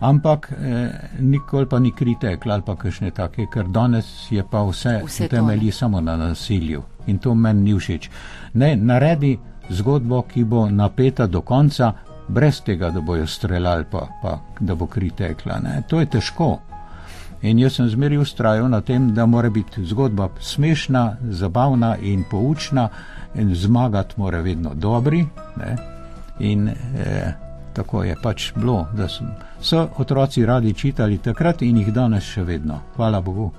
ampak 0.00 0.52
eh, 0.52 0.90
nikoli 1.20 1.66
pa 1.66 1.78
ni 1.78 1.92
kritek 1.92 2.46
ali 2.46 2.62
pa 2.62 2.76
kakšne 2.76 3.10
take, 3.10 3.46
ker 3.52 3.66
danes 3.68 4.28
je 4.30 4.44
pa 4.50 4.62
vse, 4.62 5.00
Vse 5.04 5.28
to, 5.28 5.36
temelji 5.36 5.72
samo 5.72 6.00
na 6.00 6.16
nasilju 6.16 6.82
in 7.06 7.18
to 7.18 7.34
meni 7.34 7.72
ni 7.72 7.78
všeč. 7.78 8.10
Ne, 8.54 8.76
naredi 8.76 9.38
zgodbo, 9.70 10.22
ki 10.22 10.44
bo 10.44 10.68
napeta 10.70 11.26
do 11.26 11.40
konca, 11.40 11.92
brez 12.28 12.60
tega, 12.60 12.90
da 12.90 13.00
bojo 13.00 13.26
streljali, 13.26 13.84
pa, 13.90 14.06
pa 14.22 14.38
da 14.60 14.74
bo 14.74 14.86
kri 14.86 15.10
tekla. 15.10 15.58
Ne. 15.62 15.82
To 15.88 16.00
je 16.00 16.06
težko. 16.06 16.58
In 17.42 17.58
jaz 17.58 17.76
sem 17.76 17.88
zmeraj 17.88 18.18
ustrajal 18.18 18.68
na 18.68 18.80
tem, 18.80 19.12
da 19.14 19.26
mora 19.26 19.50
biti 19.50 19.84
zgodba 19.84 20.28
smešna, 20.40 21.16
zabavna 21.30 21.96
in 22.02 22.24
poučna, 22.30 22.88
in 23.38 23.54
zmagati 23.54 24.14
mora 24.16 24.40
vedno 24.40 24.74
dobri. 24.74 25.26
Ne. 25.56 25.76
In 26.38 26.68
eh, 26.68 27.32
tako 27.72 28.02
je 28.04 28.14
pač 28.22 28.52
bilo, 28.54 28.86
da 28.96 29.08
sem, 29.08 29.26
so 29.60 29.88
otroci 29.98 30.46
radi 30.46 30.72
čitali 30.74 31.18
takrat 31.18 31.62
in 31.62 31.76
jih 31.76 31.92
danes 31.92 32.24
še 32.24 32.42
vedno. 32.42 32.80
Hvala 32.96 33.20
Bogu. 33.20 33.50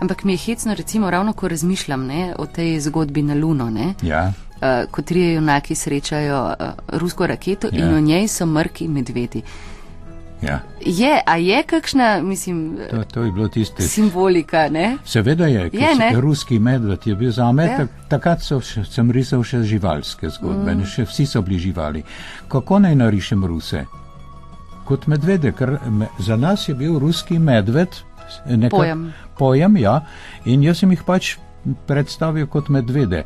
Ampak 0.00 0.24
mi 0.24 0.32
je 0.32 0.38
hecno, 0.38 0.74
recimo, 0.74 1.10
ravno 1.10 1.32
ko 1.32 1.48
razmišljam 1.48 2.06
ne, 2.06 2.34
o 2.38 2.46
tej 2.46 2.80
zgodbi 2.80 3.22
na 3.22 3.34
Luno. 3.34 3.70
Ne, 3.70 3.94
Ja. 4.02 4.28
uh, 4.28 4.90
ko 4.90 5.02
trije 5.02 5.34
junaki 5.34 5.74
srečajo 5.74 6.44
uh, 6.44 6.66
rusko 7.00 7.26
raketo 7.26 7.68
ja. 7.72 7.78
Ja. 7.78 7.86
in 7.88 7.94
v 7.94 8.00
njej 8.00 8.28
so 8.28 8.46
mrki 8.46 8.88
medvedi. 8.88 9.42
Ja. 10.44 10.60
Je, 10.78 11.22
a 11.26 11.36
je 11.36 11.62
kakšna, 11.62 12.20
mislim, 12.20 12.76
To, 12.90 13.04
to 13.04 13.22
je 13.22 13.32
bilo 13.32 13.48
tiste. 13.48 13.82
simbolika, 13.82 14.68
ne? 14.68 14.96
Seveda 15.04 15.46
je, 15.46 15.70
Je, 15.72 15.94
ne? 15.94 16.12
ruski 16.14 16.58
medved 16.58 17.06
je 17.06 17.14
bil 17.14 17.30
za 17.30 17.52
me, 17.52 17.64
Ja. 17.64 17.76
tak, 17.78 17.88
takrat 18.08 18.42
so 18.42 18.60
še, 18.60 18.84
sem 18.84 19.10
risal 19.10 19.42
še 19.42 19.62
živalske 19.62 20.28
zgodbe, 20.30 20.74
mm. 20.74 20.84
še 20.86 21.04
vsi 21.04 21.26
so 21.26 21.42
bili 21.42 21.58
živali. 21.60 22.02
Kako 22.48 22.78
naj 22.78 22.94
narišem 22.96 23.44
ruse? 23.44 23.84
Kot 24.84 25.06
medvede, 25.06 25.52
ker 25.52 25.78
me, 25.88 26.08
za 26.18 26.36
nas 26.36 26.68
je 26.68 26.74
bil 26.74 26.98
ruski 26.98 27.38
medved 27.38 27.88
nekak- 28.46 28.70
Pojem. 28.72 29.12
Pojem, 29.34 29.76
ja. 29.76 30.00
In 30.44 30.62
jaz 30.62 30.78
sem 30.78 30.90
jih 30.90 31.02
pač 31.02 31.36
predstavil 31.86 32.46
kot 32.46 32.68
medvede. 32.68 33.24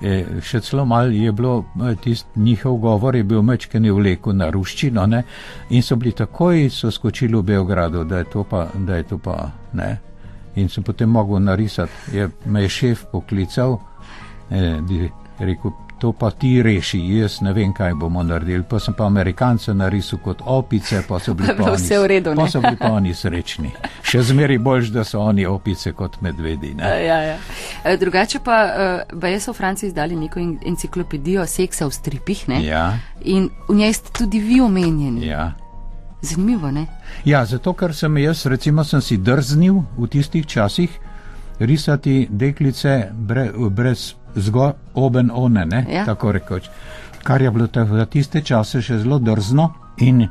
E, 0.00 0.40
še 0.40 0.62
celo 0.64 0.86
malo 0.88 1.12
je 1.12 1.32
bilo, 1.32 1.64
e, 1.90 1.94
tist 2.00 2.26
njihov 2.36 2.78
govor 2.80 3.16
je 3.16 3.24
bil 3.24 3.42
mečken 3.42 3.84
je 3.84 3.92
vlekel 3.92 4.32
na 4.32 4.48
ruščino 4.50 5.06
ne? 5.06 5.22
in 5.70 5.82
so 5.82 5.96
bili 5.96 6.12
takoj, 6.16 6.70
so 6.72 6.90
skočili 6.90 7.36
v 7.36 7.42
Beogradu, 7.42 8.04
da 8.04 8.18
je 8.18 8.30
to 8.32 8.44
pa, 8.44 8.66
da 8.74 8.96
je 8.96 9.04
to 9.12 9.18
pa, 9.18 9.50
ne. 9.72 9.90
In 10.56 10.68
sem 10.68 10.84
potem 10.84 11.10
mogel 11.10 11.42
narisati, 11.44 12.16
je, 12.16 12.30
me 12.46 12.62
je 12.62 12.68
šef 12.68 13.04
poklical, 13.12 13.78
e, 14.50 14.80
di- 14.88 15.10
rekel, 15.38 15.76
to 16.00 16.12
pa 16.12 16.30
ti 16.32 16.62
reši, 16.62 16.98
jaz 17.12 17.40
ne 17.40 17.52
vem, 17.52 17.72
kaj 17.72 17.94
bomo 17.94 18.22
naredili. 18.22 18.62
Pa 18.64 18.78
sem 18.78 18.94
pa 18.94 19.04
Amerikance 19.04 19.74
narisal 19.74 20.18
kot 20.18 20.40
opice, 20.42 21.02
pa 21.04 21.18
so 21.18 21.34
bili 21.34 21.48
Pa 21.50 21.64
pa 21.64 21.72
oni- 21.72 22.06
redu? 22.08 22.32
Pa 22.34 22.48
so 22.48 22.60
bili 22.60 22.76
pa 22.76 22.90
oni 22.90 23.14
srečni. 23.14 23.70
Še 24.02 24.22
zmeri 24.24 24.58
boljš, 24.58 24.88
da 24.88 25.04
so 25.04 25.20
oni 25.20 25.46
opice 25.46 25.92
kot 25.92 26.20
medvedi. 26.20 26.72
Ne? 26.74 26.88
Ja, 27.04 27.18
ja. 27.22 27.36
E, 27.84 27.96
Drugače 27.96 28.40
pa, 28.40 28.58
uh, 28.64 28.72
baje 29.14 29.40
so 29.40 29.52
v 29.52 29.56
Franciji 29.56 29.88
izdali 29.88 30.16
neko 30.16 30.40
en- 30.40 30.58
enciklopedijo 30.64 31.46
seksa 31.46 31.86
v 31.86 31.92
stripih, 31.92 32.48
ne? 32.48 32.64
Ja, 32.64 32.98
In 33.22 33.50
v 33.68 33.74
njej 33.74 33.92
ste 33.92 34.10
tudi 34.14 34.40
vi 34.40 34.60
omenjeni. 34.60 35.26
ja. 35.26 35.52
Zanimivo, 36.22 36.70
ne? 36.70 36.86
Ja, 37.24 37.44
zato 37.44 37.72
ker 37.72 37.94
sem 37.94 38.16
jaz, 38.18 38.46
recimo, 38.46 38.84
sem 38.84 39.00
si 39.00 39.16
drznil 39.16 39.74
v 39.96 40.06
tistih 40.06 40.46
časih 40.46 40.90
risati 41.58 42.26
deklice 42.30 43.08
bre, 43.12 43.44
brez 43.70 44.14
zgo 44.36 44.72
oben 44.94 45.30
one, 45.34 45.66
ne, 45.66 45.86
Ja. 45.88 46.04
tako 46.04 46.32
rekoč. 46.32 46.68
Kar 47.22 47.42
je 47.42 47.50
bilo 47.50 47.68
za 47.96 48.06
tiste 48.06 48.40
čase 48.40 48.82
še 48.82 48.98
zelo 48.98 49.18
drzno 49.18 49.72
in 49.98 50.28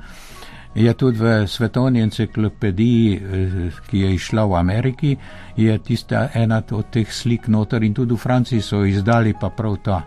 je 0.75 0.93
tudi 0.93 1.17
v 1.17 1.47
svetovni 1.47 2.01
enciklopediji, 2.01 3.15
eh, 3.15 3.71
ki 3.89 3.99
je 3.99 4.13
išla 4.13 4.45
v 4.45 4.55
Ameriki, 4.55 5.17
je 5.57 5.77
tista 5.79 6.29
ena 6.33 6.63
od 6.71 6.89
teh 6.89 7.13
slik 7.13 7.47
noter 7.47 7.83
in 7.83 7.93
tudi 7.93 8.13
v 8.13 8.17
Franciji 8.17 8.61
so 8.61 8.83
izdali 8.85 9.33
pa 9.39 9.49
prav 9.49 9.77
ta 9.83 10.01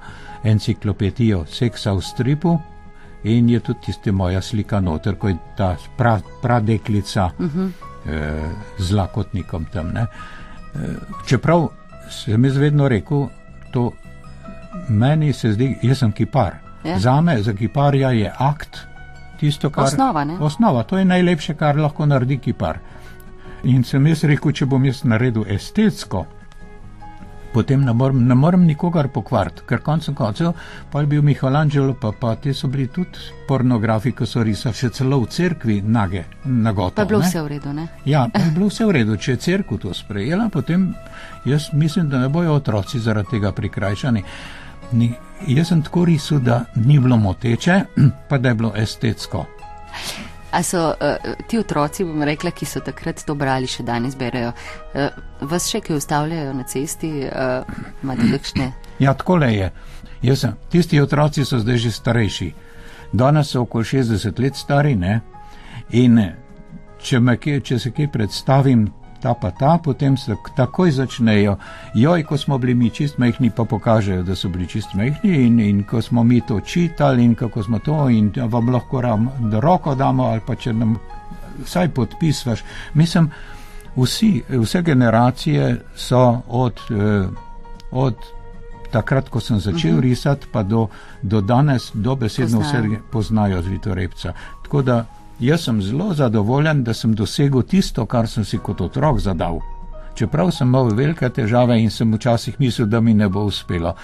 enciklopedijo 0.45 1.45
seksa 1.47 1.93
v 1.93 2.01
stripu. 2.01 2.59
In 3.25 3.49
je 3.49 3.61
tudi 3.61 3.79
tista 3.87 4.13
moja 4.13 4.41
slika 4.43 4.81
noter, 4.81 5.15
ko 5.15 5.29
je 5.29 5.37
ta 5.57 5.77
pra, 5.97 6.21
pradeklica 6.43 7.31
uh 7.39 7.47
-huh. 7.47 7.71
eh, 8.07 8.51
z 8.79 8.93
lakotnikom 8.93 9.67
tam. 9.73 9.93
Ne. 9.93 10.07
Eh, 10.75 10.79
čeprav 11.27 11.69
sem 12.11 12.45
jaz 12.45 12.57
vedno 12.57 12.89
rekel, 12.89 13.29
to 13.73 13.91
meni 14.89 15.33
se 15.33 15.53
zdi, 15.53 15.75
jaz 15.83 15.99
sem 15.99 16.13
kipar. 16.13 16.61
Ja. 16.85 16.99
Za 16.99 17.21
me, 17.21 17.43
za 17.43 17.53
kiparja 17.53 18.11
je 18.11 18.33
akt 18.39 18.79
tisto, 19.41 19.71
kar 19.71 19.85
Osnova, 19.85 20.25
ne? 20.25 20.37
Osnova, 20.41 20.83
to 20.83 20.99
je 20.99 21.05
najlepše, 21.05 21.55
kar 21.55 21.79
lahko 21.79 22.07
naredi 22.07 22.39
kipar. 22.39 22.79
In 23.65 23.85
sem 23.85 24.07
jaz 24.07 24.25
rekel, 24.27 24.53
če 24.53 24.67
bom 24.67 24.85
jaz 24.85 25.05
naredil 25.07 25.47
estetsko, 25.51 26.25
potem 27.53 27.85
ne 27.85 27.93
morem, 27.93 28.25
ne 28.27 28.35
morem 28.35 28.65
nikogar 28.67 29.09
pokvariti, 29.13 29.67
ker 29.69 29.83
koncem 29.85 30.15
koncev 30.15 30.53
pa 30.91 31.01
je 31.01 31.07
bil 31.07 31.23
Michelangelo, 31.23 31.95
pa, 32.01 32.13
pa 32.13 32.35
te 32.37 32.55
so 32.55 32.69
bili 32.69 32.89
tudi 32.89 33.19
pornografi, 33.49 34.13
ki 34.17 34.27
so 34.27 34.43
risali 34.43 34.75
še 34.77 34.91
celo 34.97 35.21
v 35.23 35.29
cerkvi 35.31 35.81
nage, 35.83 36.25
nagoto. 36.45 36.97
Pa 36.97 37.07
je 37.07 37.13
bilo 37.13 37.21
ne. 37.21 37.29
vse 37.29 37.43
v 37.43 37.53
redu, 37.55 37.73
ne? 37.77 37.87
Ja, 38.09 38.27
pa 38.33 38.41
je 38.41 38.51
bilo 38.57 38.71
vse 38.71 38.89
v 38.89 38.97
redu, 38.99 39.17
če 39.17 39.37
je 39.37 39.43
crkva 39.47 39.79
to 39.83 39.95
sprejela, 39.95 40.49
potem 40.53 40.91
jaz 41.45 41.71
mislim, 41.73 42.09
da 42.09 42.25
ne 42.25 42.33
bojo 42.33 42.57
otroci 42.59 43.01
zaradi 43.01 43.37
tega 43.37 43.53
prikrajšani. 43.53 44.25
Ni, 44.93 45.13
jaz 45.49 45.73
sem 45.73 45.83
tako 45.83 46.05
risal, 46.09 46.43
da 46.45 46.65
ni 46.77 46.99
bilo 47.01 47.17
moteče, 47.17 47.81
pa 48.29 48.39
da 48.39 48.53
je 48.53 48.61
bilo 48.61 48.73
estetsko. 48.77 49.47
A 50.53 50.63
so 50.63 50.91
uh, 50.93 51.33
ti 51.49 51.59
otroci, 51.59 52.05
bom 52.05 52.23
rekla, 52.23 52.51
ki 52.51 52.67
so 52.69 52.81
takrat 52.85 53.23
to 53.27 53.35
brali, 53.35 53.67
še 53.67 53.83
danes 53.83 54.17
berejo, 54.17 54.53
uh, 54.53 55.09
vas 55.49 55.69
še 55.71 55.81
kaj 55.81 55.97
ustavljajo 55.97 56.53
na 56.53 56.67
cesti, 56.69 57.11
uh, 57.25 57.65
imate 58.03 58.29
kakšne? 58.35 58.73
Ja, 59.01 59.15
tako 59.15 59.37
le 59.41 59.49
je. 59.55 59.71
Jaz 60.23 60.45
sem, 60.45 60.57
tisti 60.71 61.01
otroci 61.01 61.45
so 61.45 61.59
zdaj 61.59 61.77
že 61.77 61.91
starejši. 61.91 62.53
Danes 63.13 63.51
so 63.53 63.63
okoli 63.65 63.85
60 63.85 64.39
let 64.41 64.57
stari, 64.57 64.95
ne? 64.97 65.21
In 65.91 66.21
če, 67.03 67.19
kje- 67.19 67.61
če 67.61 67.79
se 67.79 67.91
kaj 67.91 68.09
predstavim, 68.13 68.87
ta 69.23 69.35
pa 69.35 69.51
ta, 69.51 69.79
potem 69.85 70.17
se 70.17 70.37
takoj 70.57 70.91
začnejo. 70.91 71.57
Joj, 71.95 72.23
ko 72.23 72.37
smo 72.39 72.59
bili 72.59 72.75
mi 72.75 72.91
čist 72.91 73.19
mehni, 73.19 73.51
pa 73.51 73.65
pokažejo, 73.65 74.23
da 74.23 74.35
so 74.35 74.49
bili 74.49 74.67
čist 74.69 74.95
mehni 74.95 75.47
in, 75.47 75.61
in 75.61 75.85
ko 75.85 76.03
smo 76.03 76.25
mi 76.25 76.41
to 76.41 76.61
čitali 76.61 77.25
in 77.25 77.35
kako 77.35 77.63
smo 77.63 77.79
to 77.79 78.09
in 78.09 78.33
vam 78.37 78.69
lahko 78.69 79.01
ram, 79.01 79.31
da 79.51 79.61
roko 79.61 79.95
damo 79.95 80.25
ali 80.25 80.41
pa 80.47 80.55
če 80.55 80.73
nam 80.73 80.99
vsaj 81.65 81.89
podpis 81.89 82.47
vaš. 82.47 82.65
Mislim, 82.95 83.31
vsi, 83.97 84.43
vse 84.49 84.83
generacije 84.83 85.81
so 85.97 86.41
od, 86.49 86.81
eh, 86.91 87.27
od 87.91 88.15
takrat, 88.91 89.29
ko 89.29 89.41
sem 89.41 89.61
začel 89.61 89.91
uh 89.91 89.97
-huh. 89.97 90.03
risati, 90.03 90.47
pa 90.53 90.63
do, 90.63 90.89
do 91.23 91.41
danes, 91.41 91.91
dobesedno 91.95 92.61
vse 92.61 92.83
poznajo 93.11 93.63
zvitorepca. 93.63 94.33
Tako 94.63 94.83
da 94.83 95.05
jaz 95.43 95.65
sem 95.65 95.83
zelo 95.83 96.15
zadovoljen, 96.15 96.85
da 96.85 96.95
sem 96.95 97.15
dosegel 97.15 97.63
tisto, 97.63 98.07
kar 98.07 98.29
sem 98.29 98.45
si 98.45 98.59
kot 98.59 98.81
otrok 98.81 99.19
zadal. 99.21 99.61
Čeprav 100.15 100.51
sem 100.53 100.69
imel 100.69 100.93
velike 100.95 101.29
težave 101.31 101.79
in 101.81 101.91
sem 101.91 102.13
včasih 102.15 102.61
mislil, 102.61 102.87
da 102.87 103.01
mi 103.01 103.15
ne 103.15 103.29
bo 103.29 103.45
uspelo. 103.49 103.95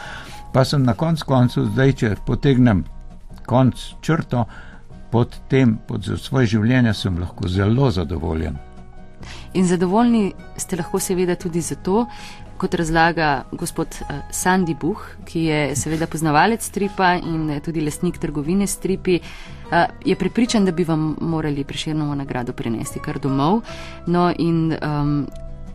Pa 0.53 0.65
sem 0.65 0.83
na 0.83 0.95
koncu 0.95 1.25
koncev, 1.29 1.69
zdaj, 1.73 1.93
če 1.93 2.15
potegnem 2.27 2.85
konc 3.47 3.77
črto, 4.01 4.47
pod 5.11 5.37
tem, 5.49 5.77
pod 5.89 6.05
svoje 6.21 6.47
življenje 6.57 6.95
sem 6.95 7.21
lahko 7.21 7.49
zelo 7.49 7.91
zadovoljen. 7.91 8.59
In 9.55 9.67
zadovoljni 9.67 10.33
ste 10.57 10.77
lahko 10.77 11.01
seveda 11.01 11.37
tudi 11.37 11.61
zato, 11.65 12.07
kot 12.59 12.75
razlaga 12.75 13.45
gospod 13.53 13.95
uh, 14.03 14.19
Sandy 14.35 14.75
Buh, 14.79 14.99
ki 15.27 15.45
je 15.47 15.61
seveda 15.79 16.09
poznavalec 16.11 16.65
stripa 16.65 17.15
in 17.17 17.51
eh, 17.51 17.61
tudi 17.63 17.85
lastnik 17.85 18.19
trgovine 18.19 18.67
stripi, 18.67 19.21
je 20.05 20.17
prepričan, 20.17 20.65
da 20.65 20.73
bi 20.73 20.85
vam 20.85 21.17
morali 21.21 21.65
priširnovo 21.65 22.15
nagrado 22.15 22.53
prinesti 22.53 23.01
kar 23.05 23.19
domov. 23.19 23.61
No 24.07 24.33
in 24.39 24.73
um, 24.73 25.27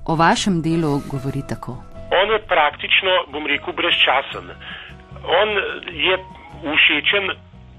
o 0.05 0.15
vašem 0.15 0.61
delu 0.61 1.01
govori 1.11 1.41
tako. 1.49 1.77
On 2.21 2.31
je 2.31 2.39
praktično, 2.47 3.11
bom 3.31 3.45
rekel, 3.47 3.73
brezčasen. 3.73 4.49
On 5.41 5.49
je 6.07 6.17
všečen, 6.63 7.25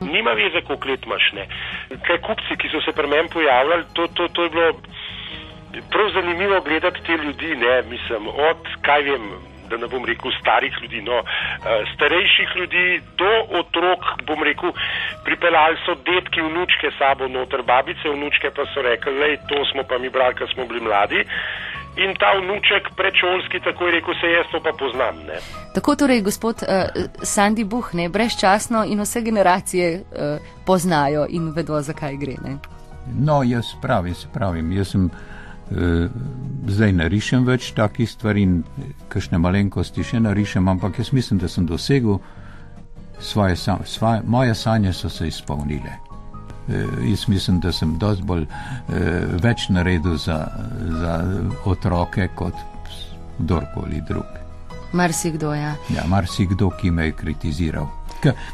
nima 0.00 0.30
veze, 0.30 0.60
koliko 0.66 0.88
let 0.88 1.06
imaš. 1.06 1.32
Ne. 1.32 1.46
Kaj 2.06 2.18
kupci, 2.26 2.56
ki 2.58 2.68
so 2.72 2.80
se 2.80 2.92
pri 2.92 3.08
meni 3.08 3.28
pojavljali, 3.28 3.84
to, 3.92 4.06
to, 4.06 4.28
to 4.28 4.42
je 4.42 4.50
bilo 4.50 4.72
prav 5.90 6.10
zanimivo 6.14 6.60
gledati 6.60 7.02
te 7.06 7.12
ljudi, 7.12 7.56
ne, 7.56 7.82
mislim, 7.82 8.28
od, 8.28 8.58
kaj 8.82 9.02
vem, 9.02 9.22
da 9.70 9.76
ne 9.76 9.86
bom 9.86 10.04
rekel, 10.04 10.30
starih 10.40 10.74
ljudi, 10.82 11.02
no, 11.02 11.18
eh, 11.20 11.84
starejših 11.94 12.48
ljudi 12.56 13.00
do 13.18 13.32
otrok, 13.60 14.00
bom 14.26 14.42
rekel, 14.42 14.72
pripeljali 15.24 15.76
so 15.86 15.94
detki, 15.94 16.40
vnučke 16.40 16.90
sabo 16.98 17.28
noter, 17.28 17.62
babice, 17.62 18.08
vnučke 18.08 18.50
pa 18.56 18.66
so 18.74 18.82
rekli, 18.82 19.12
lej, 19.12 19.36
to 19.48 19.64
smo 19.72 19.82
pa 19.88 19.98
mi 19.98 20.08
brali, 20.10 20.34
ko 20.34 20.46
smo 20.54 20.66
bili 20.66 20.80
mladi. 20.80 21.24
In 21.96 22.14
ta 22.18 22.32
vnuček 22.38 22.88
predšolski 22.96 23.60
tako 23.64 23.86
je 23.86 23.92
rekel, 23.92 24.14
se 24.20 24.26
jaz 24.26 24.46
to 24.52 24.60
pa 24.60 24.72
poznam. 24.78 25.14
Ne? 25.26 25.38
Tako 25.74 25.94
torej, 25.96 26.20
gospod 26.26 26.56
uh, 26.62 26.68
Sandy 27.22 27.64
Buh, 27.64 27.94
ne 27.94 28.08
brezčasno 28.08 28.84
in 28.84 29.00
vse 29.00 29.22
generacije 29.22 30.00
uh, 30.00 30.42
poznajo 30.66 31.26
in 31.28 31.52
vedo, 31.54 31.80
zakaj 31.80 32.16
gre. 32.16 32.34
Ne? 32.42 32.58
No, 33.20 33.42
jaz 33.42 33.64
pravim, 33.82 34.14
se 34.14 34.28
pravim, 34.34 34.72
jaz 34.72 34.90
sem 34.90 35.06
eh, 35.06 35.33
zdaj 36.68 36.92
ne 36.92 37.08
rišem 37.08 37.44
več 37.44 37.72
takih 37.76 38.10
stvari 38.10 38.46
kakšne 39.08 39.38
malenkosti 39.38 40.04
še 40.04 40.20
narišem, 40.20 40.68
ampak 40.68 40.98
jaz 40.98 41.12
mislim, 41.12 41.40
da 41.42 41.48
sem 41.48 41.66
dosegel 41.66 42.18
svoje, 43.20 43.56
svoje 43.56 44.22
moje 44.26 44.54
sanje 44.54 44.92
so 44.92 45.08
se 45.08 45.28
izpolnile. 45.28 45.98
Eh, 46.68 46.86
jaz 47.10 47.28
mislim, 47.28 47.60
da 47.60 47.72
sem 47.72 47.98
dosti 47.98 48.24
bolj 48.24 48.46
eh, 48.46 49.26
več 49.42 49.68
naredil 49.68 50.16
za, 50.16 50.46
za 51.00 51.18
otroke 51.64 52.28
kot 52.34 52.54
kdorkoli 53.38 54.00
drug. 54.08 54.40
Marsikdo, 54.92 55.54
ja. 55.54 55.74
Ja, 55.90 56.06
marsikdo, 56.06 56.70
ki 56.80 56.90
me 56.90 57.06
je 57.10 57.12
kritiziral. 57.12 57.86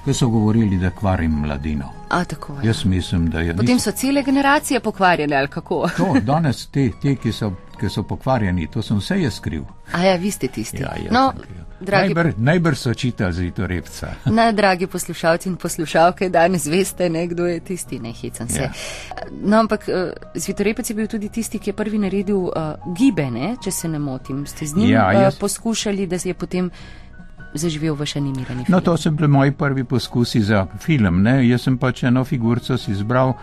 Ker 0.04 0.14
so 0.14 0.28
govorili, 0.28 0.78
da 0.78 0.90
kvarim 0.90 1.30
mladino. 1.30 1.92
A, 2.08 2.24
tako 2.24 2.52
je. 2.52 2.66
Jaz 2.66 2.84
mislim, 2.84 3.30
da 3.30 3.40
je. 3.40 3.56
Potem 3.56 3.78
so 3.78 3.92
cele 3.92 4.22
generacije 4.22 4.80
pokvarjene, 4.80 5.36
ali 5.36 5.48
kako? 5.48 5.88
To, 5.96 6.14
danes 6.20 6.66
te, 6.66 6.90
te 7.02 7.16
ki, 7.16 7.32
so, 7.32 7.52
ki 7.80 7.88
so 7.88 8.02
pokvarjeni, 8.02 8.66
to 8.66 8.82
sem 8.82 8.98
vse 8.98 9.20
jaz 9.22 9.40
kriv. 9.40 9.62
A 9.92 10.02
ja, 10.02 10.16
vi 10.16 10.30
ste 10.30 10.48
tisti. 10.48 10.82
Ja, 10.82 10.94
no, 11.10 11.32
sem 11.36 11.60
dragi, 11.80 12.14
Najbrž 12.14 12.34
najbr 12.36 12.76
so 12.76 12.94
čitali 12.94 13.32
zitorepca. 13.32 14.08
na, 14.36 14.52
dragi 14.52 14.86
poslušalci 14.86 15.48
in 15.48 15.56
poslušalke, 15.56 16.28
danes 16.28 16.66
veste, 16.66 17.08
ne, 17.08 17.26
kdo 17.26 17.46
je 17.46 17.60
tisti, 17.60 17.98
ne 17.98 18.12
hecam 18.12 18.48
se. 18.48 18.62
Ja. 18.62 18.72
No, 19.42 19.58
ampak 19.58 19.88
uh, 19.88 20.10
Zvitorepec 20.34 20.90
je 20.90 20.94
bil 20.96 21.06
tudi 21.06 21.28
tisti, 21.28 21.58
ki 21.58 21.70
je 21.70 21.74
prvi 21.74 21.98
naredil 21.98 22.36
uh, 22.36 22.94
gibe, 22.96 23.30
ne, 23.30 23.56
če 23.64 23.70
se 23.70 23.88
ne 23.88 23.98
motim. 23.98 24.46
Ste 24.46 24.66
z 24.66 24.76
njim 24.76 24.90
Ja, 24.90 25.06
uh, 25.08 25.22
jaz- 25.22 25.38
poskušali, 25.40 26.06
da 26.06 26.18
se 26.18 26.28
je 26.28 26.34
potem 26.34 26.70
zaživel 27.54 27.94
vaš 27.94 28.16
animirani 28.16 28.64
film. 28.64 28.74
No, 28.74 28.80
to 28.80 28.96
so 28.96 29.10
bili 29.10 29.28
moji 29.28 29.52
prvi 29.52 29.84
poskusi 29.84 30.42
za 30.42 30.66
film. 30.78 31.22
Ne? 31.22 31.48
Jaz 31.48 31.66
sem 31.66 31.78
pač 31.78 32.04
eno 32.04 32.24
figurico 32.24 32.78
si 32.78 32.92
izbral, 32.92 33.34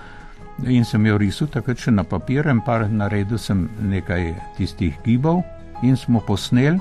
In 0.66 0.86
sem 0.86 1.06
jo 1.06 1.20
risal 1.22 1.50
takrat 1.54 1.78
še 1.78 1.92
na 1.94 2.02
papir, 2.02 2.48
in 2.50 2.64
pa 2.66 2.80
naredil 2.90 3.38
sem 3.38 3.68
nekaj 3.92 4.32
tistih 4.58 4.96
gibov 5.06 5.44
in 5.86 5.94
smo 5.94 6.18
posneli, 6.26 6.80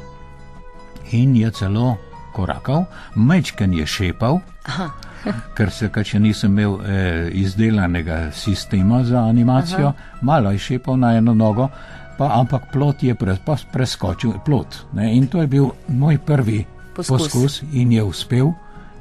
in 1.12 1.34
je 1.36 1.50
celo 1.52 1.98
korakal, 2.32 2.86
mečken 3.16 3.74
je 3.76 3.84
šepal, 3.84 4.40
Aha. 4.72 4.88
ker 5.56 5.70
se 5.70 5.90
kaj 5.92 6.08
še 6.08 6.20
nisem 6.24 6.56
imel 6.56 6.78
eh, 6.80 7.28
izdelanega 7.36 8.30
sistema 8.32 9.02
za 9.04 9.26
animacijo, 9.28 9.92
Aha. 9.92 10.24
malo 10.24 10.54
je 10.56 10.62
šepal 10.70 10.96
na 10.96 11.12
eno 11.20 11.36
nogo, 11.36 11.68
pa, 12.16 12.32
ampak 12.40 12.72
plot 12.72 13.04
je 13.04 13.14
pre, 13.14 13.36
pa 13.44 13.58
preskočil, 13.72 14.38
plot. 14.44 14.86
Ne, 14.96 15.12
in 15.18 15.28
to 15.28 15.44
je 15.44 15.52
bil 15.52 15.68
moj 15.92 16.16
prvi 16.24 16.62
Poskus. 16.96 17.22
poskus 17.22 17.62
in 17.72 17.92
je 17.92 18.02
uspel, 18.02 18.52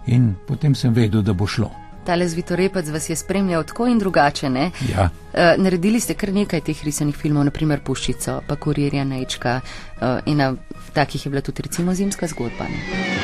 in 0.05 0.35
potem 0.47 0.75
sem 0.75 0.93
vedel, 0.93 1.21
da 1.21 1.33
bo 1.33 1.47
šlo. 1.47 1.71
Tale 2.05 2.27
zvitorepec 2.29 2.89
vas 2.93 3.09
je 3.09 3.15
spremljal 3.15 3.63
tako 3.63 3.87
in 3.87 3.99
drugače. 3.99 4.49
Ne? 4.49 4.69
Ja. 4.91 5.09
Uh, 5.33 5.55
naredili 5.57 5.99
ste 5.99 6.13
kar 6.13 6.33
nekaj 6.33 6.61
teh 6.61 6.83
risanih 6.85 7.15
filmov, 7.17 7.47
naprimer 7.49 7.81
Puščico, 7.81 8.41
pa 8.47 8.55
Kurirja 8.55 9.03
Nečka 9.03 9.59
uh, 9.61 10.19
in 10.25 10.37
na 10.37 10.53
takih 10.93 11.25
je 11.25 11.33
bila 11.33 11.41
tudi 11.41 11.65
recimo 11.65 11.93
zimska 11.93 12.27
zgodba. 12.27 12.69
Ne? 12.69 13.14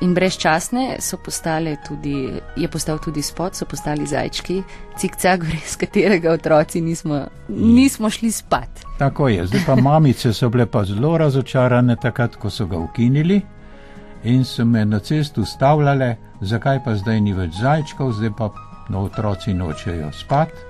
In 0.00 0.14
brezčasne 0.14 0.96
so 1.00 1.18
postale 1.20 1.76
tudi, 1.88 2.32
je 2.56 2.68
postal 2.68 2.98
tudi 2.98 3.22
spot, 3.22 3.54
so 3.54 3.66
postali 3.68 4.06
zajčki, 4.06 4.62
cikcak, 4.96 5.44
brez 5.48 5.76
katerega 5.76 6.32
otroci 6.32 6.80
nismo, 6.80 7.26
nismo 7.48 8.10
šli 8.10 8.30
spat. 8.32 8.84
Tako 8.98 9.28
je, 9.28 9.46
zdaj 9.46 9.60
pa 9.66 9.76
mamice 9.76 10.32
so 10.32 10.48
bile 10.48 10.66
pa 10.66 10.84
zelo 10.84 11.18
razočarane 11.18 11.96
takrat, 11.96 12.36
ko 12.36 12.50
so 12.50 12.66
ga 12.66 12.78
ukinili 12.78 13.40
in 14.24 14.44
so 14.44 14.64
me 14.64 14.84
na 14.84 14.98
cestu 14.98 15.44
stavljale, 15.44 16.16
zakaj 16.40 16.84
pa 16.84 16.94
zdaj 16.94 17.20
ni 17.20 17.32
več 17.32 17.60
zajčkov, 17.60 18.12
zdaj 18.12 18.32
pa 18.38 18.50
no, 18.88 19.04
otroci 19.04 19.54
nočejo 19.54 20.12
spat. 20.12 20.69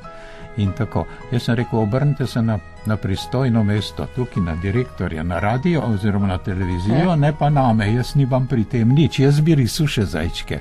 In 0.57 0.73
tako, 0.73 1.07
jaz 1.33 1.43
sem 1.43 1.55
rekel, 1.55 1.79
obrnite 1.79 2.27
se 2.27 2.43
na, 2.43 2.59
na 2.87 2.97
pristojno 2.97 3.65
mesto, 3.65 4.07
tukaj 4.17 4.43
na 4.43 4.57
direktorja, 4.57 5.23
na 5.23 5.39
radio 5.39 5.83
oziroma 5.87 6.27
na 6.27 6.39
televizijo, 6.39 6.97
Ja. 7.11 7.17
ne 7.17 7.33
pa 7.39 7.51
name, 7.51 7.93
jaz 7.95 8.15
nimam 8.15 8.47
pri 8.47 8.65
tem 8.65 8.89
nič, 8.89 9.19
jaz 9.19 9.41
bi 9.41 9.55
risal 9.55 9.87
še 9.87 10.05
zajčke. 10.05 10.61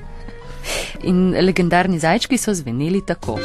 In 1.02 1.30
legendarni 1.40 1.98
zajčki 1.98 2.38
so 2.38 2.54
zveneli 2.54 3.00
tako. 3.00 3.38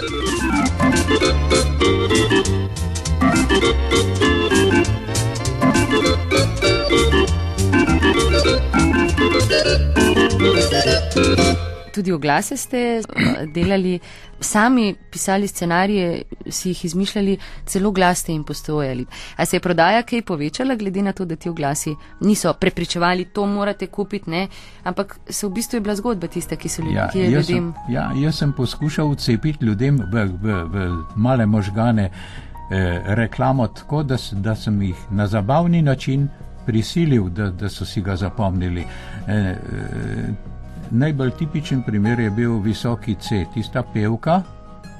Tudi 11.95 12.11
oglase 12.11 12.57
ste 12.57 12.77
eh, 12.77 13.03
delali, 13.47 13.99
sami 14.39 14.95
pisali 15.11 15.47
scenarije, 15.47 16.21
si 16.49 16.69
jih 16.69 16.85
izmišljali, 16.85 17.37
celo 17.65 17.91
glas 17.91 18.19
ste 18.19 18.31
jim 18.31 18.43
postojali. 18.43 19.05
A 19.37 19.45
se 19.45 19.55
je 19.55 19.61
prodaja 19.63 20.01
kaj 20.03 20.21
povečala, 20.21 20.75
glede 20.75 21.01
na 21.01 21.13
to, 21.13 21.25
da 21.25 21.35
ti 21.35 21.49
oglasi 21.49 21.95
niso 22.21 22.53
prepričevali, 22.53 23.25
to 23.25 23.45
morate 23.45 23.87
kupiti, 23.87 24.29
ne? 24.29 24.47
ampak 24.83 25.19
se 25.29 25.47
v 25.47 25.49
bistvu 25.49 25.77
je 25.77 25.81
bila 25.81 25.95
zgodba 25.95 26.27
tista, 26.27 26.55
ki 26.55 26.69
so 26.69 26.81
ljudi, 26.81 26.95
Ja, 26.95 27.07
ki 27.11 27.19
je 27.19 27.29
ljudem. 27.29 27.45
sem, 27.45 27.73
ja, 27.89 28.11
jaz 28.15 28.35
sem 28.37 28.53
poskušal 28.53 29.11
vcepiti 29.13 29.65
ljudem 29.65 30.01
v, 30.11 30.25
v, 30.41 30.63
v 30.63 30.89
male 31.15 31.45
možgane 31.45 32.09
eh, 32.09 33.01
reklamo 33.15 33.67
tako, 33.67 34.03
da, 34.03 34.17
da 34.31 34.55
sem 34.55 34.81
jih 34.81 34.95
na 35.11 35.27
zabavni 35.27 35.81
način 35.81 36.27
prisilil, 36.65 37.29
da, 37.29 37.51
da 37.51 37.69
so 37.69 37.85
si 37.85 38.01
ga 38.01 38.15
zapomnili. 38.15 38.81
Eh, 38.81 39.33
eh, 39.33 40.54
najbolj 40.91 41.31
tipičen 41.39 41.83
primer 41.83 42.19
je 42.19 42.29
bil 42.29 42.59
Visoki 42.59 43.15
C, 43.15 43.45
tista 43.53 43.83
pevka. 43.93 44.41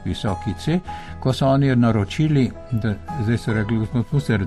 Visoki 0.05 0.53
C, 0.59 0.79
ko 1.19 1.33
so 1.33 1.47
oni 1.47 1.75
naročili, 1.75 2.51
da 2.71 2.93
zdaj 3.23 3.37
so 3.37 3.53
rekli, 3.53 3.77
gospod 3.77 4.05
Muster, 4.11 4.45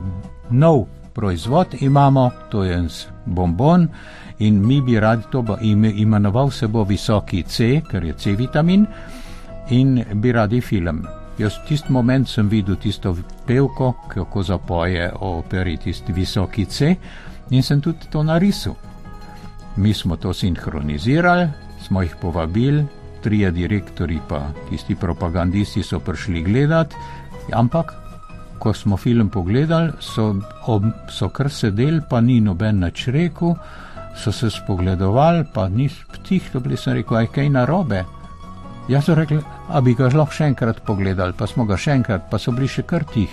nov 0.50 0.84
proizvod 1.12 1.74
imamo, 1.80 2.30
to 2.50 2.64
je 2.64 2.74
en 2.74 2.88
bombon 3.26 3.88
in 4.38 4.66
mi 4.66 4.80
bi 4.80 5.00
radi 5.00 5.22
to 5.30 5.42
bo 5.42 5.56
ime, 5.60 5.90
imenoval 5.90 6.50
se 6.50 6.66
bo 6.66 6.84
Visoki 6.84 7.42
C, 7.42 7.80
ker 7.90 8.04
je 8.04 8.12
C 8.12 8.36
vitamin 8.36 8.86
in 9.70 10.04
bi 10.14 10.32
radi 10.32 10.60
film. 10.60 11.06
Jaz 11.38 11.58
v 11.58 11.68
tisti 11.68 11.92
moment 11.92 12.28
sem 12.28 12.48
videl 12.48 12.76
tisto 12.76 13.16
pevko, 13.46 13.92
kako 14.08 14.42
zapoje 14.42 15.10
o 15.20 15.38
operi 15.38 15.76
tisti 15.76 16.12
Visoki 16.12 16.64
C 16.64 16.96
in 17.50 17.62
sem 17.62 17.80
tudi 17.80 18.06
to 18.10 18.22
narisal. 18.22 18.74
Mi 19.78 19.94
smo 19.94 20.16
to 20.16 20.32
sinhronizirali, 20.34 21.48
smo 21.86 22.02
jih 22.02 22.16
povabili, 22.20 22.84
trije 23.22 23.50
direktori 23.50 24.18
pa 24.28 24.40
tisti 24.70 24.94
propagandisti 24.94 25.82
so 25.82 26.00
prišli 26.00 26.42
gledat, 26.42 26.94
ampak 27.52 27.94
ko 28.58 28.74
smo 28.74 28.96
film 28.96 29.28
pogledali, 29.28 29.92
so, 30.00 30.34
ob, 30.66 30.84
so 31.10 31.28
kar 31.28 31.50
sedeli, 31.50 32.00
pa 32.10 32.20
ni 32.20 32.40
noben 32.40 32.80
nič 32.82 33.06
rekel, 33.14 33.54
so 34.18 34.32
se 34.32 34.50
spogledovali, 34.50 35.44
pa 35.54 35.68
ni 35.68 35.86
tihto 36.26 36.60
bili, 36.60 36.76
sem 36.76 36.98
rekel, 36.98 37.16
aj 37.16 37.30
kaj 37.34 37.50
narobe. 37.54 38.04
Jaz 38.88 39.06
so 39.06 39.14
rekli, 39.14 39.38
a 39.68 39.80
bi 39.80 39.94
ga 39.94 40.10
lahko 40.10 40.34
še 40.34 40.50
enkrat 40.50 40.82
pogledali, 40.86 41.38
pa 41.38 41.46
smo 41.46 41.68
ga 41.68 41.78
še 41.78 42.00
enkrat, 42.00 42.26
pa 42.30 42.38
so 42.38 42.52
bili 42.56 42.66
še 42.66 42.82
kar 42.82 43.06
tih. 43.14 43.30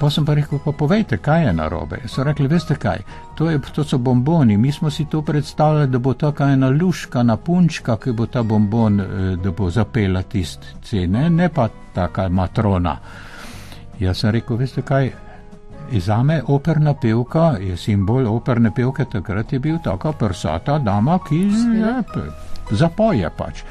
Pa 0.00 0.10
sem 0.10 0.24
pa 0.26 0.34
rekel, 0.34 0.58
pa 0.58 0.72
povejte, 0.72 1.18
kaj 1.22 1.44
je 1.46 1.52
narobe. 1.52 2.00
So 2.06 2.24
rekli, 2.24 2.48
veste 2.50 2.74
kaj, 2.74 3.02
to, 3.38 3.50
je, 3.50 3.60
to 3.74 3.84
so 3.84 3.98
bomboni, 3.98 4.56
mi 4.56 4.72
smo 4.72 4.90
si 4.90 5.04
to 5.04 5.22
predstavljali, 5.22 5.86
da 5.86 5.98
bo 5.98 6.14
taka 6.14 6.48
ena 6.50 6.68
luška 6.70 7.22
na 7.22 7.36
punčka, 7.36 7.96
ki 7.96 8.12
bo 8.12 8.26
ta 8.26 8.42
bombon, 8.42 9.00
eh, 9.00 9.36
da 9.36 9.50
bo 9.50 9.70
zapela 9.70 10.22
tist 10.22 10.66
cene, 10.82 11.30
ne 11.30 11.48
pa 11.48 11.68
taka 11.94 12.28
matrona. 12.28 12.96
Jaz 14.00 14.18
sem 14.18 14.30
rekel, 14.30 14.56
veste 14.56 14.82
kaj, 14.82 15.12
Zame 15.92 16.42
operna 16.46 16.94
pevka 16.94 17.56
je 17.60 17.76
simbol 17.76 18.26
operne 18.26 18.70
pevke, 18.74 19.04
takrat 19.04 19.52
je 19.52 19.58
bil 19.58 19.78
taka 19.84 20.12
prsata 20.12 20.78
dama, 20.78 21.18
ki 21.28 21.36
je, 21.36 22.02
p- 22.14 22.76
zapoje 22.76 23.30
pač. 23.36 23.62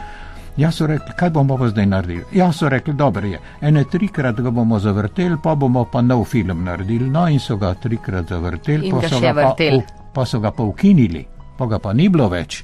Jaz 0.57 0.75
so 0.75 0.87
rekli, 0.87 1.13
kaj 1.15 1.29
bomo 1.29 1.57
pa 1.57 1.67
zdaj 1.67 1.85
naredili? 1.85 2.23
Jaz 2.33 2.55
so 2.55 2.69
rekli, 2.69 2.93
dobro 2.93 3.27
je, 3.27 3.39
ene 3.61 3.83
trikrat 3.83 4.35
ga 4.35 4.49
bomo 4.51 4.79
zavrteli, 4.79 5.37
pa 5.43 5.55
bomo 5.55 5.85
pa 5.85 6.01
nov 6.01 6.25
film 6.25 6.63
naredili. 6.63 7.09
No 7.09 7.27
in 7.27 7.39
so 7.39 7.57
ga 7.57 7.73
trikrat 7.73 8.27
zavrteli, 8.27 8.91
pa 8.91 9.07
so 9.09 9.19
ga, 9.21 9.33
pa, 9.33 9.55
u- 9.77 9.83
pa 10.13 10.25
so 10.25 10.39
ga 10.39 10.51
pa 10.51 10.63
ukinili, 10.63 11.25
pa 11.57 11.65
ga 11.65 11.79
pa 11.79 11.93
ni 11.93 12.09
bilo 12.09 12.27
več. 12.29 12.63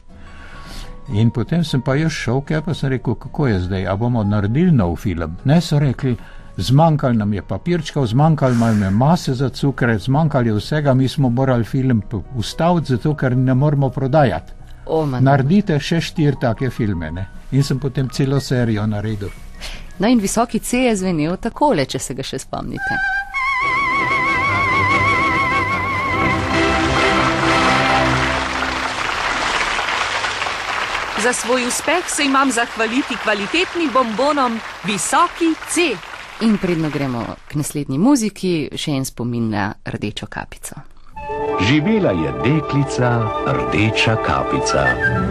In 1.10 1.32
potem 1.32 1.64
sem 1.64 1.82
pa 1.82 1.96
jaz 1.96 2.12
šel, 2.12 2.42
ker 2.42 2.62
pa 2.62 2.74
sem 2.74 2.90
rekel, 2.90 3.16
kako 3.16 3.48
je 3.48 3.60
zdaj, 3.60 3.88
a 3.88 3.96
bomo 3.96 4.24
naredili 4.24 4.72
nov 4.72 4.96
film. 4.96 5.38
Ne 5.46 5.62
so 5.62 5.80
rekli, 5.80 6.18
zmanjkalo 6.58 7.14
nam 7.14 7.34
je 7.34 7.42
papirčkov, 7.42 8.06
zmanjkalo 8.08 8.54
nam 8.56 8.84
je 8.84 8.90
mase 8.90 9.34
za 9.34 9.50
cukre, 9.50 9.98
zmanjkalo 9.98 10.46
je 10.46 10.54
vsega, 10.54 10.94
mi 10.94 11.08
smo 11.08 11.30
morali 11.30 11.64
film 11.64 12.04
ustaviti, 12.36 12.88
zato 12.90 13.16
ker 13.16 13.38
ne 13.38 13.54
moremo 13.54 13.90
prodajati. 13.90 14.54
O, 14.86 15.06
man. 15.06 15.24
Naredite 15.24 15.80
še 15.80 16.02
štiri 16.02 16.36
take 16.42 16.70
filme. 16.70 17.12
Ne? 17.12 17.26
In 17.52 17.64
sem 17.64 17.80
potem 17.80 18.10
celo 18.10 18.40
serijo 18.40 18.86
naredil. 18.86 19.30
No 20.00 20.08
in 20.08 20.20
visoki 20.20 20.60
C 20.60 20.78
je 20.78 20.96
zvenel 20.96 21.38
takole, 21.38 21.86
če 21.86 22.00
se 22.00 22.14
ga 22.14 22.24
še 22.24 22.40
spomnite. 22.40 22.98
Za 31.24 31.34
svoj 31.34 31.66
uspeh 31.68 32.06
se 32.08 32.26
imam 32.26 32.52
zahvaliti 32.52 33.18
kvalitetnim 33.24 33.90
bombonom 33.94 34.60
Visoki 34.86 35.56
C. 35.70 35.96
In 36.42 36.58
predno 36.58 36.90
gremo 36.90 37.26
k 37.48 37.58
naslednji 37.58 37.98
muziki, 37.98 38.70
še 38.76 38.92
en 38.92 39.06
spomin 39.06 39.50
na 39.50 39.72
rdečo 39.86 40.30
kapico. 40.30 40.97
Živela 41.62 42.12
je 42.12 42.30
deklica, 42.46 43.22
rdeča 43.48 44.16
kapica. 44.26 44.86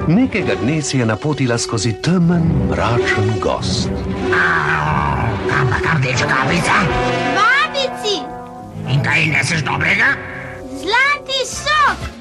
Nekega 0.09 0.55
dne 0.63 0.83
si 0.83 0.99
je 0.99 1.07
napotila 1.07 1.59
skozi 1.59 1.93
temen, 2.03 2.43
mračen 2.71 3.39
gost. 3.41 3.89
Ampak 5.61 5.87
rdeča 5.99 6.27
kapica. 6.27 6.77
Babici, 7.39 8.17
In 8.91 9.03
kaj 9.03 9.27
neseš 9.27 9.63
dobrega? 9.63 10.15
zlati 10.83 11.41
sok. 11.47 12.16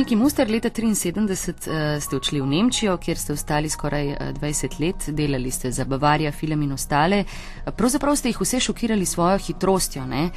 Miki 0.00 0.16
Muster, 0.16 0.48
leta 0.48 0.70
1973 0.70 1.68
uh, 1.68 2.00
ste 2.00 2.16
odšli 2.16 2.40
v 2.40 2.46
Nemčijo, 2.48 2.94
kjer 2.96 3.18
ste 3.20 3.34
ostali 3.36 3.68
skoraj 3.68 4.06
uh, 4.08 4.20
20 4.32 4.76
let, 4.80 5.08
delali 5.12 5.50
ste 5.52 5.68
za 5.68 5.84
Bavarija, 5.84 6.32
film 6.32 6.62
in 6.64 6.72
ostale. 6.72 7.18
Pravzaprav 7.76 8.16
ste 8.16 8.30
jih 8.32 8.38
vse 8.40 8.60
šokirali 8.64 9.04
svojo 9.06 9.36
hitrostjo 9.38 10.06
ne? 10.06 10.30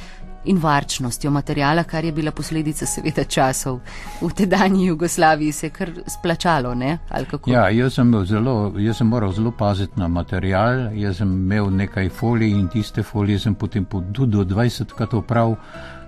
in 0.44 0.58
varčnostjo 0.60 1.30
materijala, 1.30 1.86
kar 1.88 2.04
je 2.04 2.12
bila 2.12 2.30
posledica 2.30 2.86
seveda 2.86 3.24
časov. 3.24 3.78
V 4.20 4.28
tedanji 4.36 4.90
Jugoslaviji 4.90 5.52
se 5.52 5.66
je 5.66 5.70
kar 5.70 5.92
splačalo, 6.12 6.74
ne? 6.74 6.98
Ali 7.08 7.24
kako? 7.24 7.50
Ja, 7.50 7.70
jaz 7.70 7.96
sem, 7.96 8.12
zelo, 8.28 8.74
jaz 8.76 9.00
sem 9.00 9.08
moral 9.08 9.32
zelo 9.32 9.50
paziti 9.50 9.96
na 9.96 10.08
material, 10.08 10.90
jaz 10.92 11.22
sem 11.22 11.32
imel 11.32 11.72
nekaj 11.72 12.08
folij 12.12 12.52
in 12.52 12.68
tiste 12.68 13.02
folije 13.02 13.38
sem 13.38 13.54
potem 13.54 13.84
po- 13.84 14.04
tudi 14.12 14.36
do 14.36 14.44
20 14.44 14.92
krat 14.92 15.14
oprav, 15.14 15.56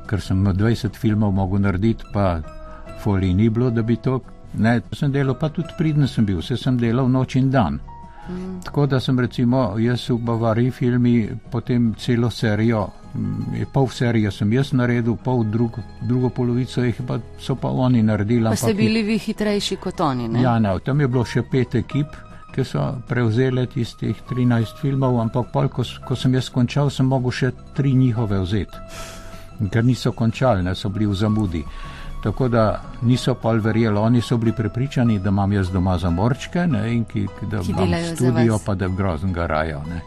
ker 0.07 0.21
sem 0.21 0.45
20 0.45 1.01
filmov 1.01 1.33
mogel 1.33 1.65
narediti, 1.65 2.05
pa 2.13 2.43
folij 3.07 3.35
ni 3.35 3.51
bilo, 3.51 3.71
da 3.71 3.83
bi 3.83 3.97
to. 4.03 4.21
Ne, 4.59 4.81
sem 4.93 5.13
delal 5.13 5.37
pa 5.39 5.51
tudi 5.53 5.75
pridno 5.79 6.07
sem 6.11 6.27
bil, 6.27 6.41
vse 6.41 6.57
sem 6.59 6.79
delal 6.81 7.11
noč 7.13 7.37
in 7.39 7.51
dan. 7.51 7.79
Mm. 8.29 8.61
Tako 8.65 8.87
da 8.91 9.01
sem 9.01 9.21
recimo 9.21 9.77
jaz 9.79 10.09
v 10.11 10.17
Bavariji 10.27 10.71
filmi 10.71 11.29
potem 11.51 11.93
celo 11.95 12.31
serijo, 12.31 12.87
mm, 13.15 13.69
pol 13.73 13.87
serijo 13.89 14.31
sem 14.31 14.53
jaz 14.53 14.73
naredil, 14.73 15.17
pol 15.25 15.45
drug, 15.45 15.79
drugo 16.03 16.29
polovico 16.29 16.83
jih 16.83 17.03
pa 17.07 17.21
so 17.39 17.55
pa 17.55 17.69
oni 17.69 18.03
naredili. 18.03 18.49
Pa 18.49 18.57
ste 18.57 18.75
bili 18.75 19.03
vi 19.03 19.19
hitrejši 19.19 19.77
kot 19.77 20.01
oni, 20.01 20.29
ne? 20.29 20.43
Ja, 20.43 20.59
ne, 20.59 20.75
tam 20.85 21.01
je 21.01 21.09
bilo 21.09 21.25
še 21.25 21.45
pet 21.51 21.75
ekip, 21.75 22.17
ki 22.55 22.65
so 22.65 22.87
prevzele 23.09 23.67
tistih 23.71 24.17
13 24.31 24.81
filmov, 24.81 25.21
ampak 25.21 25.53
pol, 25.53 25.69
ko, 25.69 25.85
ko 26.09 26.17
sem 26.17 26.35
jaz 26.35 26.49
končal, 26.51 26.91
sem 26.91 27.07
mogel 27.07 27.31
še 27.31 27.53
tri 27.77 27.95
njihove 27.95 28.41
vzeti, 28.43 29.69
ker 29.71 29.85
niso 29.85 30.13
končali, 30.17 30.65
ne 30.67 30.75
so 30.75 30.91
bili 30.91 31.07
v 31.07 31.15
zamudi. 31.15 31.63
Tako 32.23 32.49
da 32.49 32.83
niso 33.03 33.35
pol 33.35 33.61
verjeli, 33.61 33.99
oni 33.99 34.21
so 34.21 34.37
bili 34.37 34.53
prepričani, 34.57 35.19
da 35.19 35.29
imam 35.29 35.53
jaz 35.53 35.71
doma 35.71 35.99
zamorčke 35.99 36.67
ne, 36.67 36.95
in 36.95 37.05
ki, 37.05 37.27
da 37.51 37.61
Ki 37.61 37.71
imam 37.71 37.93
vas. 38.51 38.65
pa 38.65 38.75
da 38.75 38.89
grozen 38.89 39.33
garajo. 39.33 39.83
Ne. 39.89 40.01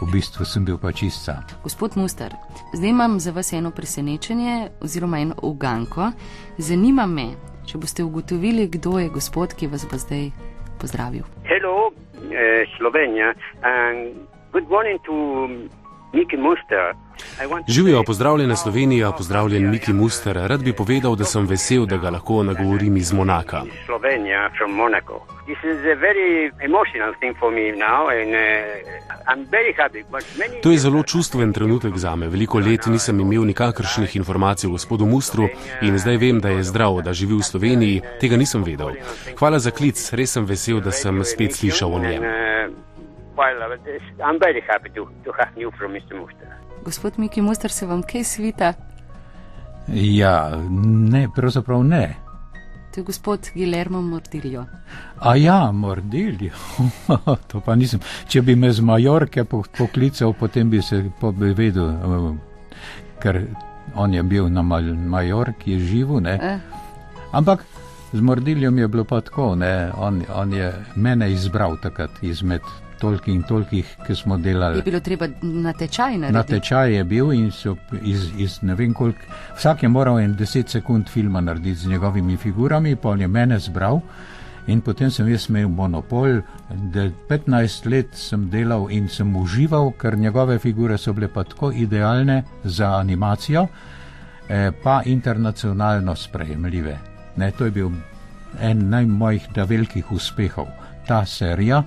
V 0.00 0.10
bistvu 0.12 0.44
sem 0.44 0.64
bil 0.64 0.78
pa 0.78 0.92
čista. 0.92 1.42
Gospod 1.62 1.96
Muster, 1.96 2.34
zdaj 2.74 2.90
imam 2.90 3.20
za 3.20 3.30
vas 3.30 3.52
eno 3.52 3.70
presenečenje 3.70 4.68
oziroma 4.80 5.18
eno 5.18 5.34
uganko. 5.42 6.10
Zanima 6.58 7.06
me, 7.06 7.26
če 7.66 7.78
boste 7.78 8.04
ugotovili, 8.04 8.68
kdo 8.68 8.98
je 8.98 9.08
gospod, 9.08 9.54
ki 9.54 9.66
vas 9.66 9.86
bo 9.90 9.98
zdaj 9.98 10.30
pozdravil. 10.80 11.22
Hello, 11.44 11.86
uh, 11.86 12.32
Slovenia, 12.78 13.34
and 13.62 14.14
good 14.52 14.68
morning 14.68 14.98
to 15.06 15.14
Mickey 16.14 16.38
Muster. 16.38 16.94
Živijo, 17.68 18.02
pozdravljena 18.02 18.56
Slovenija, 18.56 19.12
pozdravljen 19.12 19.70
Miki 19.70 19.92
Muster. 19.92 20.36
Rad 20.36 20.62
bi 20.62 20.72
povedal, 20.72 21.16
da 21.16 21.24
sem 21.24 21.46
vesel, 21.46 21.86
da 21.86 21.96
ga 21.96 22.10
lahko 22.10 22.42
nagovorim 22.42 22.96
iz 22.96 23.12
Monaka. 23.12 23.62
Slovenia 23.86 24.50
from 24.58 24.72
Monaco. 24.72 25.20
This 25.46 25.58
is 25.58 25.78
a 25.94 25.96
very 26.08 26.50
emotional 26.64 27.12
thing 27.20 27.36
for 27.38 27.52
me 27.52 27.72
now, 27.72 28.08
and 28.08 28.30
uh, 28.34 29.32
I'm 29.32 29.50
very 29.50 29.72
happy. 29.76 30.04
Many 30.38 30.60
To 30.62 30.70
je 30.70 30.78
zelo 30.78 31.02
čustven 31.02 31.52
trenutek 31.52 31.96
za 31.96 32.16
me. 32.16 32.28
Veliko 32.28 32.58
let 32.58 32.86
nisem 32.86 33.20
imel 33.20 33.44
nikakršnih 33.44 34.16
informacij 34.16 34.68
o 34.68 34.70
gospodu 34.70 35.06
Mustru 35.06 35.48
in 35.82 35.98
zdaj 35.98 36.16
vem, 36.16 36.40
da 36.40 36.48
je 36.48 36.62
zdrav, 36.62 37.02
da 37.02 37.12
živi 37.12 37.34
v 37.34 37.42
Sloveniji. 37.42 38.02
Tega 38.20 38.36
nisem 38.36 38.64
vedel. 38.64 38.90
Hvala 39.38 39.58
za 39.58 39.70
klic, 39.70 40.12
res 40.12 40.32
sem 40.32 40.44
vesel, 40.44 40.80
da 40.80 40.90
sem 40.90 41.24
spet 41.24 41.52
slišal 41.54 41.94
o 41.94 41.98
njem. 41.98 42.22
Well, 43.36 43.62
uh, 43.62 44.24
I'm 44.26 44.38
very 44.38 44.60
happy 44.60 44.90
to, 44.90 45.08
to 45.24 45.32
have 45.38 45.56
news 45.56 45.74
from 45.78 45.92
Mr. 45.92 46.14
Muster. 46.20 46.48
Gospod 46.84 47.18
Miki 47.18 47.40
Muster, 47.40 47.70
se 47.70 47.86
vam 47.86 48.02
kaj 48.02 48.24
svita? 48.24 48.72
Ja, 49.92 50.50
ne, 51.10 51.28
pravzaprav 51.36 51.84
ne. 51.84 52.16
To 52.94 53.00
je 53.00 53.04
gospod 53.04 53.50
Guillermo 53.54 54.02
Mortillo. 54.02 54.66
A 55.20 55.36
ja, 55.36 55.72
mordilj. 55.72 56.50
to 57.48 57.60
pa 57.60 57.74
nisem. 57.74 58.00
Če 58.28 58.42
bi 58.42 58.54
me 58.56 58.72
z 58.72 58.80
Majorke 58.80 59.44
po- 59.44 59.64
poklical, 59.78 60.32
potem 60.32 60.70
bi 60.70 60.82
se 60.82 61.02
pa 61.20 61.32
bi 61.32 61.50
vedel, 61.54 61.90
eh, 61.90 62.28
ker 63.22 63.40
on 63.94 64.14
je 64.14 64.22
bil 64.22 64.48
na 64.48 64.62
Majorki, 64.62 65.72
je 65.72 65.78
živel. 65.78 66.20
Ne? 66.20 66.38
Eh. 66.42 66.58
Ampak 67.32 67.64
z 68.12 68.20
mordiljem 68.20 68.78
je 68.78 68.88
bilo 68.88 69.04
pa 69.04 69.20
tako, 69.20 69.54
ne? 69.54 69.90
on, 69.96 70.22
on 70.34 70.52
je 70.52 70.72
mene 70.94 71.32
izbral 71.32 71.76
takrat 71.82 72.22
izmed 72.22 72.62
tolikih 73.04 73.34
in 73.34 73.42
tolikih, 73.48 73.94
ki 74.06 74.16
smo 74.16 74.38
delali. 74.40 74.80
Je 74.80 74.86
bilo 74.88 75.00
treba 75.00 75.28
na 75.42 75.72
tečaj 75.72 76.18
Na 76.18 76.30
narediti. 76.30 76.54
tečaj 76.58 76.94
je 76.96 77.04
bil 77.04 77.32
in 77.32 77.50
so 77.52 77.76
iz, 78.02 78.30
iz 78.38 78.58
ne 78.62 78.74
vem 78.74 78.94
koliko, 78.94 79.20
vsak 79.58 79.82
je 79.82 79.88
moral 79.88 80.20
en 80.20 80.36
10 80.36 80.68
sekund 80.78 81.08
filma 81.12 81.40
narediti 81.40 81.74
z 81.84 81.88
njegovimi 81.92 82.36
figurami, 82.36 82.96
pa 82.96 83.08
on 83.10 83.20
je 83.20 83.28
mene 83.28 83.58
zbral 83.58 84.00
in 84.66 84.80
potem 84.80 85.10
sem 85.10 85.28
jaz 85.28 85.48
imel 85.50 85.68
monopol, 85.68 86.38
da 86.94 87.02
15 87.28 87.86
let 87.92 88.14
sem 88.16 88.46
delal 88.50 88.86
in 88.90 89.08
sem 89.08 89.34
užival, 89.36 89.90
ker 90.00 90.16
njegove 90.18 90.58
figure 90.58 90.96
so 90.98 91.12
bile 91.12 91.28
pa 91.28 91.44
tako 91.44 91.68
idealne 91.72 92.38
za 92.64 92.94
animacijo, 92.96 93.66
eh, 94.48 94.70
pa 94.82 95.02
internacionalno 95.04 96.14
sprejemljive. 96.16 96.96
Ne, 97.36 97.50
to 97.50 97.64
je 97.64 97.70
bil 97.70 97.90
en 98.60 98.88
naj 98.90 99.06
mojih 99.06 99.48
ta 99.54 99.64
velikih 99.64 100.12
uspehov, 100.12 100.66
ta 101.06 101.24
serija, 101.26 101.82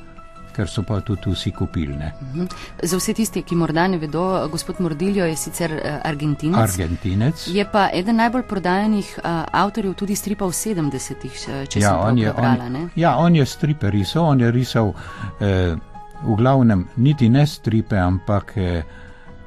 ker 0.58 0.70
so 0.70 0.84
pa 0.84 0.99
tudi 1.05 1.32
vsi 1.32 1.51
kupili. 1.53 1.95
Ne. 1.97 2.12
Mhm. 2.22 2.47
Za 2.84 2.97
vse 2.97 3.14
tiste, 3.14 3.41
ki 3.45 3.55
morda 3.55 3.88
ne 3.88 3.99
vedo, 4.01 4.24
gospod 4.51 4.82
Mordillo 4.82 5.26
je 5.26 5.36
sicer 5.38 5.74
eh, 5.78 5.99
Argentinec. 6.03 6.60
Argentinec. 6.60 7.47
Je 7.53 7.66
pa 7.72 7.88
eden 7.93 8.18
najbolj 8.18 8.47
prodajanih 8.49 9.12
uh, 9.20 9.43
avtorjev 9.51 9.93
tudi 9.93 10.16
stripa 10.16 10.47
v 10.49 10.55
70-ih, 10.55 11.36
eh, 11.36 11.66
če 11.70 11.84
ja, 11.84 11.91
sem 11.91 11.99
prav 11.99 12.10
on 12.10 12.24
prebrala. 12.24 12.70
ne? 12.70 12.82
on, 12.88 12.89
ja, 12.95 13.18
on 13.18 13.36
je 13.36 13.45
stripe 13.45 13.91
risal, 13.93 14.32
on 14.34 14.41
je 14.41 14.51
risal 14.51 14.93
eh, 15.39 15.76
v 16.24 16.36
glavnem 16.38 16.88
niti 16.97 17.30
ne 17.30 17.45
stripe, 17.47 17.97
ampak 17.99 18.58
eh, 18.58 18.84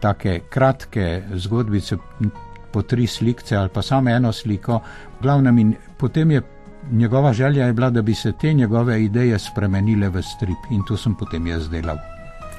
take 0.00 0.40
kratke 0.50 1.22
zgodbice, 1.34 1.98
po 2.70 2.82
tri 2.82 3.06
slikce 3.06 3.56
ali 3.56 3.68
pa 3.68 3.82
samo 3.82 4.10
eno 4.10 4.32
sliko. 4.32 4.80
V 5.18 5.22
glavnem 5.22 5.58
in 5.58 5.74
potem 5.98 6.30
je 6.30 6.42
njegova 6.92 7.32
želja 7.32 7.66
je 7.66 7.72
bila, 7.72 7.90
da 7.90 8.02
bi 8.02 8.14
se 8.14 8.32
te 8.32 8.52
njegove 8.52 9.04
ideje 9.04 9.38
spremenile 9.38 10.08
v 10.08 10.22
strip 10.22 10.58
in 10.70 10.82
to 10.88 10.96
sem 10.96 11.14
potem 11.14 11.46
jaz 11.46 11.68
delal. 11.68 11.96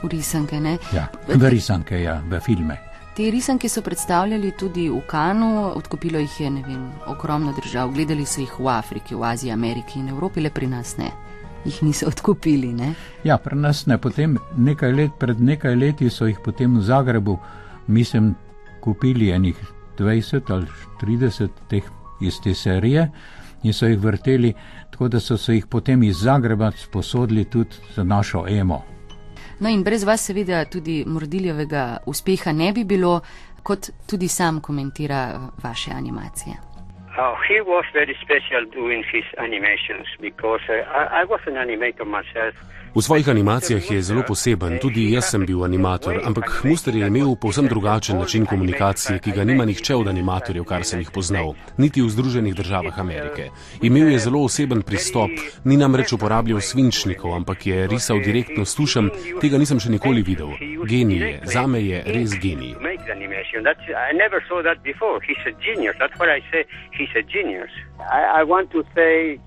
V 0.04 0.10
risanke. 0.10 0.60
Ne? 0.60 0.78
Ja, 0.94 1.08
v 1.28 1.50
risanke, 1.50 2.02
ja, 2.02 2.22
v 2.30 2.40
filme. 2.40 2.78
Te 3.16 3.32
risanke 3.32 3.70
so 3.70 3.82
predstavljali 3.82 4.52
tudi 4.60 4.90
v 4.90 5.02
Kanu, 5.08 5.72
odkupilo 5.76 6.20
jih 6.20 6.40
je 6.42 6.50
ne 6.50 6.64
vem, 6.68 6.92
ogromno 7.08 7.54
držav, 7.54 7.92
gledali 7.92 8.26
so 8.26 8.42
jih 8.42 8.54
v 8.60 8.68
Afriki, 8.68 9.16
v 9.16 9.24
Aziji, 9.24 9.52
Ameriki 9.52 10.00
in 10.00 10.10
Evropi, 10.10 10.42
le 10.42 10.50
pri 10.50 10.68
nas 10.68 10.96
ne. 10.98 11.12
Jih 11.66 11.84
niso 11.84 12.08
odkupili. 12.14 12.74
Ne? 12.74 12.94
Ja, 13.24 13.38
pri 13.38 13.56
nas 13.56 13.86
ne. 13.86 13.98
Potem 13.98 14.38
nekaj 14.58 14.94
let, 14.94 15.20
pred 15.20 15.42
nekaj 15.42 15.76
leti 15.76 16.10
so 16.10 16.26
jih 16.26 16.40
potem 16.44 16.80
v 16.80 16.84
Zagrebu, 16.84 17.38
mislim, 17.88 18.36
kupili 18.82 19.30
enih 19.30 19.60
20 20.00 20.50
ali 20.50 20.68
30 21.02 21.50
teh 21.70 21.84
iz 22.22 22.40
te 22.42 22.54
serije 22.56 23.12
in 23.64 23.74
so 23.74 23.86
jih 23.86 24.00
vrteli, 24.00 24.54
tako 24.92 25.08
da 25.08 25.20
so 25.20 25.38
se 25.38 25.56
jih 25.56 25.66
potem 25.66 26.04
iz 26.04 26.18
Zagreba 26.22 26.72
sposodili 26.72 27.46
tudi 27.46 27.76
za 27.96 28.04
našo 28.04 28.46
emo. 28.48 28.84
No 29.60 29.70
in 29.70 29.84
brez 29.84 30.04
vas 30.04 30.26
seveda 30.26 30.66
tudi 30.66 31.04
Mordiljevega 31.08 31.98
uspeha 32.06 32.52
ne 32.52 32.74
bi 32.74 32.84
bilo, 32.84 33.20
kot 33.64 33.90
tudi 34.06 34.28
sam 34.28 34.60
komentira 34.60 35.50
vaše 35.64 35.92
animacije. 35.92 36.71
Oh, 37.18 37.36
he 37.48 37.60
was 37.60 37.84
very 37.94 38.16
special 38.24 38.64
doing 38.72 39.04
his 39.12 39.26
animations 39.38 40.08
because 40.22 40.62
uh, 40.70 41.20
I, 41.20 41.26
was 41.26 41.42
an 41.46 41.56
animator 41.56 42.06
myself. 42.06 42.56
V 42.96 43.02
svojih 43.02 43.30
animacijah 43.30 43.92
je 43.92 44.02
zelo 44.02 44.24
poseben, 44.28 44.78
tudi 44.82 45.12
jaz 45.12 45.32
sem 45.32 45.46
bil 45.46 45.64
animator, 45.64 46.20
ampak 46.24 46.64
Muster 46.64 46.96
je 46.96 47.08
imel 47.08 47.36
povsem 47.36 47.68
drugačen 47.68 48.18
način 48.18 48.46
komunikacije, 48.46 49.20
ki 49.20 49.32
ga 49.32 49.44
nima 49.44 49.66
nihče 49.66 49.96
od 49.96 50.08
animatorjev, 50.08 50.64
kar 50.64 50.84
sem 50.84 51.00
jih 51.00 51.12
poznal, 51.14 51.54
niti 51.78 52.02
v 52.02 52.10
Združenih 52.10 52.56
državah 52.56 53.00
Amerike. 53.00 53.50
Imel 53.82 54.12
je 54.12 54.20
zelo 54.20 54.44
oseben 54.44 54.82
pristop, 54.82 55.32
ni 55.64 55.78
namreč 55.78 56.14
uporabljal 56.14 56.60
svinčnikov, 56.62 57.36
ampak 57.36 57.68
je 57.68 57.88
risal 57.88 58.20
direktno 58.20 58.66
s 58.66 58.76
tušem, 58.76 59.12
tega 59.42 59.58
nisem 59.58 59.80
še 59.80 59.92
nikoli 59.92 60.24
videl. 60.24 60.52
Genij 60.88 61.20
je, 61.20 61.40
zame 61.44 61.80
je 61.80 62.04
res 62.08 62.36
genij. 62.40 62.76
Animation. 63.54 63.64
That's, 63.64 63.80
I 63.96 64.12
never 64.14 64.44
saw 64.48 64.62
that 64.64 64.84
before. 64.84 65.22
He's 65.22 65.38
a 65.46 65.52
genius. 65.62 65.96
That's 66.00 66.18
what 66.20 66.30
I 66.30 66.40
say. 66.52 66.66
He's 66.92 67.10
a 67.16 67.24
genius. 67.24 67.70
I, 68.00 68.42
I 68.42 68.44
want 68.44 68.72
to 68.72 68.84
say 68.96 69.40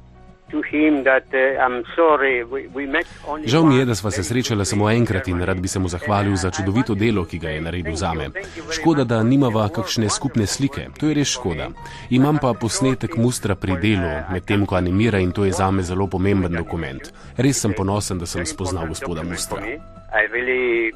to 0.50 0.62
him 0.62 1.04
that 1.04 1.24
uh, 1.32 1.60
I'm 1.60 1.84
sorry. 1.96 2.44
We, 2.44 2.66
we 2.68 2.86
met 2.86 3.06
only 3.26 3.48
Žal 3.48 3.64
mi 3.64 3.74
je, 3.74 3.80
once. 3.80 3.86
da 3.88 3.94
sva 3.94 4.10
se 4.10 4.24
srečala 4.24 4.64
samo 4.64 4.90
enkrat 4.90 5.28
in 5.28 5.40
rad 5.40 5.60
bi 5.60 5.68
se 5.68 5.78
mu 5.78 5.88
zahvalil 5.88 6.36
za 6.36 6.50
čudovito 6.50 6.94
delo, 6.94 7.24
ki 7.24 7.38
ga 7.38 7.48
je 7.48 7.60
naredil 7.60 7.96
zame. 7.96 8.28
Škoda, 8.72 9.04
da 9.04 9.22
nimava 9.22 9.68
kakšne 9.68 10.10
skupne 10.10 10.46
slike, 10.46 10.88
to 11.00 11.08
je 11.08 11.14
res 11.14 11.32
škoda. 11.32 11.70
Imam 12.10 12.38
pa 12.38 12.52
posnetek 12.54 13.16
mustra 13.16 13.54
pri 13.54 13.76
delu, 13.80 14.12
medtem 14.32 14.66
ko 14.66 14.76
animira 14.76 15.18
in 15.18 15.32
to 15.32 15.44
je 15.44 15.52
zame 15.52 15.82
zelo 15.82 16.06
pomemben 16.06 16.52
dokument. 16.52 17.12
Res 17.36 17.60
sem 17.60 17.72
ponosen, 17.72 18.18
da 18.18 18.26
sem 18.26 18.46
spoznal 18.46 18.86
gospoda 18.86 19.24
mustra. 19.24 19.64
I'm 20.14 20.30
really 20.30 20.92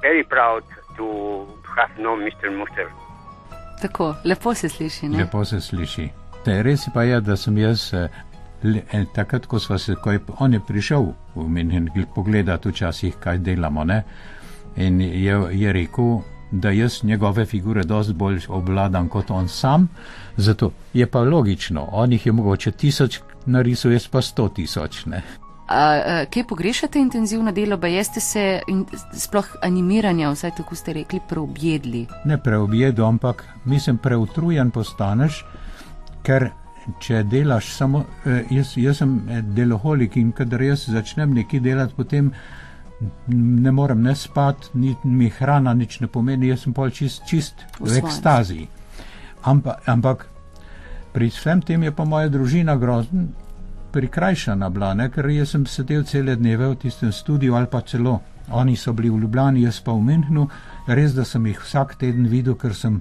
very 0.00 0.24
proud 0.24 0.62
to 0.96 1.46
have 1.76 1.92
known 1.96 2.24
Mr. 2.24 2.50
Muster. 2.58 2.88
Tako, 3.82 4.14
lepo 4.24 4.54
se 4.54 4.68
sliši. 4.68 5.08
Ne? 5.08 5.18
Lepo 5.18 5.44
se 5.44 5.60
sliši. 5.60 6.08
Te, 6.44 6.62
res 6.62 6.86
pa 6.94 7.02
je, 7.02 7.20
da 7.20 7.36
sem 7.36 7.58
jaz, 7.58 7.90
eh, 7.94 8.08
le, 8.62 8.82
eh, 8.92 9.04
takrat, 9.14 9.46
ko 9.46 9.58
se, 9.58 9.94
ko 10.02 10.12
je 10.12 10.20
on 10.38 10.52
je 10.52 10.60
prišel 10.60 11.12
v 11.34 11.48
München 11.48 11.90
pogledati 12.14 12.68
včasih, 12.68 13.16
kaj 13.20 13.38
delamo, 13.38 13.84
ne? 13.84 14.02
in 14.76 15.00
je, 15.00 15.36
je 15.52 15.72
rekel, 15.72 16.20
da 16.50 16.70
jaz 16.70 17.04
njegove 17.04 17.44
figure 17.44 17.84
dosti 17.84 18.12
bolj 18.12 18.40
obvladam 18.48 19.08
kot 19.08 19.30
on 19.30 19.48
sam, 19.48 19.88
zato 20.36 20.70
je 20.94 21.06
pa 21.06 21.20
logično, 21.20 21.88
on 21.92 22.12
jih 22.12 22.26
je 22.26 22.32
mogoče 22.32 22.70
tisoč 22.70 23.20
narisal, 23.46 23.92
jaz 23.92 24.08
pa 24.08 24.22
sto 24.22 24.48
tisoč. 24.48 25.04
Ne? 25.06 25.22
A, 25.66 25.78
a, 25.78 26.24
kaj 26.30 26.44
pogrešate 26.46 26.98
intenzivno 26.98 27.52
delo, 27.52 27.78
pa 27.78 27.86
jeste 27.90 28.20
se 28.20 28.60
in 28.70 28.84
sploh 29.12 29.48
animiranja, 29.62 30.30
vsaj 30.30 30.52
tako 30.60 30.74
ste 30.78 30.92
rekli, 30.92 31.20
preobjedli? 31.28 32.06
Ne 32.24 32.38
preobjedu, 32.42 33.04
ampak 33.04 33.44
mislim, 33.64 33.98
preutrujen 33.98 34.70
postaneš, 34.70 35.42
ker 36.22 36.50
če 37.02 37.22
delaš 37.26 37.72
samo, 37.74 38.04
eh, 38.24 38.44
jaz, 38.50 38.76
jaz 38.78 39.00
sem 39.02 39.16
eh, 39.28 39.42
deloholik 39.42 40.16
in 40.16 40.30
kadar 40.32 40.62
jaz 40.62 40.86
začnem 40.90 41.34
nekaj 41.34 41.60
delati, 41.60 41.94
potem 41.96 42.30
ne 43.28 43.72
morem 43.72 44.02
ne 44.02 44.14
spati, 44.14 44.70
ni 44.74 44.94
mi 45.04 45.28
hrana 45.30 45.74
nič 45.74 45.98
ne 46.00 46.06
pomeni, 46.06 46.48
jaz 46.48 46.62
sem 46.64 46.72
pol 46.72 46.90
čist, 46.90 47.26
čist 47.26 47.66
v 47.78 47.82
Osvojen. 47.82 48.04
ekstazi. 48.04 48.68
Ampak, 49.42 49.82
ampak 49.86 50.26
pri 51.12 51.28
vsem 51.30 51.60
tem 51.62 51.82
je 51.82 51.92
pa 51.92 52.04
moja 52.04 52.28
družina 52.28 52.76
grozen 52.76 53.28
prikrajšana 53.92 54.70
bila, 54.70 54.94
ne? 54.94 55.10
ker 55.10 55.28
jaz 55.30 55.54
sem 55.54 55.66
sedel 55.66 56.04
cele 56.04 56.36
dneve 56.36 56.68
v 56.68 56.76
tistem 56.76 57.12
studiu 57.12 57.54
ali 57.54 57.66
pa 57.66 57.80
celo. 57.80 58.20
Oni 58.50 58.76
so 58.76 58.92
bili 58.92 59.10
v 59.10 59.18
Ljubljani, 59.24 59.62
jaz 59.62 59.80
pa 59.82 59.92
v 59.92 60.02
Münchnu, 60.06 60.48
res 60.86 61.14
da 61.14 61.24
sem 61.24 61.46
jih 61.46 61.58
vsak 61.60 61.96
teden 61.98 62.28
videl, 62.30 62.54
ker 62.54 62.74
sem 62.74 63.00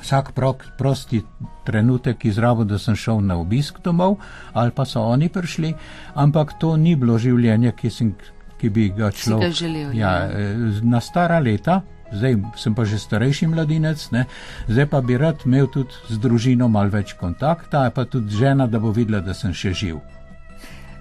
vsak 0.00 0.32
prosti 0.78 1.22
trenutek 1.64 2.24
izrabil, 2.24 2.64
da 2.64 2.78
sem 2.78 2.96
šel 2.96 3.20
na 3.20 3.36
obisk 3.40 3.80
domov, 3.84 4.18
ali 4.52 4.70
pa 4.70 4.84
so 4.84 5.00
oni 5.00 5.28
prišli, 5.28 5.74
ampak 6.14 6.58
to 6.60 6.76
ni 6.76 6.96
bilo 6.96 7.18
življenje, 7.18 7.72
ki, 7.72 7.90
sem, 7.90 8.12
ki 8.60 8.68
bi 8.70 8.88
ga 8.96 9.10
človek 9.10 9.48
ga 9.48 9.56
želel, 9.56 9.94
Ja, 9.96 10.12
ja. 10.24 10.28
eh, 10.28 10.80
na 10.82 11.00
stara 11.00 11.38
leta. 11.40 11.80
Zdaj 12.10 12.34
sem 12.58 12.74
pa 12.74 12.82
že 12.84 12.98
starejši 12.98 13.46
mladinec, 13.46 14.10
ne? 14.10 14.26
zdaj 14.66 14.86
pa 14.90 14.98
bi 15.00 15.14
rad 15.14 15.46
imel 15.46 15.70
tudi 15.70 15.94
z 16.10 16.18
družino 16.18 16.66
malo 16.66 16.90
več 16.90 17.14
kontakta, 17.14 17.86
pa 17.94 18.04
tudi 18.04 18.34
žena, 18.34 18.66
da 18.66 18.82
bo 18.82 18.90
videla, 18.90 19.22
da 19.22 19.34
sem 19.34 19.54
še 19.54 19.70
živ. 19.74 20.00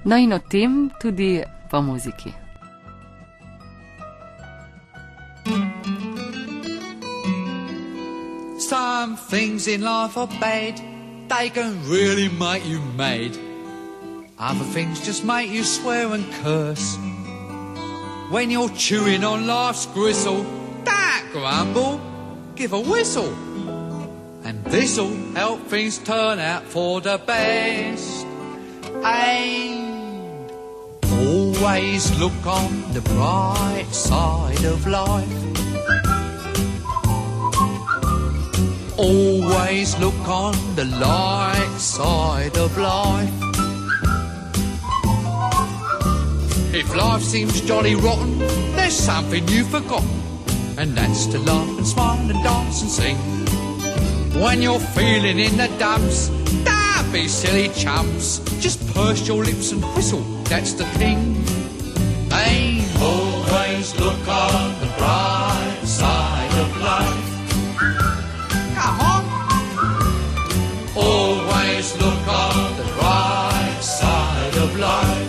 No 0.05 0.15
in 0.15 0.33
o 0.33 0.39
tem 0.39 0.91
tudi 1.01 1.41
po 1.69 1.81
muziki. 1.81 2.33
Some 8.59 9.17
things 9.17 9.67
in 9.67 9.81
life 9.81 10.15
are 10.15 10.29
bad, 10.39 10.77
they 11.27 11.49
can 11.49 11.73
really 11.89 12.29
make 12.29 12.65
you 12.69 12.79
mad. 12.95 13.33
Other 14.37 14.63
things 14.63 15.03
just 15.03 15.25
make 15.25 15.49
you 15.49 15.63
swear 15.63 16.13
and 16.13 16.23
curse. 16.43 16.97
When 18.29 18.51
you're 18.51 18.69
chewing 18.69 19.23
on 19.23 19.47
life's 19.47 19.87
gristle, 19.87 20.45
don't 20.89 21.31
grumble, 21.31 22.01
give 22.55 22.73
a 22.73 22.79
whistle. 22.79 23.33
And 24.43 24.63
this'll 24.65 25.15
help 25.35 25.67
things 25.67 25.97
turn 25.99 26.39
out 26.39 26.63
for 26.63 27.01
the 27.01 27.17
best. 27.25 28.25
And 29.03 30.51
always 31.03 32.17
look 32.19 32.45
on 32.45 32.93
the 32.93 33.01
bright 33.01 33.87
side 33.91 34.63
of 34.65 34.87
life. 34.87 35.49
Always 38.97 39.97
look 39.99 40.27
on 40.27 40.55
the 40.75 40.85
light 40.85 41.75
side 41.77 42.57
of 42.57 42.77
life. 42.77 43.33
If 46.71 46.93
life 46.95 47.23
seems 47.23 47.61
jolly 47.61 47.95
rotten, 47.95 48.39
there's 48.75 48.93
something 48.93 49.47
you've 49.47 49.69
forgotten, 49.69 50.21
and 50.79 50.95
that's 50.95 51.25
to 51.25 51.37
laugh 51.39 51.77
and 51.77 51.85
smile 51.85 52.29
and 52.31 52.41
dance 52.41 52.81
and 52.81 52.89
sing. 52.89 53.17
When 54.41 54.61
you're 54.61 54.79
feeling 54.79 55.37
in 55.37 55.57
the 55.57 55.67
dumps, 55.77 56.29
don't 56.63 57.11
be 57.11 57.27
silly 57.27 57.67
chumps. 57.75 58.39
Just 58.61 58.79
purse 58.93 59.27
your 59.27 59.43
lips 59.43 59.73
and 59.73 59.83
whistle, 59.93 60.21
that's 60.45 60.73
the 60.73 60.85
thing. 60.99 61.35
Hey, 62.31 62.81
always 63.01 63.99
look 63.99 64.25
on 64.27 64.79
the 64.79 64.87
bright 64.97 65.81
side 65.83 66.55
of 66.63 66.77
life. 66.81 67.25
Come 68.75 68.99
on. 69.11 69.23
Always 70.95 71.97
look 71.97 72.27
on 72.27 72.77
the 72.77 72.87
bright 72.97 73.79
side 73.81 74.55
of 74.63 74.79
life. 74.79 75.27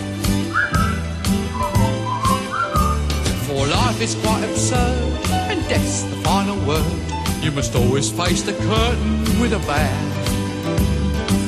For 3.46 3.66
life 3.66 4.00
is 4.00 4.14
quite 4.14 4.44
absurd, 4.44 5.29
death's 5.70 6.02
the 6.02 6.16
final 6.16 6.58
word. 6.66 7.00
You 7.44 7.52
must 7.52 7.76
always 7.76 8.10
face 8.10 8.42
the 8.42 8.54
curtain 8.54 9.20
with 9.40 9.52
a 9.52 9.62
bow. 9.70 9.98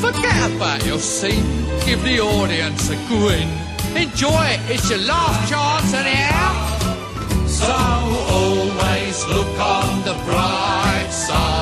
Forget 0.01 0.53
about 0.53 0.87
your 0.87 1.01
scene, 1.01 1.51
give 1.85 2.01
the 2.05 2.21
audience 2.21 2.89
a 2.91 2.97
grin. 3.09 3.51
Enjoy 3.97 4.45
it, 4.55 4.61
it's 4.71 4.89
your 4.89 5.01
last 5.01 5.51
chance 5.51 5.93
anyhow. 5.93 6.53
So 7.49 7.75
always 8.39 9.27
look 9.27 9.59
on 9.59 10.05
the 10.05 10.15
bright 10.25 11.11
side 11.11 11.62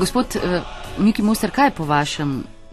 Gospod 0.00 0.36
uh, 0.36 0.62
Miki 0.98 1.22
Muster, 1.22 1.50
kaj 1.50 1.66
je 1.66 1.70
po 1.76 1.84
vašem, 1.84 2.30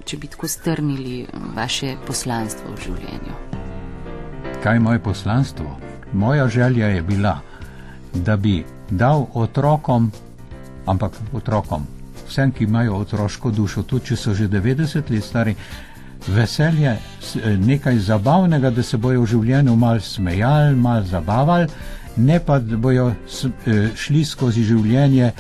če 0.08 0.18
bi 0.18 0.30
tako 0.32 0.48
strnili 0.48 1.18
eh, 1.22 1.40
vaše 1.56 1.98
poslanstvo 2.08 2.72
v 2.72 2.86
življenju? 2.86 3.34
Kaj 4.64 4.78
je 4.78 4.80
moje 4.80 5.02
poslanstvo? 5.04 5.74
Moja 6.14 6.48
želja 6.48 6.88
je 6.88 7.02
bila, 7.04 7.34
da 8.14 8.38
bi 8.38 8.64
dal 8.90 9.26
otrokom, 9.34 10.08
ampak 10.86 11.20
otrokom, 11.36 11.84
vsem, 12.30 12.56
ki 12.56 12.64
imajo 12.64 13.02
otroško 13.04 13.52
dušo, 13.52 13.84
tudi 13.84 14.14
če 14.14 14.16
so 14.16 14.34
že 14.34 14.48
90 14.48 15.12
let 15.12 15.28
stari, 15.28 15.56
veselje, 16.28 16.96
eh, 16.96 17.58
nekaj 17.60 18.00
zabavnega, 18.08 18.72
da 18.72 18.84
se 18.84 18.98
bojo 18.98 19.28
v 19.28 19.34
življenju 19.34 19.76
mal 19.76 20.00
smejali, 20.00 20.80
mal 20.80 21.04
zabavali, 21.04 21.68
ne 22.18 22.40
pa 22.40 22.60
da 22.60 22.78
bojo 22.78 23.12
eh, 23.12 23.90
šli 23.96 24.26
skozi 24.26 24.64
življenje 24.64 25.32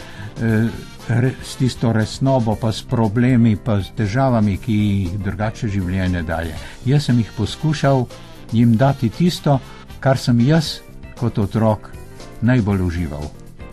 re- 1.09 1.33
s 1.43 1.55
tisto 1.55 1.93
resnobo, 1.93 2.55
pa 2.55 2.71
s 2.71 2.83
problemi, 2.83 3.55
pa 3.55 3.81
s 3.81 3.91
težavami, 3.97 4.57
ki 4.57 4.73
jih 4.73 5.19
drugače 5.23 5.67
življenje 5.67 6.23
daje. 6.27 6.55
Jaz 6.85 7.07
sem 7.07 7.19
jih 7.19 7.31
poskušal 7.37 8.05
jim 8.51 8.75
dati 8.77 9.09
tisto, 9.09 9.59
kar 9.99 10.17
sem 10.17 10.39
jaz 10.39 10.79
kot 11.19 11.39
otrok 11.39 11.89
najbolj 12.41 12.81
užival. 12.85 13.23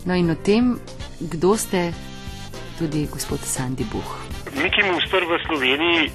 No 0.05 0.15
in 0.15 0.29
o 0.29 0.35
tem, 0.35 0.75
kdo 1.19 1.55
ste 1.57 1.91
tudi 2.79 3.07
gospod 3.11 3.39
Sandy 3.41 3.85
Buh. 3.91 4.15
Miki 4.55 4.83
Muster 4.87 5.23
v 5.25 5.39
Sloveniji 5.47 6.11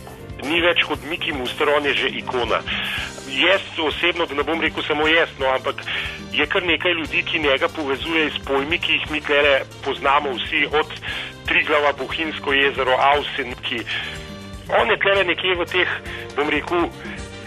ni 0.46 0.60
več 0.64 0.84
kot 0.88 1.02
Miki 1.10 1.32
Muster, 1.36 1.68
on 1.68 1.84
je 1.84 1.94
že 1.94 2.08
ikona. 2.22 2.62
Jaz 3.40 3.62
osebno, 3.78 4.26
da 4.26 4.34
ne 4.34 4.44
bom 4.44 4.60
rekel 4.60 4.82
samo 4.86 5.08
jaz, 5.08 5.30
no, 5.38 5.46
ampak 5.54 5.82
je 6.32 6.46
kar 6.46 6.62
nekaj 6.66 6.92
ljudi, 6.92 7.22
ki 7.22 7.38
njega 7.38 7.68
povezuje 7.68 8.30
s 8.30 8.44
pojmi, 8.44 8.78
ki 8.78 8.92
jih 8.92 9.10
mi 9.10 9.20
tlele 9.20 9.60
poznamo 9.84 10.34
vsi, 10.36 10.66
od 10.80 10.92
Triglava, 11.46 11.92
Bohinsko 11.98 12.52
jezero, 12.52 12.96
Avsen, 13.12 13.54
ki 13.64 13.80
on 14.80 14.90
je 14.90 14.98
tlele 15.02 15.24
nekje 15.24 15.56
v 15.56 15.66
teh, 15.72 15.96
bom 16.36 16.52
rekel, 16.52 16.86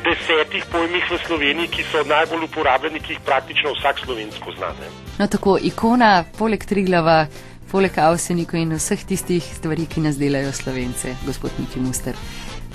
desetih 0.04 0.66
pojmih 0.72 1.06
v 1.12 1.20
Sloveniji, 1.28 1.72
ki 1.72 1.86
so 1.88 2.04
najbolj 2.08 2.48
uporabljeni, 2.50 3.00
ki 3.00 3.16
jih 3.16 3.24
praktično 3.26 3.72
vsak 3.78 4.04
slovensko 4.04 4.52
zna. 4.58 4.74
Ne. 4.80 4.92
No, 5.20 5.28
tako 5.28 5.56
ikona, 5.62 6.26
poleg 6.38 6.66
Triglava, 6.68 7.26
poleg 7.72 7.98
Avsenika 7.98 8.60
in 8.60 8.76
vseh 8.76 9.06
tistih 9.08 9.44
stvari, 9.44 9.88
ki 9.88 10.04
nas 10.04 10.20
delajo 10.20 10.52
slovence, 10.52 11.16
gospod 11.26 11.56
Miki 11.60 11.80
Muster. 11.80 12.20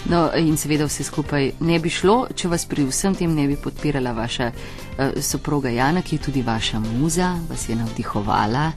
No, 0.07 0.30
in 0.36 0.57
seveda 0.57 0.86
vse 0.86 1.05
skupaj 1.05 1.51
ne 1.61 1.78
bi 1.78 1.90
šlo, 1.90 2.28
če 2.34 2.49
vas 2.49 2.64
pri 2.66 2.86
vsem 2.88 3.14
tem 3.18 3.34
ne 3.34 3.46
bi 3.49 3.57
podpirala 3.57 4.12
vaša 4.12 4.51
uh, 4.53 5.18
soproga 5.22 5.70
Jana, 5.70 6.03
ki 6.03 6.16
je 6.16 6.22
tudi 6.22 6.42
vaša 6.42 6.80
muza, 6.80 7.34
vas 7.49 7.68
je 7.68 7.76
navdihovala, 7.76 8.70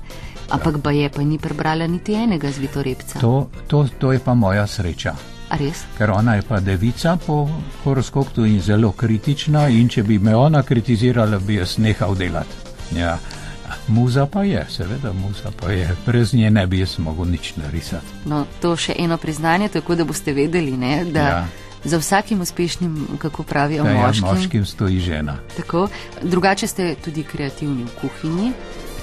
ampak 0.50 0.82
pa 0.84 0.92
je 0.92 1.10
pa 1.10 1.24
ni 1.24 1.38
prebrala 1.38 1.88
niti 1.88 2.14
enega 2.14 2.52
zvitorepca. 2.52 3.20
To, 3.20 3.50
to, 3.68 3.86
to 4.00 4.12
je 4.12 4.20
pa 4.20 4.34
moja 4.34 4.68
sreča. 4.68 5.16
Ker 5.98 6.12
ona 6.12 6.36
je 6.36 6.42
pa 6.48 6.60
devica 6.60 7.18
po 7.26 7.50
horoskopu 7.84 8.46
in 8.46 8.62
zelo 8.62 8.92
kritična, 8.92 9.68
in 9.68 9.90
če 9.90 10.04
bi 10.04 10.20
me 10.20 10.36
ona 10.36 10.64
kritizirala, 10.64 11.40
bi 11.40 11.60
jaz 11.60 11.78
nehal 11.78 12.16
delati. 12.16 12.56
Ja. 12.96 13.18
Muza 13.88 14.26
pa 14.26 14.44
je, 14.44 14.66
seveda, 14.70 15.14
muza 15.14 15.52
pa 15.54 15.72
je. 15.72 15.96
Brez 16.06 16.34
nje 16.34 16.52
ne 16.52 16.68
bi 16.68 16.80
jaz 16.80 17.00
mogel 17.00 17.26
nič 17.26 17.56
narisati. 17.56 18.06
No, 18.26 18.46
to 18.62 18.76
še 18.76 18.96
eno 18.98 19.18
priznanje, 19.18 19.68
tako 19.70 19.96
da 19.96 20.04
boste 20.06 20.34
vedeli, 20.34 20.72
ne, 20.74 21.06
da 21.06 21.20
Ja. 21.22 21.46
za 21.84 21.98
vsakim 21.98 22.42
uspešnim, 22.42 22.94
kako 23.18 23.44
pravijo 23.44 23.84
Da 23.84 23.90
ja, 23.92 24.08
moškim. 24.08 24.28
moškim 24.28 24.66
stoji 24.66 25.00
žena. 25.00 25.38
Tako, 25.58 25.88
drugače 26.22 26.68
ste 26.68 26.96
tudi 26.96 27.24
kreativni 27.24 27.84
v 27.84 27.90
kuhinji. 28.02 28.52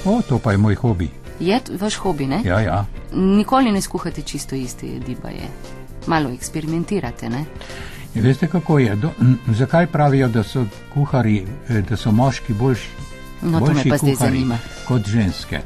O, 0.05 0.21
to 0.23 0.39
pa 0.39 0.53
je 0.53 0.59
moj 0.59 0.75
hobi. 0.77 1.11
Je 1.41 1.61
vaš 1.73 1.95
hobi, 1.97 2.27
ne? 2.27 2.41
Ja, 2.45 2.61
ja. 2.61 2.85
Nikoli 3.13 3.73
ne 3.73 3.81
skuhate 3.81 4.23
čisto 4.23 4.55
iste 4.55 4.87
jedi, 4.89 5.17
pa 5.17 5.29
je. 5.29 5.49
Malo 6.07 6.31
eksperimentirate, 6.31 7.29
ne? 7.29 7.45
Veste, 8.15 8.47
kako 8.49 8.79
je? 8.79 8.97
Do, 8.97 9.11
m, 9.21 9.39
zakaj 9.49 9.87
pravijo, 9.87 10.29
da 10.29 10.43
so 10.43 10.65
kuhari, 10.91 11.37
eh, 11.69 11.83
da 11.83 11.97
so 11.97 12.13
moški 12.13 12.53
boljši, 12.55 12.89
No, 13.43 13.61
to 13.61 13.75
me 13.75 13.85
pa 13.89 13.99
zdaj 13.99 14.15
zanima. 14.15 14.59
kot 14.89 15.07
ženske? 15.07 15.61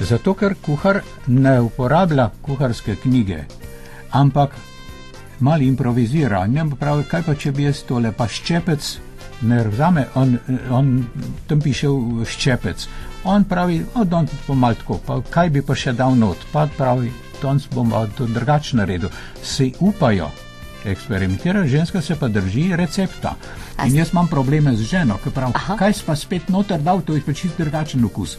Zato, 0.00 0.34
ker 0.34 0.54
kuhar 0.62 1.02
ne 1.26 1.60
uporablja 1.60 2.30
kuharske 2.42 2.96
knjige, 2.96 3.44
ampak 4.10 4.56
malo 5.40 5.62
improvizira. 5.62 6.46
Pa 6.70 6.76
pravi, 6.76 7.04
kaj 7.04 7.22
pa 7.22 7.34
če 7.34 7.52
bi 7.52 7.68
jaz 7.68 7.82
tole, 7.88 8.12
pa 8.12 8.28
ščepec 8.28 8.98
ne 9.42 9.62
vzame, 9.68 10.06
on, 10.14 10.38
on 10.70 11.06
tam 11.48 11.60
piše 11.60 11.88
ščepec. 12.26 12.88
On 13.24 13.44
pravi, 13.44 13.82
o, 13.94 14.04
don 14.04 14.28
pa 14.46 14.54
mal 14.54 14.74
tako, 14.74 15.00
pa 15.06 15.20
kaj 15.30 15.50
bi 15.50 15.62
pa 15.62 15.76
še 15.76 15.92
dal 15.92 16.16
not, 16.16 16.44
pa 16.52 16.66
pravi, 16.76 17.12
danes 17.42 17.68
bom 17.72 17.90
pa 17.90 18.06
to 18.16 18.28
drugače 18.28 18.76
naredil. 18.76 19.12
Si 19.42 19.72
upajo 19.80 20.30
eksperimentirati, 20.84 21.68
ženska 21.68 22.00
se 22.02 22.16
pa 22.16 22.28
drži 22.28 22.76
recepta. 22.76 23.34
In 23.86 23.96
jaz 23.96 24.12
imam 24.12 24.28
probleme 24.28 24.76
z 24.76 24.82
ženo, 24.82 25.18
ki 25.24 25.30
pravi, 25.30 25.52
Aha. 25.54 25.76
kaj 25.76 25.92
si 25.92 26.02
pa 26.06 26.16
spet 26.16 26.48
noter 26.48 26.80
dal, 26.80 27.00
to 27.00 27.14
je 27.14 27.22
pa 27.22 27.32
čisto 27.32 27.62
drugačen 27.62 28.04
okus. 28.04 28.36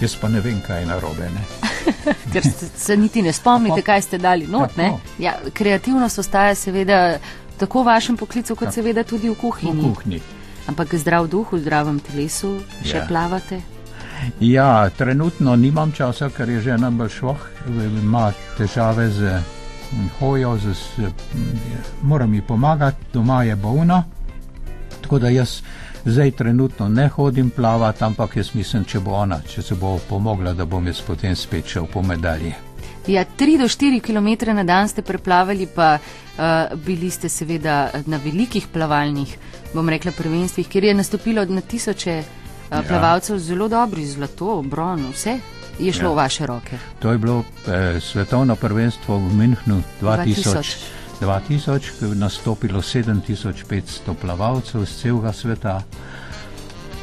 Jaz 0.00 0.14
pa 0.16 0.28
ne 0.28 0.40
vem, 0.40 0.60
kaj 0.60 0.80
je 0.80 0.86
narobe. 0.86 1.30
Ker 2.32 2.42
se, 2.42 2.68
se 2.76 2.96
niti 2.96 3.22
ne 3.22 3.32
spomnite, 3.32 3.82
kaj 3.82 4.02
ste 4.02 4.18
dali 4.18 4.46
not? 4.46 4.70
Ja, 5.18 5.34
kreativnost 5.52 6.18
ostaja 6.18 6.54
seveda 6.54 7.18
tako 7.58 7.82
v 7.82 7.86
vašem 7.86 8.16
poklicu, 8.16 8.54
kot 8.54 8.70
seveda 8.72 9.02
tudi 9.02 9.28
v 9.28 9.34
kuhinji. 9.34 9.82
V 9.82 9.94
kuhinji. 9.94 10.20
Ampak 10.66 10.94
zdrav 10.94 11.26
duh, 11.26 11.48
v 11.52 11.58
zdravem 11.58 11.98
telesu 12.00 12.60
še 12.84 12.96
Ja. 12.96 13.06
plavate. 13.08 13.60
Ja, 14.40 14.90
trenutno 14.90 15.56
nimam 15.56 15.92
časa, 15.92 16.30
ker 16.30 16.48
je 16.48 16.60
žena 16.60 16.90
bolšvoh, 16.90 17.38
ima 18.02 18.32
težave 18.58 19.10
z 19.10 19.40
hojo, 20.18 20.56
z, 20.58 20.74
z, 20.74 21.00
mm, 21.34 21.58
mora 22.02 22.26
mi 22.26 22.42
pomagati, 22.42 22.96
doma 23.12 23.42
je 23.42 23.56
bolna. 23.56 24.04
Tako 25.02 25.18
da 25.18 25.28
jaz 25.28 25.62
zdaj 26.04 26.30
trenutno 26.30 26.88
ne 26.88 27.08
hodim 27.08 27.50
plavati, 27.50 28.04
ampak 28.04 28.36
jaz 28.36 28.54
mislim, 28.54 28.84
če 28.84 29.00
bo 29.00 29.12
ona, 29.12 29.40
če 29.48 29.62
se 29.62 29.74
bo 29.74 29.98
pomogla, 30.08 30.52
da 30.52 30.64
bom 30.64 30.86
jaz 30.86 31.00
potem 31.06 31.36
spet 31.36 31.66
šel 31.66 31.86
po 31.86 32.02
medalje. 32.02 32.54
Ja, 33.06 33.24
3 33.38 33.58
do 33.58 33.64
4 33.64 34.00
km 34.00 34.54
na 34.56 34.64
dan 34.64 34.88
ste 34.88 35.02
preplavali, 35.02 35.66
pa 35.66 35.96
uh, 35.98 36.78
bili 36.84 37.10
ste 37.10 37.28
seveda 37.28 37.90
na 38.06 38.20
velikih 38.24 38.66
plavalnih, 38.72 39.36
bom 39.74 39.88
rekla, 39.88 40.12
prvenstvih, 40.12 40.68
kjer 40.68 40.84
je 40.84 40.94
nastopilo 40.94 41.44
na 41.44 41.60
tisoče 41.60 42.18
uh, 42.18 42.34
Ja. 42.72 42.82
plavalcev 42.88 43.38
zelo 43.38 43.68
dobri, 43.68 44.06
zlato, 44.06 44.62
bron, 44.62 45.06
vse 45.12 45.38
je 45.78 45.92
šlo 45.92 46.08
Ja. 46.08 46.12
v 46.12 46.16
vaše 46.16 46.46
roke. 46.46 46.78
To 46.98 47.12
je 47.12 47.18
bilo 47.18 47.44
eh, 47.66 48.00
svetovno 48.00 48.56
prvenstvo 48.56 49.18
v 49.18 49.32
Münchnu 49.34 49.82
2000. 50.00 50.34
2000. 50.54 50.98
2000, 51.20 51.98
ko 51.98 52.04
je 52.04 52.14
nastopilo 52.14 52.80
7500 52.82 54.14
plavalcev 54.20 54.82
iz 54.82 55.00
celega 55.00 55.32
sveta. 55.32 55.82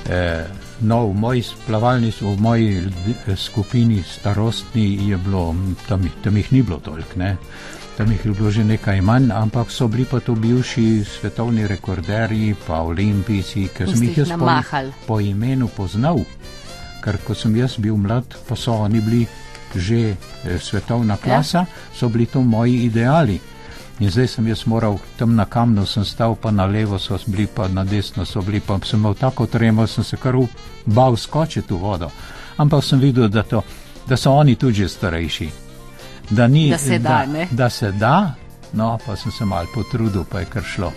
E, 0.10 0.46
no, 0.82 1.08
v 1.08 1.14
moji 1.14 1.44
plavalni, 1.68 2.14
v 2.22 2.38
moji 2.40 2.78
eh, 3.28 3.36
skupini 3.36 4.04
starostni 4.04 5.10
je 5.10 5.18
bilo, 5.18 5.56
tam, 5.88 6.10
tam 6.24 6.38
jih 6.38 6.52
ni 6.52 6.62
bilo 6.62 6.80
toliko, 6.80 7.20
ne. 7.20 7.38
Tam 7.98 8.12
jih 8.12 8.26
je 8.26 8.32
bilo 8.32 8.52
že 8.52 8.64
nekaj 8.64 9.02
manj, 9.02 9.32
ampak 9.32 9.72
so 9.72 9.88
bili 9.88 10.06
pa 10.06 10.20
to 10.20 10.36
bivši 10.36 11.04
svetovni 11.04 11.68
rekorderji, 11.68 12.56
pa 12.68 12.82
olimpijci, 12.84 13.68
ker 13.68 13.88
sem 13.88 13.98
ste 13.98 14.06
jih 14.06 14.18
jaz 14.18 14.32
po, 14.40 14.52
po 15.08 15.20
imenu 15.20 15.68
poznal. 15.68 16.20
Ker 17.06 17.18
ko 17.24 17.34
sem 17.38 17.56
jaz 17.56 17.78
bil 17.78 17.98
mlad, 17.98 18.26
pa 18.50 18.56
so 18.56 18.74
oni 18.74 19.02
bili 19.02 19.28
že 19.76 20.16
eh, 20.46 20.60
svetovna 20.60 21.18
klasa, 21.18 21.66
so 21.94 22.10
bili 22.10 22.26
to 22.26 22.42
moji 22.42 22.86
ideali. 22.86 23.40
In 24.00 24.10
zdaj 24.12 24.28
sem 24.28 24.48
jaz 24.48 24.66
moral 24.66 24.98
tam 25.18 25.36
na 25.36 25.46
kamnu, 25.46 25.86
sem 25.86 26.04
stal 26.06 26.36
pa 26.36 26.52
na 26.52 26.66
levo, 26.66 27.00
so 27.00 27.18
bili 27.28 27.48
pa 27.48 27.68
na 27.68 27.84
desno, 27.84 28.26
so 28.26 28.42
bili 28.42 28.60
pa 28.60 28.80
sem 28.84 29.00
imel 29.00 29.14
tako 29.14 29.46
tremo, 29.46 29.88
sem 29.88 30.04
se 30.04 30.18
kar 30.18 30.36
bal 30.86 31.16
skočiti 31.18 31.74
v 31.74 31.78
vodo. 31.78 32.10
Ampak 32.58 32.84
sem 32.84 33.00
videl, 33.00 33.28
da, 33.30 33.44
to, 33.44 33.62
da 34.08 34.18
so 34.18 34.32
oni 34.32 34.56
tudi 34.56 34.74
že 34.84 34.90
starejši. 34.90 35.50
Da, 36.30 36.48
ni, 36.48 36.70
Da 36.72 36.78
se 36.78 37.00
da, 37.00 37.26
ne? 37.26 37.48
da 37.52 37.70
se 37.70 37.92
da, 37.92 38.34
no 38.74 38.98
pa 39.06 39.16
sem 39.16 39.32
se 39.32 39.46
mal 39.46 39.66
potrudil, 39.74 40.24
pa 40.24 40.40
je 40.40 40.46
kar 40.46 40.64
šlo. 40.64 40.92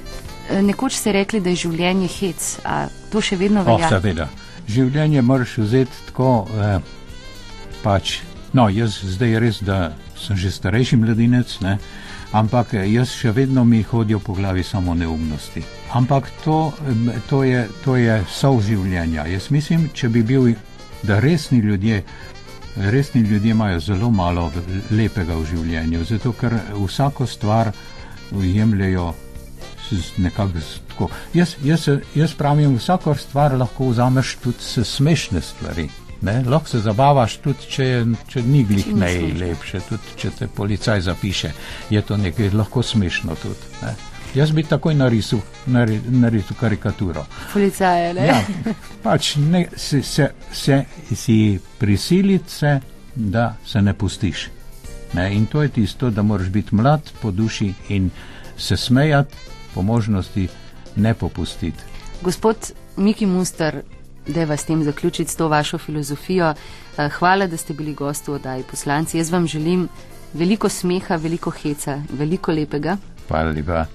Nekoč 0.62 0.92
ste 0.96 1.12
rekli, 1.12 1.40
da 1.40 1.50
je 1.50 1.56
življenje 1.56 2.08
hec, 2.08 2.58
a 2.64 2.86
to 3.12 3.20
še 3.20 3.36
vedno 3.36 3.60
Oh, 3.60 3.66
velja? 3.66 3.88
seveda. 3.88 4.28
Življenje 4.68 5.22
moraš 5.22 5.56
vzeti 5.58 6.02
tako, 6.06 6.46
eh, 6.60 6.78
pač, 7.82 8.18
no, 8.52 8.68
jaz 8.68 9.00
zdaj 9.02 9.38
res, 9.40 9.62
da 9.64 9.92
sem 10.18 10.36
že 10.36 10.50
starejši 10.50 10.96
mladinec, 10.96 11.60
ne, 11.60 11.78
ampak 12.32 12.74
eh, 12.74 12.84
jaz 12.92 13.08
še 13.16 13.32
vedno 13.32 13.64
mi 13.64 13.82
hodijo 13.82 14.18
po 14.20 14.34
glavi 14.34 14.62
samo 14.62 14.94
neumnosti. 14.94 15.62
Ampak 15.92 16.28
to, 16.44 16.72
em, 16.88 17.12
to, 17.30 17.44
je, 17.44 17.68
to 17.84 17.96
je 17.96 18.24
sol 18.28 18.60
življenja. 18.60 19.24
Jaz 19.26 19.48
mislim, 19.50 19.88
če 19.94 20.08
bi 20.08 20.22
bil, 20.22 20.52
da 21.02 21.20
resni 21.20 21.58
ljudje, 21.60 22.02
resni 22.76 23.22
ljudje 23.22 23.50
imajo 23.50 23.80
zelo 23.80 24.10
malo 24.10 24.52
lepega 24.90 25.34
v 25.34 25.46
življenju, 25.46 26.04
zato 26.04 26.32
ker 26.32 26.58
vsako 26.74 27.26
stvar 27.26 27.72
jemljajo 28.32 29.12
z- 29.14 29.27
nekako 30.16 30.50
tako. 30.88 31.08
Jaz, 31.34 31.54
jaz, 31.64 31.80
se- 31.80 32.00
jaz 32.14 32.34
pravim, 32.34 32.76
vsako 32.76 33.14
stvar 33.14 33.54
lahko 33.54 33.88
vzameš 33.88 34.36
tudi 34.42 34.56
s 34.60 34.84
smešne 34.84 35.40
stvari. 35.40 35.88
Ne? 36.22 36.42
Lahko 36.44 36.68
se 36.68 36.80
zabavaš 36.80 37.36
tudi, 37.36 37.58
če, 37.70 37.84
je, 37.84 38.06
če 38.28 38.42
ni 38.42 38.64
glih 38.64 38.94
najlepše, 38.94 39.80
tudi 39.80 40.02
če 40.16 40.30
te 40.30 40.46
policaj 40.48 41.00
zapiše, 41.00 41.52
je 41.90 42.02
to 42.02 42.16
nekaj 42.16 42.50
lahko 42.50 42.82
smešno 42.82 43.34
tudi. 43.34 43.70
Ne? 43.82 43.94
Jaz 44.34 44.50
bi 44.50 44.62
takoj 44.62 44.94
narisal, 44.94 45.40
nari, 45.66 46.00
narisal 46.10 46.56
karikaturo. 46.60 47.22
Policaje, 47.52 48.14
ne? 48.14 48.26
Ja, 48.26 48.42
pač 49.02 49.36
ne, 49.36 49.68
se, 49.76 50.02
se, 50.02 50.30
se, 50.52 50.84
si 51.14 51.38
prisiliti 51.78 52.50
se, 52.50 52.80
da 53.14 53.56
se 53.66 53.82
ne 53.82 53.94
pustiš. 53.94 54.48
Ne? 55.12 55.34
In 55.34 55.46
to 55.46 55.62
je 55.62 55.68
tisto, 55.68 56.10
da 56.10 56.22
moraš 56.22 56.48
biti 56.48 56.74
mlad 56.74 57.10
po 57.22 57.30
duši 57.30 57.72
in 57.88 58.10
se 58.56 58.76
smejati, 58.76 59.34
po 59.74 59.82
možnosti 59.82 60.48
ne 60.96 61.14
popustiti. 61.14 61.78
Gospod 62.22 62.72
Miki 62.96 63.26
Muster, 63.26 63.82
da 64.26 64.44
vas 64.44 64.60
s 64.60 64.64
tem 64.64 64.84
zaključiti 64.84 65.30
s 65.30 65.36
to 65.36 65.48
vašo 65.48 65.78
filozofijo. 65.78 66.54
Eh, 66.98 67.08
Hvala, 67.08 67.46
da 67.46 67.56
ste 67.56 67.74
bili 67.74 67.94
gost 67.94 68.28
v 68.28 68.32
oddaji 68.32 68.62
poslanci. 68.70 69.18
Jaz 69.18 69.30
vam 69.30 69.46
želim 69.46 69.88
veliko 70.34 70.68
smeha, 70.68 71.16
veliko 71.16 71.50
heca, 71.50 72.02
veliko 72.10 72.52
lepega. 72.52 72.96
Hvala 73.28 73.50
lepa. 73.50 73.86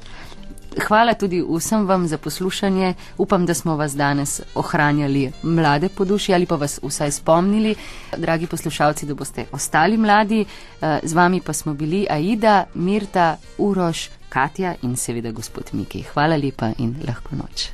Hvala 0.88 1.14
tudi 1.14 1.44
vsem 1.50 1.88
vam 1.88 2.08
za 2.08 2.18
poslušanje. 2.18 2.94
Upam, 3.18 3.46
da 3.46 3.54
smo 3.54 3.76
vas 3.76 3.96
danes 3.96 4.42
ohranjali 4.56 5.32
mlade 5.44 5.90
po 5.90 6.06
duši 6.06 6.34
ali 6.34 6.46
pa 6.46 6.56
vas 6.56 6.80
vsaj 6.84 7.12
spomnili, 7.12 7.76
dragi 8.18 8.48
poslušalci, 8.48 9.06
da 9.06 9.14
boste 9.14 9.46
ostali 9.52 9.98
mladi. 9.98 10.46
Eh, 10.82 11.00
Z 11.04 11.14
vami 11.14 11.42
pa 11.42 11.54
smo 11.54 11.74
bili 11.74 12.08
Aida, 12.10 12.66
Mirta, 12.74 13.38
Uroš, 13.58 14.10
Katja 14.30 14.76
in 14.82 14.96
seveda 14.96 15.32
gospod 15.32 15.70
Miki. 15.74 16.04
Hvala 16.14 16.36
lepa 16.38 16.72
in 16.78 16.96
lahko 17.08 17.36
noč. 17.36 17.70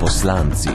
Poslanci. 0.00 0.70